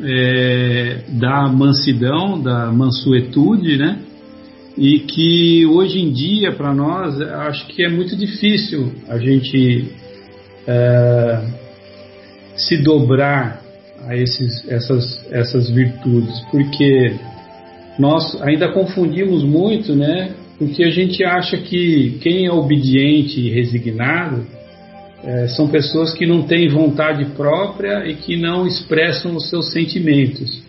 é, 0.01 1.01
da 1.09 1.49
mansidão, 1.49 2.41
da 2.41 2.71
mansuetude, 2.71 3.77
né? 3.77 3.99
E 4.77 5.01
que 5.01 5.67
hoje 5.67 5.99
em 5.99 6.13
dia, 6.13 6.53
para 6.53 6.73
nós, 6.73 7.21
acho 7.21 7.67
que 7.67 7.83
é 7.83 7.89
muito 7.89 8.15
difícil 8.15 8.93
a 9.09 9.19
gente 9.19 9.89
é, 10.67 11.49
se 12.57 12.77
dobrar 12.77 13.61
a 14.09 14.17
esses, 14.17 14.67
essas, 14.67 15.21
essas 15.31 15.69
virtudes, 15.69 16.35
porque 16.51 17.15
nós 17.99 18.41
ainda 18.41 18.73
confundimos 18.73 19.45
muito, 19.45 19.95
né? 19.95 20.31
Porque 20.59 20.83
a 20.83 20.91
gente 20.91 21.23
acha 21.23 21.59
que 21.59 22.19
quem 22.23 22.47
é 22.47 22.51
obediente 22.51 23.39
e 23.39 23.51
resignado 23.51 24.47
é, 25.23 25.49
são 25.49 25.69
pessoas 25.69 26.15
que 26.15 26.27
não 26.27 26.43
têm 26.43 26.69
vontade 26.69 27.27
própria 27.37 28.09
e 28.09 28.15
que 28.15 28.37
não 28.37 28.67
expressam 28.67 29.37
os 29.37 29.51
seus 29.51 29.73
sentimentos. 29.73 30.63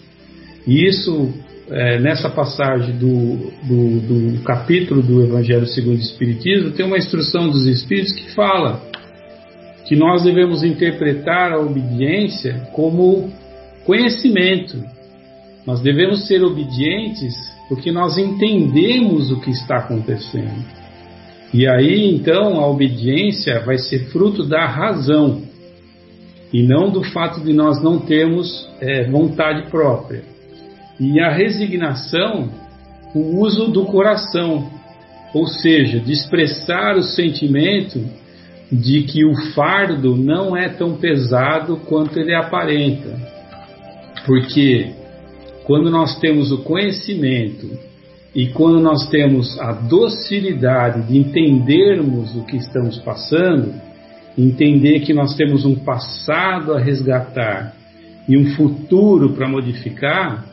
E 0.67 0.85
isso 0.85 1.33
é, 1.71 1.97
nessa 1.99 2.29
passagem 2.29 2.97
do, 2.97 3.51
do, 3.63 3.99
do, 4.01 4.41
capítulo 4.43 5.01
do 5.01 5.23
Evangelho 5.23 5.65
segundo 5.65 5.97
o 5.97 6.01
Espiritismo, 6.01 6.71
tem 6.71 6.85
uma 6.85 6.97
instrução 6.97 7.49
dos 7.49 7.65
Espíritos 7.67 8.11
que 8.11 8.31
fala 8.35 8.88
que 9.89 9.95
nós 9.95 10.21
devemos 10.21 10.63
interpretar 10.63 11.51
a 11.51 11.59
obediência 11.59 12.69
como 12.73 13.27
conhecimento. 13.85 14.77
Nós 15.65 15.81
devemos 15.81 16.27
ser 16.27 16.43
obedientes 16.43 17.33
porque 17.67 17.91
nós 17.91 18.15
entendemos 18.15 19.31
o 19.31 19.41
que 19.41 19.49
está 19.49 19.77
acontecendo. 19.77 20.63
E 21.51 21.67
aí 21.67 22.07
então 22.13 22.59
a 22.59 22.67
obediência 22.67 23.61
vai 23.61 23.79
ser 23.79 24.11
fruto 24.11 24.45
da 24.45 24.67
razão 24.67 25.41
e 26.53 26.61
não 26.61 26.91
do 26.91 27.03
fato 27.03 27.41
de 27.41 27.51
nós 27.51 27.81
não 27.81 27.97
termos 27.97 28.69
é, 28.79 29.09
vontade 29.09 29.71
própria. 29.71 30.21
E 30.99 31.19
a 31.19 31.31
resignação, 31.31 32.47
o 33.15 33.39
uso 33.39 33.69
do 33.69 33.85
coração, 33.85 34.69
ou 35.33 35.47
seja, 35.47 35.99
de 35.99 36.11
expressar 36.11 36.95
o 36.95 37.01
sentimento 37.01 37.99
de 38.72 39.03
que 39.03 39.26
o 39.26 39.36
fardo 39.53 40.15
não 40.15 40.55
é 40.55 40.70
tão 40.70 40.95
pesado 40.95 41.78
quanto 41.78 42.20
ele 42.20 42.36
aparenta. 42.36 43.17
Porque 44.26 44.91
quando 45.63 45.89
nós 45.89 46.20
temos 46.20 46.51
o 46.51 46.59
conhecimento 46.59 47.70
e 48.34 48.47
quando 48.47 48.80
nós 48.80 49.09
temos 49.09 49.59
a 49.59 49.72
docilidade 49.72 51.07
de 51.07 51.17
entendermos 51.17 52.36
o 52.36 52.43
que 52.43 52.57
estamos 52.57 52.97
passando, 52.99 53.74
entender 54.38 54.99
que 55.01 55.13
nós 55.13 55.36
temos 55.36 55.65
um 55.65 55.76
passado 55.76 56.74
a 56.74 56.80
resgatar 56.80 57.74
e 58.28 58.38
um 58.38 58.53
futuro 58.55 59.32
para 59.32 59.47
modificar, 59.47 60.45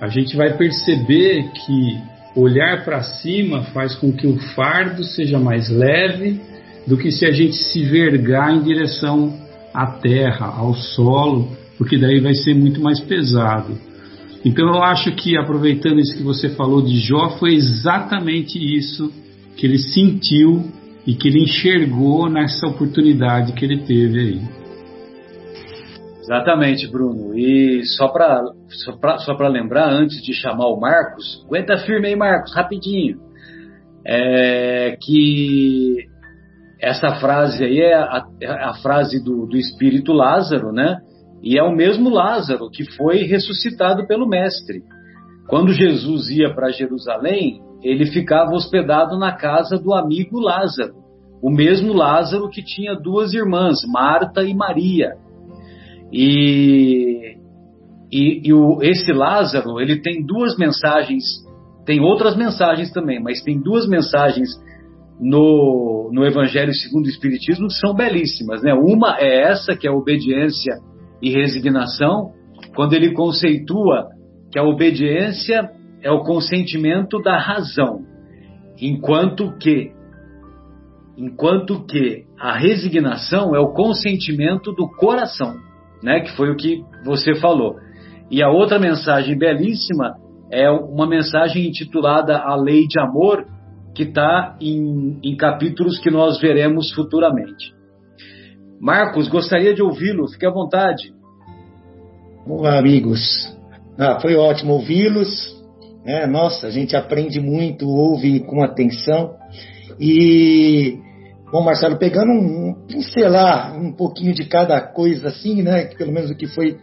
a 0.00 0.08
gente 0.08 0.36
vai 0.36 0.56
perceber 0.56 1.50
que 1.50 1.98
olhar 2.36 2.84
para 2.84 3.02
cima 3.02 3.64
faz 3.64 3.94
com 3.96 4.12
que 4.12 4.26
o 4.26 4.36
fardo 4.54 5.02
seja 5.02 5.38
mais 5.38 5.68
leve 5.68 6.40
do 6.86 6.96
que 6.96 7.10
se 7.10 7.26
a 7.26 7.32
gente 7.32 7.56
se 7.56 7.84
vergar 7.84 8.54
em 8.54 8.62
direção 8.62 9.34
à 9.74 9.86
terra, 9.86 10.46
ao 10.46 10.74
solo, 10.74 11.48
porque 11.76 11.98
daí 11.98 12.20
vai 12.20 12.34
ser 12.34 12.54
muito 12.54 12.80
mais 12.80 13.00
pesado. 13.00 13.76
Então 14.44 14.68
eu 14.68 14.82
acho 14.82 15.12
que 15.16 15.36
aproveitando 15.36 15.98
isso 15.98 16.16
que 16.16 16.22
você 16.22 16.50
falou 16.50 16.80
de 16.80 16.98
Jó, 16.98 17.30
foi 17.38 17.54
exatamente 17.54 18.58
isso 18.58 19.12
que 19.56 19.66
ele 19.66 19.78
sentiu 19.78 20.64
e 21.06 21.14
que 21.14 21.28
ele 21.28 21.42
enxergou 21.42 22.28
nessa 22.28 22.66
oportunidade 22.66 23.52
que 23.52 23.64
ele 23.64 23.78
teve 23.78 24.20
aí. 24.20 24.40
Exatamente, 26.20 26.88
Bruno. 26.88 27.38
E 27.38 27.84
só 27.84 28.08
para 28.08 28.42
só 28.68 29.18
só 29.18 29.48
lembrar, 29.48 29.92
antes 29.92 30.20
de 30.22 30.32
chamar 30.32 30.66
o 30.66 30.80
Marcos, 30.80 31.44
aguenta 31.46 31.78
firme 31.78 32.08
aí, 32.08 32.16
Marcos, 32.16 32.52
rapidinho. 32.54 33.18
É, 34.04 34.96
que 35.00 36.06
essa 36.86 37.16
frase 37.16 37.64
aí 37.64 37.80
é 37.80 37.94
a, 37.94 38.24
é 38.40 38.46
a 38.46 38.74
frase 38.74 39.22
do, 39.22 39.44
do 39.46 39.56
espírito 39.56 40.12
Lázaro, 40.12 40.72
né? 40.72 40.98
E 41.42 41.58
é 41.58 41.62
o 41.62 41.74
mesmo 41.74 42.08
Lázaro 42.08 42.70
que 42.70 42.84
foi 42.96 43.24
ressuscitado 43.24 44.06
pelo 44.06 44.28
Mestre. 44.28 44.82
Quando 45.48 45.72
Jesus 45.72 46.28
ia 46.30 46.54
para 46.54 46.70
Jerusalém, 46.70 47.60
ele 47.82 48.06
ficava 48.06 48.52
hospedado 48.52 49.18
na 49.18 49.32
casa 49.32 49.78
do 49.78 49.92
amigo 49.94 50.38
Lázaro, 50.38 50.94
o 51.42 51.50
mesmo 51.50 51.92
Lázaro 51.92 52.48
que 52.48 52.62
tinha 52.62 52.94
duas 52.94 53.34
irmãs, 53.34 53.78
Marta 53.92 54.44
e 54.44 54.54
Maria. 54.54 55.14
E, 56.12 57.36
e, 58.12 58.48
e 58.48 58.54
o, 58.54 58.80
esse 58.80 59.12
Lázaro, 59.12 59.80
ele 59.80 60.00
tem 60.00 60.24
duas 60.24 60.56
mensagens, 60.56 61.24
tem 61.84 62.00
outras 62.00 62.36
mensagens 62.36 62.92
também, 62.92 63.20
mas 63.20 63.42
tem 63.42 63.60
duas 63.60 63.88
mensagens 63.88 64.50
no, 65.20 66.10
no 66.12 66.26
Evangelho 66.26 66.72
segundo 66.74 67.06
o 67.06 67.10
Espiritismo 67.10 67.70
são 67.70 67.94
belíssimas. 67.94 68.62
Né? 68.62 68.74
Uma 68.74 69.16
é 69.18 69.42
essa, 69.50 69.76
que 69.76 69.86
é 69.86 69.90
a 69.90 69.94
obediência 69.94 70.74
e 71.22 71.30
resignação, 71.30 72.32
quando 72.74 72.92
ele 72.92 73.12
conceitua 73.12 74.06
que 74.52 74.58
a 74.58 74.64
obediência 74.64 75.70
é 76.02 76.10
o 76.10 76.22
consentimento 76.22 77.20
da 77.20 77.38
razão, 77.38 78.00
enquanto 78.80 79.56
que 79.58 79.94
enquanto 81.18 81.86
que 81.86 82.24
a 82.38 82.58
resignação 82.58 83.56
é 83.56 83.58
o 83.58 83.72
consentimento 83.72 84.70
do 84.72 84.86
coração 84.86 85.56
né? 86.02 86.20
Que 86.20 86.36
foi 86.36 86.50
o 86.50 86.56
que 86.56 86.82
você 87.04 87.34
falou. 87.36 87.76
E 88.30 88.42
a 88.42 88.48
outra 88.48 88.78
mensagem 88.78 89.36
belíssima 89.36 90.14
é 90.50 90.70
uma 90.70 91.06
mensagem 91.06 91.66
intitulada 91.66 92.38
A 92.38 92.54
Lei 92.56 92.86
de 92.86 93.00
Amor, 93.00 93.44
que 93.96 94.02
está 94.02 94.56
em, 94.60 95.18
em 95.24 95.36
capítulos 95.36 95.98
que 95.98 96.10
nós 96.10 96.38
veremos 96.38 96.92
futuramente. 96.92 97.74
Marcos, 98.78 99.26
gostaria 99.26 99.72
de 99.74 99.82
ouvi-lo, 99.82 100.28
fique 100.28 100.46
à 100.46 100.50
vontade. 100.50 101.14
Olá, 102.46 102.78
amigos. 102.78 103.20
Ah, 103.98 104.20
foi 104.20 104.36
ótimo 104.36 104.74
ouvi-los. 104.74 105.56
É, 106.04 106.26
nossa, 106.26 106.66
a 106.66 106.70
gente 106.70 106.94
aprende 106.94 107.40
muito, 107.40 107.88
ouve 107.88 108.40
com 108.40 108.62
atenção. 108.62 109.34
E 109.98 110.98
Bom, 111.50 111.62
Marcelo, 111.62 111.96
pegando 111.96 112.32
um, 112.32 112.86
pincelar 112.86 113.74
um 113.80 113.92
pouquinho 113.92 114.34
de 114.34 114.44
cada 114.44 114.78
coisa 114.80 115.28
assim, 115.28 115.62
né, 115.62 115.86
pelo 115.96 116.12
menos 116.12 116.30
o 116.30 116.36
que 116.36 116.46
foi 116.46 116.76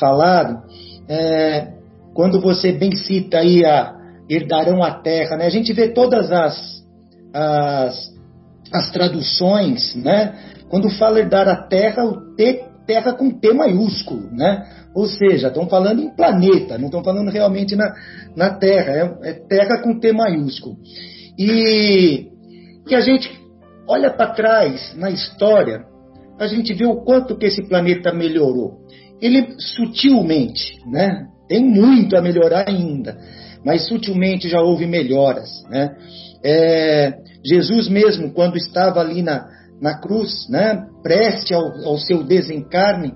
falado, 0.00 0.62
é, 1.08 1.74
quando 2.14 2.40
você 2.40 2.72
bem 2.72 2.94
cita 2.94 3.38
aí 3.38 3.66
a 3.66 4.03
herdarão 4.28 4.82
a 4.82 4.90
terra, 4.90 5.36
né, 5.36 5.46
a 5.46 5.50
gente 5.50 5.72
vê 5.72 5.88
todas 5.88 6.32
as, 6.32 6.84
as, 7.32 8.12
as 8.72 8.90
traduções, 8.90 9.94
né, 9.96 10.34
quando 10.68 10.90
fala 10.90 11.20
herdar 11.20 11.48
a 11.48 11.56
terra, 11.56 12.04
o 12.04 12.34
T, 12.34 12.64
terra 12.86 13.12
com 13.12 13.30
T 13.30 13.52
maiúsculo, 13.52 14.30
né, 14.32 14.66
ou 14.94 15.06
seja, 15.06 15.48
estão 15.48 15.68
falando 15.68 16.00
em 16.00 16.14
planeta, 16.14 16.78
não 16.78 16.86
estão 16.86 17.02
falando 17.02 17.30
realmente 17.30 17.74
na, 17.74 17.92
na 18.36 18.50
terra, 18.50 18.92
é, 18.92 19.30
é 19.30 19.32
terra 19.32 19.82
com 19.82 19.98
T 19.98 20.12
maiúsculo. 20.12 20.76
E 21.36 22.28
que 22.86 22.94
a 22.94 23.00
gente 23.00 23.28
olha 23.88 24.10
para 24.10 24.32
trás 24.34 24.94
na 24.96 25.10
história, 25.10 25.84
a 26.38 26.46
gente 26.46 26.72
vê 26.72 26.86
o 26.86 27.02
quanto 27.02 27.36
que 27.36 27.46
esse 27.46 27.62
planeta 27.68 28.12
melhorou. 28.12 28.78
Ele 29.20 29.54
sutilmente, 29.58 30.80
né? 30.86 31.26
Tem 31.48 31.64
muito 31.64 32.16
a 32.16 32.22
melhorar 32.22 32.68
ainda, 32.68 33.18
mas 33.64 33.88
sutilmente 33.88 34.48
já 34.48 34.60
houve 34.60 34.86
melhoras, 34.86 35.48
né? 35.70 35.96
É, 36.44 37.14
Jesus 37.44 37.88
mesmo, 37.88 38.32
quando 38.32 38.56
estava 38.56 39.00
ali 39.00 39.22
na, 39.22 39.46
na 39.80 39.98
cruz, 39.98 40.48
né? 40.48 40.84
Preste 41.02 41.54
ao, 41.54 41.64
ao 41.84 41.98
seu 41.98 42.22
desencarne, 42.22 43.14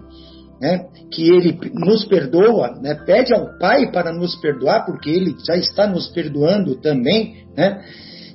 né? 0.61 0.87
Que 1.11 1.29
ele 1.31 1.59
nos 1.75 2.05
perdoa, 2.05 2.79
né? 2.81 2.95
Pede 2.95 3.35
ao 3.35 3.59
Pai 3.59 3.91
para 3.91 4.13
nos 4.13 4.37
perdoar, 4.37 4.87
porque 4.87 5.11
ele 5.11 5.35
já 5.47 5.57
está 5.57 5.87
nos 5.87 6.09
perdoando 6.09 6.77
também, 6.81 7.47
né? 7.57 7.81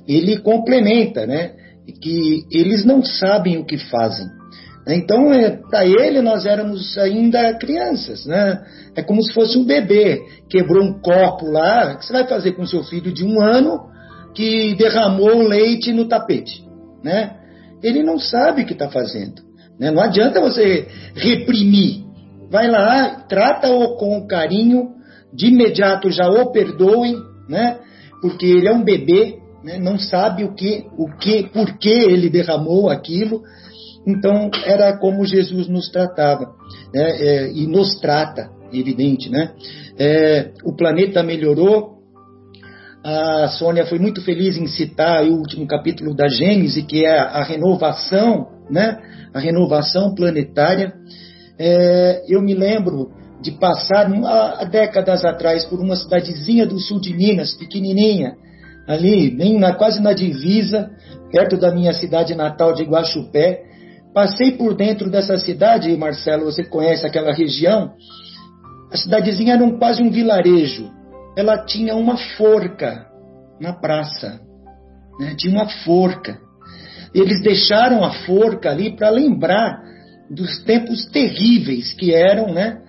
Ele 0.06 0.38
complementa, 0.38 1.26
né? 1.26 1.54
que 2.00 2.46
eles 2.50 2.84
não 2.84 3.02
sabem 3.02 3.58
o 3.58 3.64
que 3.64 3.76
fazem. 3.76 4.26
Então, 4.86 5.32
é, 5.32 5.50
para 5.70 5.86
ele, 5.86 6.20
nós 6.20 6.44
éramos 6.44 6.98
ainda 6.98 7.54
crianças, 7.54 8.26
né? 8.26 8.62
É 8.94 9.02
como 9.02 9.22
se 9.22 9.32
fosse 9.32 9.56
um 9.56 9.64
bebê. 9.64 10.22
Quebrou 10.48 10.84
um 10.84 11.00
copo 11.00 11.46
lá, 11.46 11.94
o 11.94 11.98
que 11.98 12.06
você 12.06 12.12
vai 12.12 12.26
fazer 12.26 12.52
com 12.52 12.66
seu 12.66 12.82
filho 12.84 13.12
de 13.12 13.24
um 13.24 13.40
ano 13.40 13.80
que 14.34 14.74
derramou 14.74 15.42
leite 15.42 15.92
no 15.92 16.06
tapete, 16.06 16.62
né? 17.02 17.36
Ele 17.82 18.02
não 18.02 18.18
sabe 18.18 18.62
o 18.62 18.66
que 18.66 18.72
está 18.72 18.90
fazendo. 18.90 19.42
Né? 19.78 19.90
Não 19.90 20.02
adianta 20.02 20.40
você 20.40 20.86
reprimir. 21.14 22.04
Vai 22.50 22.68
lá, 22.68 23.24
trata-o 23.28 23.96
com 23.96 24.26
carinho, 24.26 24.94
de 25.32 25.48
imediato 25.48 26.10
já 26.10 26.28
o 26.28 26.52
perdoem, 26.52 27.16
né? 27.48 27.78
Porque 28.20 28.46
ele 28.46 28.68
é 28.68 28.72
um 28.72 28.84
bebê, 28.84 29.38
né, 29.64 29.78
não 29.78 29.98
sabe 29.98 30.44
o 30.44 30.54
que, 30.54 30.86
o 30.96 31.08
que, 31.16 31.44
por 31.44 31.78
que 31.78 31.90
ele 31.90 32.30
derramou 32.30 32.88
aquilo. 32.88 33.42
Então 34.06 34.50
era 34.64 34.96
como 34.98 35.24
Jesus 35.24 35.66
nos 35.68 35.90
tratava 35.90 36.54
né, 36.92 37.10
é, 37.20 37.52
e 37.52 37.66
nos 37.66 37.98
trata, 38.00 38.50
evidente, 38.72 39.30
né? 39.30 39.52
É, 39.98 40.50
o 40.64 40.74
planeta 40.74 41.22
melhorou. 41.22 41.94
A 43.02 43.48
Sônia 43.48 43.86
foi 43.86 43.98
muito 43.98 44.22
feliz 44.22 44.56
em 44.56 44.66
citar 44.66 45.24
o 45.24 45.36
último 45.36 45.66
capítulo 45.66 46.14
da 46.14 46.26
Gênese, 46.26 46.82
que 46.82 47.04
é 47.04 47.18
a 47.18 47.42
renovação, 47.42 48.48
né? 48.70 48.98
A 49.32 49.38
renovação 49.38 50.14
planetária. 50.14 50.92
É, 51.58 52.22
eu 52.28 52.42
me 52.42 52.54
lembro 52.54 53.10
de 53.42 53.52
passar 53.52 54.10
há 54.10 54.64
décadas 54.64 55.22
atrás 55.22 55.66
por 55.66 55.78
uma 55.78 55.96
cidadezinha 55.96 56.64
do 56.66 56.78
sul 56.80 56.98
de 56.98 57.14
Minas, 57.14 57.54
pequenininha, 57.54 58.36
ali, 58.88 59.30
bem 59.30 59.58
na, 59.58 59.74
quase 59.74 60.00
na 60.00 60.14
divisa, 60.14 60.90
perto 61.30 61.58
da 61.58 61.70
minha 61.70 61.92
cidade 61.92 62.34
natal 62.34 62.72
de 62.72 62.84
Guaxupé. 62.84 63.73
Passei 64.14 64.52
por 64.52 64.76
dentro 64.76 65.10
dessa 65.10 65.36
cidade, 65.38 65.94
Marcelo, 65.96 66.44
você 66.44 66.62
conhece 66.62 67.04
aquela 67.04 67.32
região. 67.32 67.94
A 68.92 68.96
cidadezinha 68.96 69.54
era 69.54 69.64
um, 69.64 69.76
quase 69.76 70.00
um 70.00 70.10
vilarejo. 70.10 70.88
ela 71.36 71.58
tinha 71.64 71.96
uma 71.96 72.16
forca 72.16 73.06
na 73.60 73.72
praça. 73.72 74.40
Né? 75.18 75.34
Tinha 75.36 75.52
uma 75.52 75.68
forca. 75.68 76.38
Eles 77.12 77.42
deixaram 77.42 78.04
a 78.04 78.12
forca 78.24 78.70
ali 78.70 78.96
para 78.96 79.10
lembrar 79.10 79.82
dos 80.30 80.62
tempos 80.62 81.06
terríveis 81.06 81.92
que 81.92 82.14
eram, 82.14 82.52
né? 82.52 82.80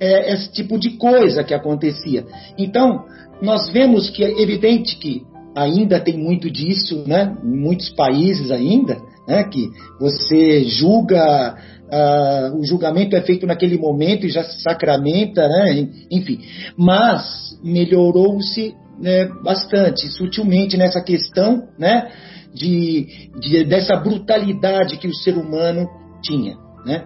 É, 0.00 0.32
esse 0.32 0.50
tipo 0.50 0.80
de 0.80 0.96
coisa 0.96 1.44
que 1.44 1.54
acontecia. 1.54 2.26
Então, 2.58 3.04
nós 3.40 3.70
vemos 3.70 4.10
que 4.10 4.24
é 4.24 4.42
evidente 4.42 4.96
que 4.96 5.22
ainda 5.54 6.00
tem 6.00 6.18
muito 6.18 6.50
disso, 6.50 7.04
né? 7.06 7.36
Em 7.44 7.56
muitos 7.56 7.88
países 7.90 8.50
ainda, 8.50 8.98
né? 9.26 9.44
Que 9.44 9.70
você 9.98 10.64
julga, 10.64 11.54
uh, 11.54 12.58
o 12.58 12.64
julgamento 12.64 13.16
é 13.16 13.22
feito 13.22 13.46
naquele 13.46 13.78
momento 13.78 14.26
e 14.26 14.30
já 14.30 14.44
se 14.44 14.62
sacramenta, 14.62 15.46
né? 15.48 15.88
Enfim, 16.10 16.40
mas 16.76 17.58
melhorou-se 17.62 18.74
né, 18.98 19.28
bastante, 19.42 20.06
sutilmente 20.08 20.76
nessa 20.76 21.00
questão, 21.00 21.68
né? 21.78 22.10
De, 22.54 23.30
de, 23.40 23.64
dessa 23.64 23.96
brutalidade 23.96 24.98
que 24.98 25.08
o 25.08 25.14
ser 25.14 25.36
humano 25.38 25.88
tinha. 26.22 26.54
Né? 26.84 27.04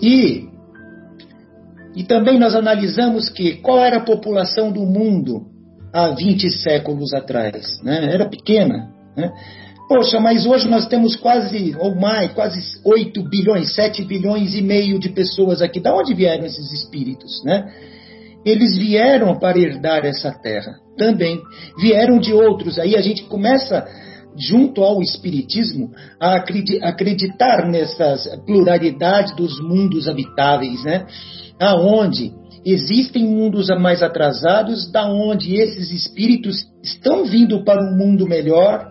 E, 0.00 0.48
e 1.94 2.04
também 2.04 2.38
nós 2.38 2.54
analisamos 2.54 3.28
que 3.28 3.56
qual 3.56 3.78
era 3.78 3.98
a 3.98 4.04
população 4.04 4.72
do 4.72 4.80
mundo 4.80 5.46
há 5.92 6.08
20 6.08 6.50
séculos 6.50 7.12
atrás. 7.14 7.80
Né? 7.82 8.12
Era 8.12 8.28
pequena. 8.28 8.90
Né? 9.16 9.30
Poxa, 9.88 10.20
mas 10.20 10.44
hoje 10.44 10.68
nós 10.68 10.86
temos 10.86 11.16
quase, 11.16 11.74
ou 11.78 11.94
mais, 11.94 12.30
quase 12.32 12.60
8 12.84 13.22
bilhões, 13.22 13.74
7 13.74 14.04
bilhões 14.04 14.54
e 14.54 14.60
meio 14.60 14.98
de 14.98 15.08
pessoas 15.08 15.62
aqui. 15.62 15.80
Da 15.80 15.94
onde 15.94 16.12
vieram 16.12 16.44
esses 16.44 16.70
espíritos? 16.72 17.42
Né? 17.42 17.72
Eles 18.44 18.76
vieram 18.76 19.38
para 19.38 19.58
herdar 19.58 20.04
essa 20.04 20.30
terra 20.30 20.74
também. 20.96 21.40
Vieram 21.80 22.18
de 22.18 22.34
outros. 22.34 22.78
Aí 22.78 22.96
a 22.96 23.00
gente 23.00 23.22
começa 23.24 23.86
junto 24.38 24.84
ao 24.84 25.02
Espiritismo, 25.02 25.90
a 26.20 26.36
acreditar 26.36 27.66
nessas 27.68 28.28
pluralidade 28.46 29.34
dos 29.34 29.60
mundos 29.60 30.06
habitáveis, 30.06 30.84
né? 30.84 31.06
Aonde 31.58 32.32
existem 32.64 33.24
mundos 33.24 33.68
mais 33.80 34.02
atrasados, 34.02 34.90
da 34.92 35.10
onde 35.10 35.56
esses 35.56 35.90
espíritos 35.90 36.66
estão 36.82 37.24
vindo 37.24 37.64
para 37.64 37.82
um 37.82 37.96
mundo 37.96 38.26
melhor, 38.28 38.86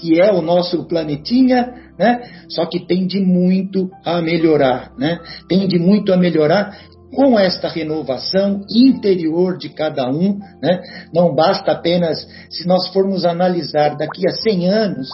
que 0.00 0.20
é 0.20 0.32
o 0.32 0.40
nosso 0.40 0.86
planetinha, 0.88 1.74
né? 1.98 2.22
Só 2.48 2.64
que 2.66 2.86
tem 2.86 3.06
de 3.06 3.20
muito 3.20 3.90
a 4.04 4.22
melhorar, 4.22 4.92
né? 4.98 5.20
Tem 5.48 5.68
de 5.68 5.78
muito 5.78 6.12
a 6.12 6.16
melhorar 6.16 6.76
com 7.14 7.38
esta 7.38 7.68
renovação 7.68 8.62
interior 8.70 9.58
de 9.58 9.68
cada 9.70 10.08
um, 10.08 10.38
né? 10.62 10.80
não 11.12 11.34
basta 11.34 11.72
apenas, 11.72 12.24
se 12.48 12.66
nós 12.66 12.86
formos 12.92 13.24
analisar 13.24 13.96
daqui 13.96 14.26
a 14.28 14.30
100 14.30 14.68
anos, 14.68 15.08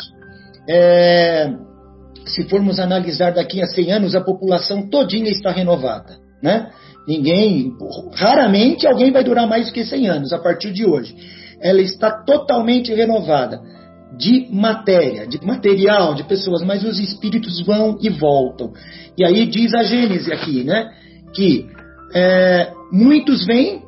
é, 0.68 1.50
se 2.26 2.42
formos 2.48 2.78
analisar 2.78 3.32
daqui 3.32 3.62
a 3.62 3.66
100 3.66 3.92
anos, 3.92 4.14
a 4.14 4.20
população 4.20 4.88
todinha 4.88 5.30
está 5.30 5.50
renovada. 5.50 6.18
Né? 6.42 6.70
Ninguém, 7.08 7.72
raramente 8.14 8.86
alguém 8.86 9.10
vai 9.10 9.24
durar 9.24 9.48
mais 9.48 9.68
do 9.68 9.72
que 9.72 9.84
100 9.84 10.08
anos 10.08 10.32
a 10.32 10.38
partir 10.38 10.72
de 10.72 10.84
hoje. 10.84 11.16
Ela 11.62 11.80
está 11.80 12.10
totalmente 12.24 12.92
renovada 12.92 13.60
de 14.16 14.48
matéria, 14.50 15.26
de 15.26 15.44
material, 15.44 16.14
de 16.14 16.24
pessoas, 16.24 16.62
mas 16.62 16.84
os 16.84 16.98
espíritos 16.98 17.60
vão 17.64 17.98
e 18.00 18.08
voltam. 18.08 18.72
E 19.16 19.24
aí 19.24 19.46
diz 19.46 19.74
a 19.74 19.82
Gênese 19.82 20.32
aqui, 20.32 20.62
né? 20.62 20.90
Que 21.34 21.66
é, 22.14 22.72
muitos 22.92 23.44
vêm 23.44 23.82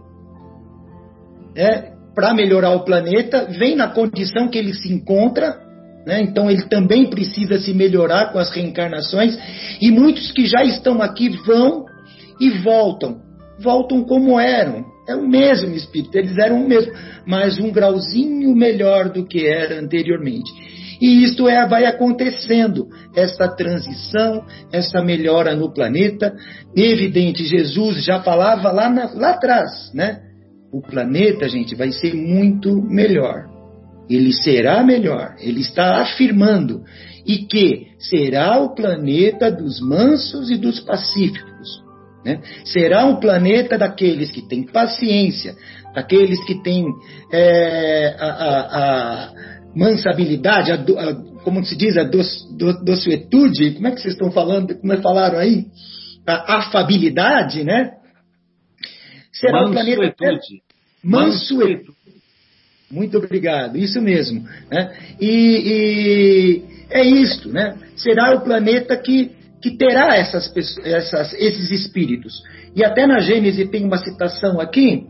é, 1.56 1.92
para 2.14 2.34
melhorar 2.34 2.70
o 2.70 2.84
planeta, 2.84 3.46
vêm 3.46 3.76
na 3.76 3.88
condição 3.88 4.48
que 4.48 4.58
ele 4.58 4.74
se 4.74 4.92
encontra, 4.92 5.56
né? 6.04 6.20
então 6.20 6.50
ele 6.50 6.62
também 6.62 7.08
precisa 7.08 7.58
se 7.58 7.72
melhorar 7.72 8.32
com 8.32 8.38
as 8.38 8.50
reencarnações, 8.50 9.38
e 9.80 9.90
muitos 9.90 10.32
que 10.32 10.46
já 10.46 10.64
estão 10.64 11.00
aqui 11.00 11.28
vão 11.28 11.84
e 12.40 12.50
voltam, 12.50 13.20
voltam 13.60 14.02
como 14.02 14.38
eram. 14.38 14.84
É 15.08 15.16
o 15.16 15.26
mesmo 15.26 15.74
espírito, 15.74 16.18
eles 16.18 16.36
eram 16.36 16.62
o 16.62 16.68
mesmo, 16.68 16.92
mas 17.26 17.58
um 17.58 17.72
grauzinho 17.72 18.54
melhor 18.54 19.08
do 19.08 19.24
que 19.26 19.46
era 19.46 19.80
anteriormente. 19.80 20.52
E 21.00 21.22
isto 21.24 21.48
é, 21.48 21.66
vai 21.66 21.86
acontecendo, 21.86 22.88
essa 23.14 23.48
transição, 23.48 24.44
essa 24.72 25.00
melhora 25.00 25.54
no 25.54 25.72
planeta. 25.72 26.34
Evidente, 26.76 27.44
Jesus 27.44 28.04
já 28.04 28.20
falava 28.20 28.70
lá, 28.72 28.90
na, 28.90 29.10
lá 29.14 29.30
atrás, 29.30 29.92
né? 29.94 30.20
O 30.72 30.82
planeta, 30.82 31.48
gente, 31.48 31.74
vai 31.74 31.92
ser 31.92 32.14
muito 32.14 32.82
melhor. 32.82 33.46
Ele 34.10 34.32
será 34.32 34.82
melhor. 34.82 35.34
Ele 35.38 35.60
está 35.60 36.02
afirmando. 36.02 36.82
E 37.24 37.38
que 37.46 37.86
será 37.98 38.60
o 38.60 38.74
planeta 38.74 39.50
dos 39.50 39.80
mansos 39.80 40.50
e 40.50 40.56
dos 40.56 40.80
pacíficos. 40.80 41.47
Né? 42.28 42.42
Será 42.64 43.06
um 43.06 43.16
planeta 43.16 43.78
daqueles 43.78 44.30
que 44.30 44.46
têm 44.46 44.64
paciência, 44.64 45.54
daqueles 45.94 46.44
que 46.44 46.62
têm 46.62 46.84
é, 47.32 48.14
a, 48.18 48.26
a, 48.26 48.58
a 48.74 49.32
mansabilidade, 49.74 50.72
a, 50.72 50.74
a, 50.74 51.14
como 51.42 51.64
se 51.64 51.74
diz, 51.74 51.96
a 51.96 52.04
docetude, 52.04 53.72
como 53.72 53.88
é 53.88 53.92
que 53.92 54.02
vocês 54.02 54.12
estão 54.12 54.30
falando, 54.30 54.74
como 54.78 54.92
é 54.92 54.98
falaram 54.98 55.38
aí? 55.38 55.64
A 56.26 56.58
afabilidade, 56.58 57.64
né? 57.64 57.92
Será 59.32 59.66
o 59.66 59.70
planeta 59.70 60.14
Mansuetude. 61.02 61.96
Muito 62.90 63.16
obrigado, 63.16 63.78
isso 63.78 64.02
mesmo. 64.02 64.46
Né? 64.70 64.94
E, 65.18 65.30
e, 65.30 66.64
é 66.90 67.06
isto, 67.06 67.48
né? 67.48 67.78
Será 67.96 68.34
o 68.34 68.40
planeta 68.40 68.96
que, 68.96 69.30
que 69.60 69.76
terá 69.76 70.16
essas, 70.16 70.52
essas, 70.84 71.32
esses 71.34 71.70
espíritos. 71.70 72.42
E 72.74 72.84
até 72.84 73.06
na 73.06 73.20
Gênese 73.20 73.66
tem 73.66 73.84
uma 73.84 73.98
citação 73.98 74.60
aqui 74.60 75.06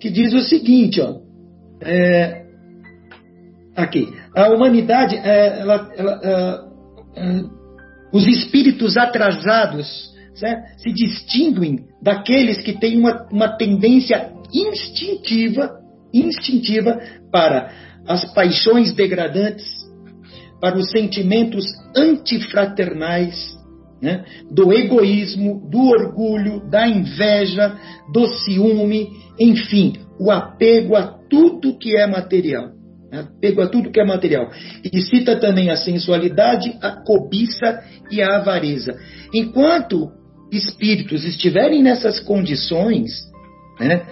que 0.00 0.10
diz 0.10 0.32
o 0.32 0.40
seguinte, 0.40 1.00
ó. 1.00 1.20
É, 1.82 2.44
aqui. 3.76 4.08
A 4.34 4.48
humanidade, 4.50 5.16
é, 5.16 5.60
ela, 5.60 5.90
ela, 5.96 6.20
é, 6.22 7.20
é, 7.20 7.42
os 8.12 8.26
espíritos 8.26 8.96
atrasados 8.96 10.12
certo? 10.34 10.80
se 10.80 10.92
distinguem 10.92 11.86
daqueles 12.02 12.62
que 12.62 12.78
têm 12.78 12.98
uma, 12.98 13.26
uma 13.30 13.56
tendência 13.56 14.32
instintiva, 14.52 15.70
instintiva 16.12 17.00
para 17.30 17.70
as 18.06 18.24
paixões 18.34 18.92
degradantes, 18.92 19.66
para 20.60 20.76
os 20.76 20.90
sentimentos 20.90 21.64
antifraternais, 21.96 23.54
né? 24.04 24.22
do 24.50 24.70
egoísmo, 24.70 25.66
do 25.70 25.80
orgulho, 25.88 26.68
da 26.68 26.86
inveja, 26.86 27.74
do 28.12 28.26
ciúme, 28.26 29.08
enfim, 29.40 29.94
o 30.20 30.30
apego 30.30 30.94
a 30.94 31.06
tudo 31.28 31.78
que 31.78 31.96
é 31.96 32.06
material 32.06 32.74
apego 33.12 33.62
a 33.62 33.68
tudo 33.68 33.92
que 33.92 34.00
é 34.00 34.04
material. 34.04 34.50
E 34.82 35.00
cita 35.02 35.36
também 35.36 35.70
a 35.70 35.76
sensualidade, 35.76 36.76
a 36.82 36.90
cobiça 36.90 37.80
e 38.10 38.20
a 38.20 38.38
avareza. 38.38 38.92
Enquanto 39.32 40.10
espíritos 40.50 41.24
estiverem 41.24 41.80
nessas 41.80 42.18
condições, 42.18 43.12
né, 43.78 44.04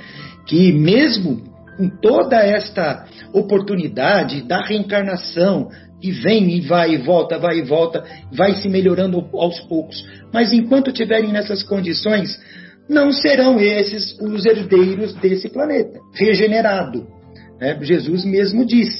que 0.46 0.72
mesmo 0.72 1.42
com 1.76 1.88
toda 2.00 2.36
esta 2.36 3.06
oportunidade 3.32 4.42
da 4.42 4.60
reencarnação, 4.64 5.68
e 6.02 6.10
vem 6.10 6.56
e 6.56 6.60
vai 6.60 6.94
e 6.94 6.98
volta, 6.98 7.38
vai 7.38 7.58
e 7.58 7.62
volta, 7.62 8.04
vai 8.32 8.54
se 8.54 8.68
melhorando 8.68 9.24
aos 9.34 9.60
poucos. 9.60 10.04
Mas 10.32 10.52
enquanto 10.52 10.88
estiverem 10.90 11.32
nessas 11.32 11.62
condições, 11.62 12.38
não 12.88 13.12
serão 13.12 13.58
esses 13.60 14.18
os 14.20 14.44
herdeiros 14.44 15.14
desse 15.14 15.48
planeta 15.48 16.00
regenerado. 16.14 17.06
Né? 17.60 17.78
Jesus 17.82 18.24
mesmo 18.24 18.66
diz 18.66 18.90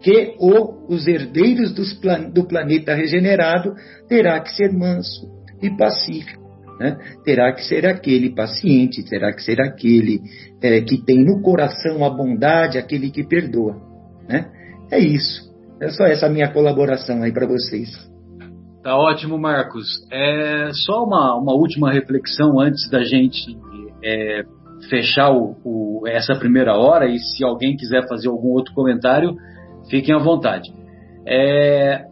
que 0.00 0.34
o, 0.38 0.94
os 0.94 1.06
herdeiros 1.06 1.72
plan, 2.00 2.30
do 2.30 2.46
planeta 2.46 2.94
regenerado 2.94 3.74
terá 4.08 4.40
que 4.40 4.52
ser 4.54 4.72
manso 4.72 5.28
e 5.62 5.70
pacífico. 5.76 6.48
Né? 6.80 6.96
Terá 7.24 7.52
que 7.52 7.64
ser 7.64 7.86
aquele 7.86 8.34
paciente, 8.34 9.02
terá 9.02 9.32
que 9.32 9.42
ser 9.42 9.60
aquele 9.60 10.20
é, 10.62 10.80
que 10.80 11.04
tem 11.04 11.24
no 11.24 11.42
coração 11.42 12.04
a 12.04 12.10
bondade, 12.10 12.78
aquele 12.78 13.10
que 13.10 13.26
perdoa. 13.26 13.76
Né? 14.28 14.46
É 14.90 14.98
isso. 14.98 15.47
É 15.80 15.88
só 15.90 16.04
essa 16.04 16.28
minha 16.28 16.52
colaboração 16.52 17.22
aí 17.22 17.32
para 17.32 17.46
vocês. 17.46 17.88
Tá 18.82 18.96
ótimo, 18.96 19.38
Marcos. 19.38 19.86
É 20.10 20.70
só 20.72 21.04
uma, 21.04 21.36
uma 21.36 21.52
última 21.52 21.92
reflexão 21.92 22.58
antes 22.58 22.88
da 22.90 23.02
gente 23.04 23.56
é, 24.02 24.44
fechar 24.88 25.30
o, 25.30 25.56
o, 25.64 26.02
essa 26.06 26.34
primeira 26.34 26.76
hora 26.76 27.06
e 27.06 27.18
se 27.18 27.44
alguém 27.44 27.76
quiser 27.76 28.08
fazer 28.08 28.28
algum 28.28 28.48
outro 28.48 28.72
comentário, 28.74 29.36
fiquem 29.90 30.14
à 30.14 30.18
vontade. 30.18 30.70
É, 31.26 32.04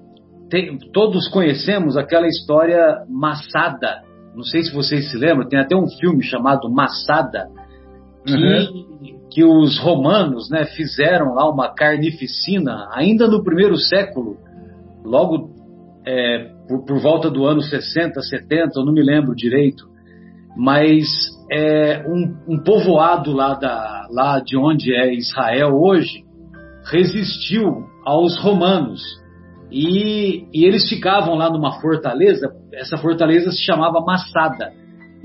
tem, 0.50 0.78
todos 0.92 1.28
conhecemos 1.28 1.96
aquela 1.96 2.26
história 2.26 3.04
Massada. 3.08 4.02
Não 4.34 4.42
sei 4.42 4.62
se 4.62 4.72
vocês 4.72 5.10
se 5.10 5.16
lembram, 5.16 5.48
tem 5.48 5.58
até 5.58 5.74
um 5.74 5.88
filme 5.88 6.22
chamado 6.22 6.70
Massada. 6.70 7.48
que, 8.26 8.34
uhum. 8.34 9.15
Que 9.30 9.44
os 9.44 9.78
romanos 9.78 10.48
né, 10.50 10.64
fizeram 10.64 11.34
lá 11.34 11.48
uma 11.50 11.68
carnificina, 11.68 12.88
ainda 12.92 13.26
no 13.26 13.42
primeiro 13.42 13.76
século, 13.76 14.36
logo 15.04 15.50
é, 16.06 16.50
por, 16.68 16.84
por, 16.84 17.00
volta 17.00 17.30
do 17.30 17.44
ano 17.44 17.60
60, 17.60 18.20
70, 18.20 18.72
eu 18.76 18.84
não 18.84 18.92
me 18.92 19.02
lembro 19.02 19.34
direito, 19.34 19.84
mas 20.56 21.06
é, 21.50 22.04
um, 22.08 22.54
um, 22.54 22.62
povoado 22.62 23.32
lá, 23.32 23.54
da, 23.54 24.06
lá 24.10 24.40
de 24.40 24.56
onde 24.56 24.94
é 24.94 25.12
Israel 25.12 25.74
hoje 25.74 26.24
resistiu 26.90 27.84
aos 28.04 28.38
romanos. 28.38 29.02
E, 29.70 30.46
e, 30.54 30.64
eles 30.64 30.88
ficavam 30.88 31.34
lá 31.34 31.50
numa 31.50 31.80
fortaleza, 31.80 32.48
essa 32.72 32.96
fortaleza 32.96 33.50
se 33.50 33.64
chamava 33.64 34.00
Massada, 34.00 34.72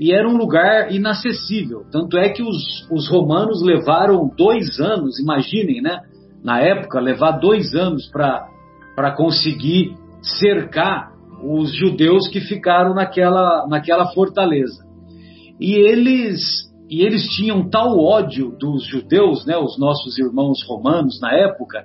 e 0.02 0.12
era 0.12 0.28
um 0.28 0.36
lugar 0.36 0.92
inacessível. 0.92 1.84
Tanto 1.92 2.18
é 2.18 2.28
que 2.28 2.42
os, 2.42 2.90
os 2.90 3.08
romanos 3.08 3.62
levaram 3.62 4.28
dois 4.36 4.80
anos, 4.80 5.20
imaginem, 5.20 5.80
né? 5.80 6.00
Na 6.42 6.60
época, 6.60 6.98
levar 6.98 7.38
dois 7.38 7.72
anos 7.72 8.10
para 8.10 9.12
conseguir 9.16 9.94
cercar 10.20 11.12
os 11.44 11.72
judeus 11.72 12.26
que 12.26 12.40
ficaram 12.40 12.94
naquela, 12.94 13.64
naquela 13.68 14.12
fortaleza. 14.12 14.84
E 15.60 15.74
eles, 15.74 16.40
e 16.90 17.02
eles 17.02 17.22
tinham 17.36 17.70
tal 17.70 17.96
ódio 17.96 18.56
dos 18.58 18.84
judeus, 18.84 19.46
né, 19.46 19.56
os 19.56 19.78
nossos 19.78 20.18
irmãos 20.18 20.64
romanos 20.66 21.20
na 21.20 21.32
época, 21.32 21.84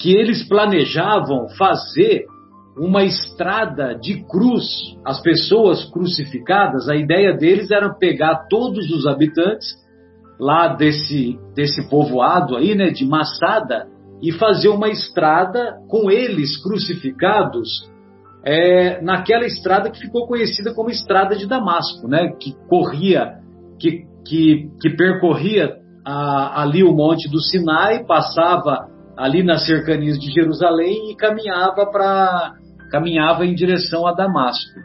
que 0.00 0.16
eles 0.16 0.42
planejavam 0.48 1.50
fazer 1.58 2.24
uma 2.76 3.04
estrada 3.04 3.94
de 3.94 4.24
cruz, 4.24 4.64
as 5.04 5.20
pessoas 5.20 5.84
crucificadas, 5.90 6.88
a 6.88 6.96
ideia 6.96 7.36
deles 7.36 7.70
era 7.70 7.92
pegar 7.94 8.46
todos 8.48 8.90
os 8.90 9.06
habitantes 9.06 9.68
lá 10.40 10.68
desse, 10.74 11.38
desse 11.54 11.88
povoado 11.88 12.56
aí, 12.56 12.74
né, 12.74 12.90
de 12.90 13.04
Massada, 13.06 13.86
e 14.22 14.32
fazer 14.32 14.68
uma 14.68 14.88
estrada 14.88 15.74
com 15.88 16.10
eles 16.10 16.56
crucificados 16.62 17.68
é, 18.44 19.00
naquela 19.02 19.46
estrada 19.46 19.90
que 19.90 20.00
ficou 20.00 20.26
conhecida 20.26 20.74
como 20.74 20.90
Estrada 20.90 21.36
de 21.36 21.46
Damasco, 21.46 22.08
né, 22.08 22.32
que 22.40 22.54
corria, 22.68 23.34
que, 23.78 24.04
que, 24.26 24.70
que 24.80 24.90
percorria 24.96 25.76
a, 26.04 26.62
ali 26.62 26.82
o 26.82 26.92
Monte 26.92 27.30
do 27.30 27.40
Sinai, 27.40 28.04
passava 28.04 28.88
ali 29.16 29.42
nas 29.42 29.66
cercanias 29.66 30.18
de 30.18 30.30
Jerusalém 30.32 31.10
e 31.10 31.16
caminhava 31.16 31.86
para 31.90 32.54
caminhava 32.92 33.44
em 33.46 33.54
direção 33.54 34.06
a 34.06 34.12
Damasco. 34.12 34.78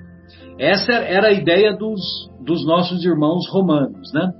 Essa 0.57 0.93
era 0.93 1.27
a 1.27 1.33
ideia 1.33 1.75
dos, 1.75 2.01
dos 2.43 2.65
nossos 2.65 3.03
irmãos 3.05 3.47
romanos, 3.51 4.11
né? 4.13 4.31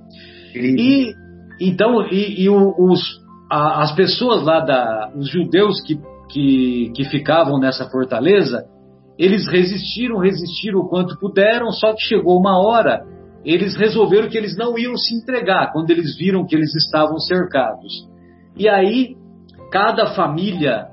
E 0.55 1.13
então 1.59 2.01
e, 2.09 2.43
e 2.43 2.49
os, 2.49 3.01
a, 3.51 3.83
as 3.83 3.93
pessoas 3.93 4.43
lá 4.43 4.61
da 4.61 5.11
os 5.15 5.29
judeus 5.29 5.81
que, 5.81 5.99
que, 6.31 6.91
que 6.95 7.03
ficavam 7.03 7.59
nessa 7.59 7.87
fortaleza 7.89 8.63
eles 9.17 9.47
resistiram, 9.47 10.19
resistiram 10.19 10.79
o 10.79 10.87
quanto 10.87 11.17
puderam, 11.19 11.71
só 11.71 11.93
que 11.93 12.01
chegou 12.01 12.39
uma 12.39 12.59
hora, 12.59 13.03
eles 13.43 13.75
resolveram 13.75 14.29
que 14.29 14.37
eles 14.37 14.55
não 14.55 14.77
iam 14.77 14.95
se 14.95 15.15
entregar 15.15 15.71
quando 15.73 15.89
eles 15.89 16.15
viram 16.15 16.45
que 16.45 16.55
eles 16.55 16.75
estavam 16.75 17.17
cercados. 17.17 18.07
E 18.55 18.69
aí, 18.69 19.15
cada 19.71 20.13
família, 20.13 20.85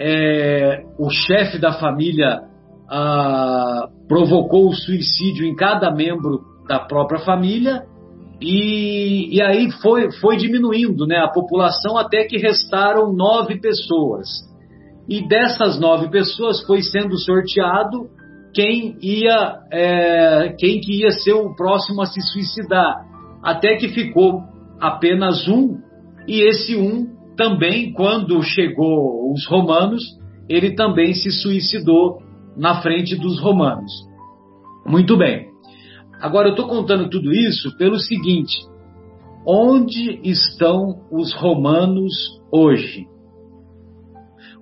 é, 0.00 0.82
o 0.98 1.10
chefe 1.10 1.58
da 1.58 1.72
família 1.72 2.40
ah, 2.88 3.86
provocou 4.08 4.68
o 4.68 4.74
suicídio 4.74 5.46
em 5.46 5.54
cada 5.54 5.94
membro 5.94 6.40
da 6.66 6.78
própria 6.78 7.20
família, 7.20 7.82
e, 8.40 9.36
e 9.36 9.42
aí 9.42 9.70
foi, 9.82 10.10
foi 10.12 10.38
diminuindo 10.38 11.06
né, 11.06 11.18
a 11.18 11.28
população 11.28 11.98
até 11.98 12.24
que 12.24 12.38
restaram 12.38 13.12
nove 13.12 13.60
pessoas. 13.60 14.26
E 15.06 15.28
dessas 15.28 15.78
nove 15.78 16.08
pessoas 16.08 16.64
foi 16.64 16.82
sendo 16.82 17.18
sorteado 17.18 18.08
quem 18.54 18.96
ia, 19.02 19.58
é, 19.70 20.54
quem 20.58 20.80
que 20.80 21.02
ia 21.02 21.10
ser 21.10 21.34
o 21.34 21.54
próximo 21.54 22.00
a 22.00 22.06
se 22.06 22.22
suicidar, 22.22 23.04
até 23.42 23.76
que 23.76 23.88
ficou 23.88 24.40
apenas 24.80 25.46
um. 25.46 25.78
E 26.26 26.40
esse 26.48 26.76
um 26.76 27.19
também, 27.36 27.92
quando 27.92 28.42
chegou 28.42 29.32
os 29.32 29.46
romanos, 29.46 30.02
ele 30.48 30.74
também 30.74 31.14
se 31.14 31.30
suicidou 31.30 32.22
na 32.56 32.82
frente 32.82 33.16
dos 33.16 33.40
romanos. 33.40 33.90
Muito 34.86 35.16
bem. 35.16 35.50
Agora 36.20 36.48
eu 36.48 36.52
estou 36.52 36.66
contando 36.66 37.08
tudo 37.08 37.32
isso 37.32 37.76
pelo 37.76 37.98
seguinte: 37.98 38.58
onde 39.46 40.20
estão 40.24 41.00
os 41.10 41.32
romanos 41.32 42.12
hoje? 42.52 43.06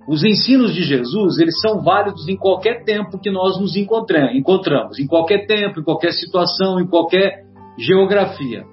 Os 0.07 0.23
ensinos 0.23 0.73
de 0.73 0.83
Jesus, 0.83 1.37
eles 1.37 1.59
são 1.61 1.83
válidos 1.83 2.27
em 2.27 2.35
qualquer 2.35 2.83
tempo 2.83 3.19
que 3.19 3.29
nós 3.29 3.59
nos 3.59 3.75
encontramos, 3.75 4.97
em 4.97 5.05
qualquer 5.05 5.45
tempo, 5.45 5.79
em 5.79 5.83
qualquer 5.83 6.13
situação, 6.13 6.79
em 6.79 6.87
qualquer 6.87 7.43
geografia. 7.77 8.63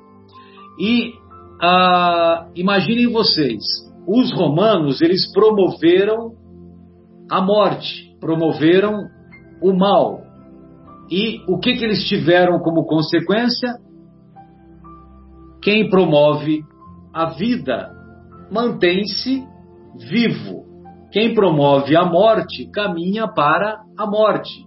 E 0.78 1.12
ah, 1.60 2.48
imaginem 2.54 3.12
vocês, 3.12 3.62
os 4.06 4.32
romanos, 4.32 5.00
eles 5.00 5.30
promoveram 5.32 6.32
a 7.30 7.40
morte, 7.40 8.16
promoveram 8.20 9.08
o 9.60 9.72
mal. 9.72 10.22
E 11.10 11.40
o 11.48 11.58
que, 11.58 11.74
que 11.74 11.84
eles 11.84 12.04
tiveram 12.04 12.58
como 12.60 12.84
consequência? 12.84 13.74
Quem 15.62 15.90
promove 15.90 16.62
a 17.12 17.30
vida 17.30 17.90
mantém-se 18.50 19.44
vivo. 20.08 20.64
Quem 21.10 21.34
promove 21.34 21.96
a 21.96 22.04
morte 22.04 22.70
caminha 22.70 23.26
para 23.26 23.80
a 23.98 24.06
morte. 24.06 24.66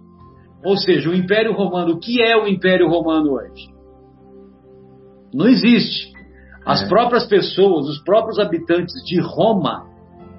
Ou 0.64 0.76
seja, 0.76 1.08
o 1.08 1.14
Império 1.14 1.54
Romano, 1.54 1.94
o 1.94 1.98
que 1.98 2.20
é 2.20 2.36
o 2.36 2.46
Império 2.46 2.88
Romano 2.88 3.32
hoje? 3.32 3.72
Não 5.32 5.46
existe. 5.46 6.09
As 6.70 6.82
é. 6.82 6.88
próprias 6.88 7.26
pessoas, 7.26 7.88
os 7.88 8.02
próprios 8.04 8.38
habitantes 8.38 8.94
de 9.04 9.20
Roma, 9.20 9.86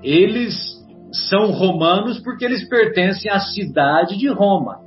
eles 0.02 0.56
são 1.30 1.52
romanos 1.52 2.20
porque 2.20 2.46
eles 2.46 2.68
pertencem 2.70 3.30
à 3.30 3.40
cidade 3.40 4.18
de 4.18 4.30
Roma. 4.30 4.80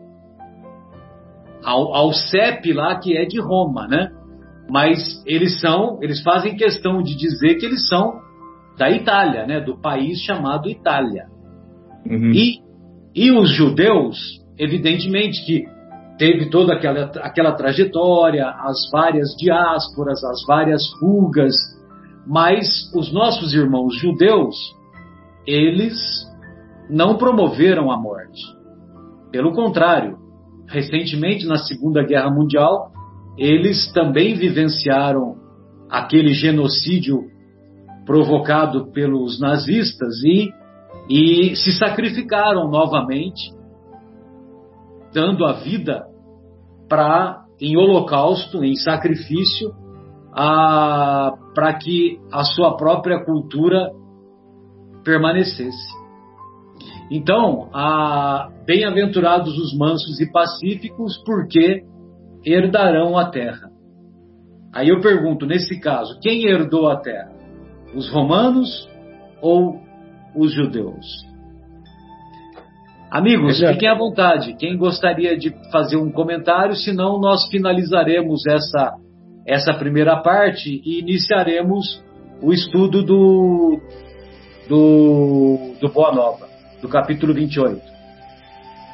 Ao, 1.62 1.94
ao 1.94 2.12
CEP 2.12 2.72
lá 2.72 2.98
que 2.98 3.16
é 3.16 3.26
de 3.26 3.38
Roma, 3.38 3.86
né? 3.86 4.10
Mas 4.70 5.22
eles 5.26 5.60
são, 5.60 5.98
eles 6.02 6.22
fazem 6.22 6.56
questão 6.56 7.02
de 7.02 7.14
dizer 7.14 7.56
que 7.56 7.66
eles 7.66 7.86
são 7.88 8.22
da 8.78 8.90
Itália, 8.90 9.46
né, 9.46 9.60
do 9.60 9.78
país 9.78 10.20
chamado 10.20 10.68
Itália. 10.68 11.26
Uhum. 12.06 12.32
E, 12.32 12.60
e 13.14 13.30
os 13.30 13.50
judeus, 13.50 14.18
evidentemente 14.58 15.44
que 15.44 15.64
teve 16.18 16.50
toda 16.50 16.74
aquela, 16.74 17.04
aquela 17.20 17.52
trajetória, 17.52 18.46
as 18.46 18.88
várias 18.90 19.34
diásporas, 19.36 20.22
as 20.24 20.44
várias 20.46 20.88
fugas, 20.98 21.54
mas 22.26 22.66
os 22.94 23.12
nossos 23.12 23.52
irmãos 23.52 23.96
judeus, 23.98 24.56
eles 25.46 25.94
não 26.88 27.16
promoveram 27.16 27.90
a 27.90 28.00
morte. 28.00 28.42
Pelo 29.30 29.52
contrário, 29.52 30.16
recentemente 30.68 31.46
na 31.46 31.56
Segunda 31.56 32.02
Guerra 32.02 32.30
Mundial, 32.30 32.92
eles 33.36 33.92
também 33.92 34.34
vivenciaram 34.34 35.36
aquele 35.90 36.32
genocídio 36.32 37.24
provocado 38.06 38.92
pelos 38.92 39.40
nazistas 39.40 40.22
e, 40.22 40.52
e 41.08 41.56
se 41.56 41.72
sacrificaram 41.72 42.68
novamente, 42.70 43.52
dando 45.14 45.46
a 45.46 45.52
vida 45.52 46.04
para 46.88 47.44
em 47.60 47.76
holocausto, 47.76 48.64
em 48.64 48.74
sacrifício, 48.74 49.70
para 50.34 51.78
que 51.80 52.18
a 52.32 52.42
sua 52.42 52.76
própria 52.76 53.24
cultura 53.24 53.90
permanecesse. 55.04 55.92
Então, 57.10 57.70
bem-aventurados 58.66 59.56
os 59.56 59.76
mansos 59.78 60.20
e 60.20 60.30
pacíficos, 60.32 61.22
porque 61.24 61.84
herdarão 62.44 63.16
a 63.16 63.30
terra. 63.30 63.70
Aí 64.74 64.88
eu 64.88 65.00
pergunto, 65.00 65.46
nesse 65.46 65.78
caso, 65.78 66.18
quem 66.20 66.48
herdou 66.48 66.88
a 66.88 66.96
terra? 66.96 67.32
Os 67.94 68.10
romanos 68.10 68.88
ou 69.40 69.80
os 70.34 70.52
judeus? 70.52 71.06
Amigos, 73.14 73.60
fiquem 73.60 73.88
à 73.88 73.94
vontade. 73.94 74.56
Quem 74.58 74.76
gostaria 74.76 75.38
de 75.38 75.54
fazer 75.70 75.96
um 75.96 76.10
comentário, 76.10 76.74
senão 76.74 77.20
nós 77.20 77.46
finalizaremos 77.48 78.44
essa, 78.44 78.92
essa 79.46 79.72
primeira 79.72 80.16
parte 80.16 80.82
e 80.84 80.98
iniciaremos 80.98 82.02
o 82.42 82.52
estudo 82.52 83.04
do, 83.04 83.78
do, 84.68 85.74
do 85.80 85.88
Boa 85.90 86.12
Nova, 86.12 86.48
do 86.82 86.88
capítulo 86.88 87.32
28. 87.32 87.80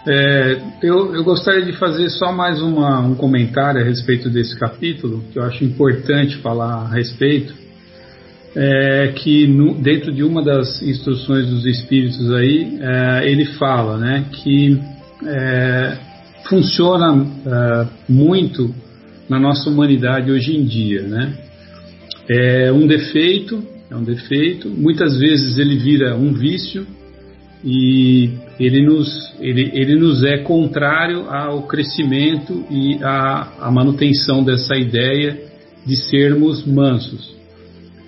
É, 0.07 0.61
eu, 0.83 1.15
eu, 1.15 1.25
gostaria 1.25 1.65
de 1.65 1.73
fazer 1.79 2.11
só 2.11 2.31
mais 2.31 2.61
uma, 2.61 3.01
um 3.01 3.15
comentário 3.15 3.81
a 3.81 3.85
respeito 3.85 4.29
desse 4.29 4.55
capítulo, 4.59 5.25
que 5.33 5.39
eu 5.39 5.45
acho 5.45 5.65
importante 5.65 6.37
falar 6.43 6.85
a 6.85 6.89
respeito 6.89 7.55
é, 8.55 9.13
que 9.17 9.47
no, 9.47 9.75
dentro 9.75 10.13
de 10.13 10.23
uma 10.23 10.43
das 10.43 10.83
instruções 10.83 11.49
dos 11.49 11.65
espíritos 11.67 12.33
aí, 12.33 12.79
é, 12.81 13.31
ele 13.31 13.45
fala 13.45 13.97
né, 13.99 14.25
que 14.33 14.79
é, 15.25 15.97
funciona 16.49 17.27
é, 17.47 17.87
muito 18.09 18.75
na 19.29 19.39
nossa 19.39 19.71
humanidade 19.71 20.31
hoje 20.31 20.57
em 20.57 20.65
dia. 20.65 21.03
Né? 21.03 21.35
É 22.29 22.73
um 22.73 22.87
defeito, 22.87 23.63
é 23.91 23.95
um 23.95 24.03
defeito, 24.03 24.69
muitas 24.69 25.19
vezes 25.19 25.59
ele 25.59 25.77
vira 25.77 26.17
um 26.17 26.33
vício 26.33 26.87
e 27.65 28.31
ele 28.59 28.85
nos, 28.85 29.09
ele, 29.39 29.71
ele 29.75 29.97
nos 29.97 30.25
é 30.25 30.39
contrário 30.39 31.29
ao 31.29 31.63
crescimento 31.65 32.65
e 32.71 32.99
à, 33.03 33.67
à 33.67 33.71
manutenção 33.71 34.43
dessa 34.43 34.77
ideia 34.77 35.39
de 35.87 35.97
sermos 35.97 36.67
mansos 36.67 37.40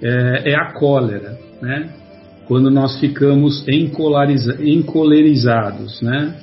é, 0.02 0.50
é 0.50 0.54
a 0.54 0.72
cólera, 0.72 1.38
né? 1.60 1.88
Quando 2.46 2.70
nós 2.70 2.98
ficamos 2.98 3.64
encolerizados, 3.68 6.00
né? 6.02 6.34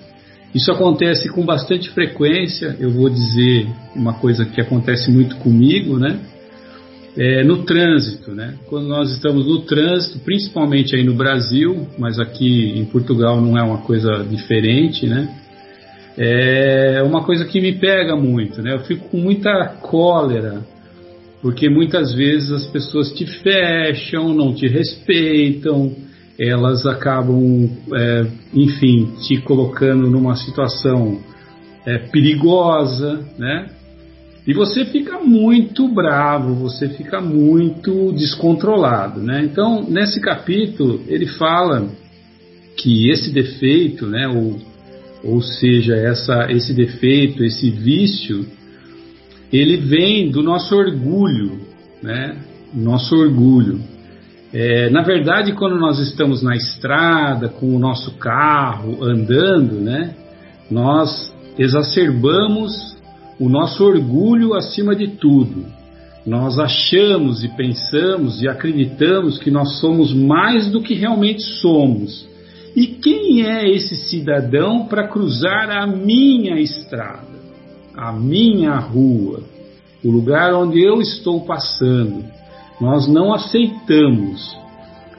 Isso 0.55 0.71
acontece 0.71 1.29
com 1.29 1.45
bastante 1.45 1.89
frequência, 1.91 2.75
eu 2.79 2.89
vou 2.89 3.09
dizer 3.09 3.67
uma 3.95 4.13
coisa 4.13 4.45
que 4.45 4.59
acontece 4.59 5.11
muito 5.11 5.35
comigo, 5.35 5.99
né? 5.99 6.19
É, 7.17 7.43
no 7.43 7.63
trânsito, 7.63 8.31
né? 8.31 8.55
Quando 8.67 8.87
nós 8.87 9.11
estamos 9.11 9.45
no 9.45 9.59
trânsito, 9.61 10.19
principalmente 10.19 10.95
aí 10.95 11.03
no 11.03 11.13
Brasil, 11.13 11.87
mas 11.97 12.19
aqui 12.19 12.79
em 12.79 12.85
Portugal 12.85 13.41
não 13.41 13.57
é 13.57 13.61
uma 13.61 13.79
coisa 13.79 14.23
diferente, 14.23 15.05
né? 15.05 15.29
É 16.17 17.03
uma 17.03 17.23
coisa 17.23 17.45
que 17.45 17.61
me 17.61 17.73
pega 17.73 18.15
muito, 18.15 18.61
né? 18.61 18.73
Eu 18.73 18.79
fico 18.79 19.09
com 19.09 19.17
muita 19.17 19.75
cólera 19.81 20.61
porque 21.41 21.69
muitas 21.69 22.13
vezes 22.13 22.51
as 22.51 22.65
pessoas 22.67 23.11
te 23.13 23.25
fecham, 23.25 24.33
não 24.33 24.53
te 24.53 24.67
respeitam, 24.67 25.95
elas 26.39 26.85
acabam, 26.85 27.69
é, 27.93 28.25
enfim, 28.53 29.13
te 29.27 29.41
colocando 29.41 30.09
numa 30.09 30.35
situação 30.35 31.19
é, 31.85 31.97
perigosa, 31.97 33.25
né? 33.37 33.69
E 34.47 34.53
você 34.53 34.85
fica 34.85 35.19
muito 35.19 35.87
bravo, 35.87 36.55
você 36.55 36.89
fica 36.89 37.21
muito 37.21 38.11
descontrolado, 38.13 39.21
né? 39.21 39.43
Então, 39.43 39.85
nesse 39.87 40.19
capítulo, 40.19 41.01
ele 41.07 41.27
fala 41.27 41.87
que 42.77 43.09
esse 43.11 43.31
defeito, 43.31 44.07
né, 44.07 44.27
ou, 44.27 44.57
ou 45.23 45.41
seja, 45.41 45.95
essa, 45.95 46.47
esse 46.49 46.73
defeito, 46.73 47.43
esse 47.43 47.69
vício, 47.69 48.45
ele 49.51 49.77
vem 49.77 50.29
do 50.29 50.43
nosso 50.43 50.75
orgulho, 50.75 51.59
né? 52.01 52.37
Nosso 52.73 53.15
orgulho. 53.15 53.79
É, 54.53 54.89
na 54.89 55.01
verdade, 55.01 55.53
quando 55.53 55.77
nós 55.77 55.99
estamos 55.99 56.41
na 56.41 56.55
estrada 56.55 57.49
com 57.49 57.75
o 57.75 57.79
nosso 57.79 58.11
carro 58.17 59.03
andando, 59.03 59.75
né? 59.75 60.15
Nós 60.69 61.33
exacerbamos 61.57 62.97
o 63.39 63.49
nosso 63.49 63.83
orgulho 63.83 64.53
acima 64.53 64.95
de 64.95 65.07
tudo. 65.07 65.65
Nós 66.25 66.59
achamos 66.59 67.43
e 67.43 67.47
pensamos 67.47 68.41
e 68.41 68.47
acreditamos 68.47 69.39
que 69.39 69.49
nós 69.49 69.79
somos 69.79 70.13
mais 70.13 70.69
do 70.69 70.81
que 70.81 70.93
realmente 70.93 71.41
somos. 71.41 72.27
E 72.75 72.85
quem 72.85 73.45
é 73.45 73.67
esse 73.67 73.95
cidadão 73.95 74.85
para 74.85 75.07
cruzar 75.07 75.71
a 75.71 75.87
minha 75.87 76.59
estrada? 76.59 77.38
A 77.99 78.13
minha 78.13 78.77
rua, 78.77 79.43
o 80.01 80.09
lugar 80.09 80.53
onde 80.53 80.81
eu 80.81 81.01
estou 81.01 81.41
passando. 81.41 82.23
Nós 82.79 83.09
não 83.09 83.33
aceitamos, 83.33 84.57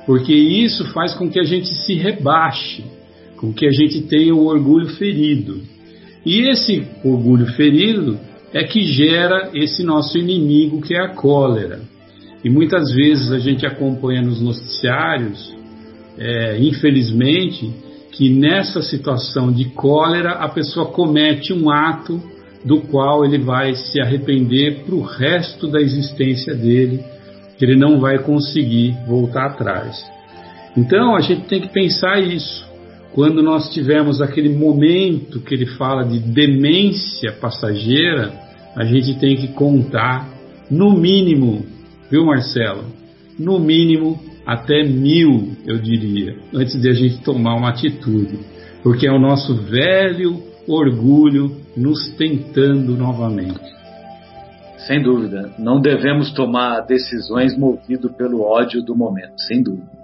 porque 0.06 0.32
isso 0.32 0.86
faz 0.92 1.12
com 1.12 1.28
que 1.28 1.38
a 1.38 1.44
gente 1.44 1.68
se 1.74 1.92
rebaixe, 1.92 2.82
com 3.36 3.52
que 3.52 3.66
a 3.66 3.70
gente 3.70 4.00
tenha 4.02 4.34
o 4.34 4.46
orgulho 4.46 4.88
ferido. 4.96 5.60
E 6.24 6.48
esse 6.48 6.86
orgulho 7.04 7.46
ferido 7.52 8.18
é 8.50 8.64
que 8.64 8.82
gera 8.82 9.50
esse 9.52 9.82
nosso 9.82 10.16
inimigo 10.16 10.80
que 10.80 10.94
é 10.94 11.00
a 11.00 11.14
cólera. 11.14 11.82
E 12.42 12.48
muitas 12.48 12.94
vezes 12.94 13.30
a 13.30 13.38
gente 13.38 13.66
acompanha 13.66 14.22
nos 14.22 14.40
noticiários, 14.40 15.54
é, 16.16 16.58
infelizmente, 16.58 17.70
que 18.12 18.30
nessa 18.30 18.80
situação 18.80 19.52
de 19.52 19.66
cólera 19.66 20.32
a 20.32 20.48
pessoa 20.48 20.86
comete 20.86 21.52
um 21.52 21.70
ato 21.70 22.39
do 22.64 22.80
qual 22.82 23.24
ele 23.24 23.38
vai 23.38 23.74
se 23.74 24.00
arrepender 24.00 24.84
para 24.84 24.94
o 24.94 25.02
resto 25.02 25.66
da 25.66 25.80
existência 25.80 26.54
dele, 26.54 27.02
que 27.56 27.64
ele 27.64 27.76
não 27.76 28.00
vai 28.00 28.18
conseguir 28.18 28.96
voltar 29.06 29.46
atrás. 29.46 30.04
Então 30.76 31.16
a 31.16 31.20
gente 31.20 31.42
tem 31.42 31.60
que 31.60 31.68
pensar 31.68 32.20
isso. 32.20 32.68
Quando 33.12 33.42
nós 33.42 33.70
tivermos 33.72 34.22
aquele 34.22 34.50
momento 34.50 35.40
que 35.40 35.54
ele 35.54 35.66
fala 35.66 36.04
de 36.04 36.20
demência 36.20 37.32
passageira, 37.32 38.32
a 38.76 38.84
gente 38.84 39.18
tem 39.18 39.36
que 39.36 39.48
contar, 39.48 40.28
no 40.70 40.92
mínimo, 40.92 41.66
viu 42.08 42.24
Marcelo? 42.24 42.84
No 43.36 43.58
mínimo 43.58 44.20
até 44.46 44.84
mil, 44.84 45.56
eu 45.66 45.78
diria, 45.78 46.36
antes 46.54 46.80
de 46.80 46.88
a 46.88 46.92
gente 46.92 47.18
tomar 47.22 47.56
uma 47.56 47.70
atitude. 47.70 48.38
Porque 48.82 49.06
é 49.06 49.12
o 49.12 49.18
nosso 49.18 49.54
velho 49.54 50.42
orgulho 50.68 51.59
nos 51.76 52.10
tentando 52.16 52.96
novamente. 52.96 53.60
Sem 54.86 55.02
dúvida, 55.02 55.52
não 55.58 55.80
devemos 55.80 56.32
tomar 56.32 56.80
decisões 56.80 57.56
movido 57.56 58.10
pelo 58.10 58.42
ódio 58.42 58.82
do 58.82 58.96
momento, 58.96 59.40
sem 59.46 59.62
dúvida. 59.62 60.00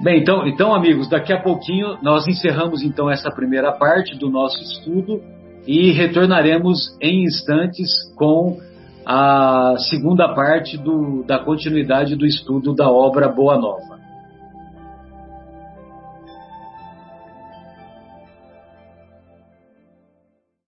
Bem, 0.00 0.20
então, 0.20 0.46
então 0.46 0.74
amigos, 0.74 1.08
daqui 1.08 1.32
a 1.32 1.40
pouquinho 1.40 1.96
nós 2.02 2.26
encerramos 2.28 2.82
então 2.82 3.10
essa 3.10 3.30
primeira 3.30 3.72
parte 3.72 4.16
do 4.16 4.30
nosso 4.30 4.62
estudo 4.62 5.22
e 5.66 5.90
retornaremos 5.90 6.96
em 7.00 7.24
instantes 7.24 7.90
com 8.14 8.58
a 9.04 9.74
segunda 9.88 10.34
parte 10.34 10.76
do, 10.76 11.24
da 11.24 11.38
continuidade 11.38 12.14
do 12.14 12.26
estudo 12.26 12.74
da 12.74 12.90
obra 12.90 13.28
Boa 13.28 13.56
Nova. 13.56 13.95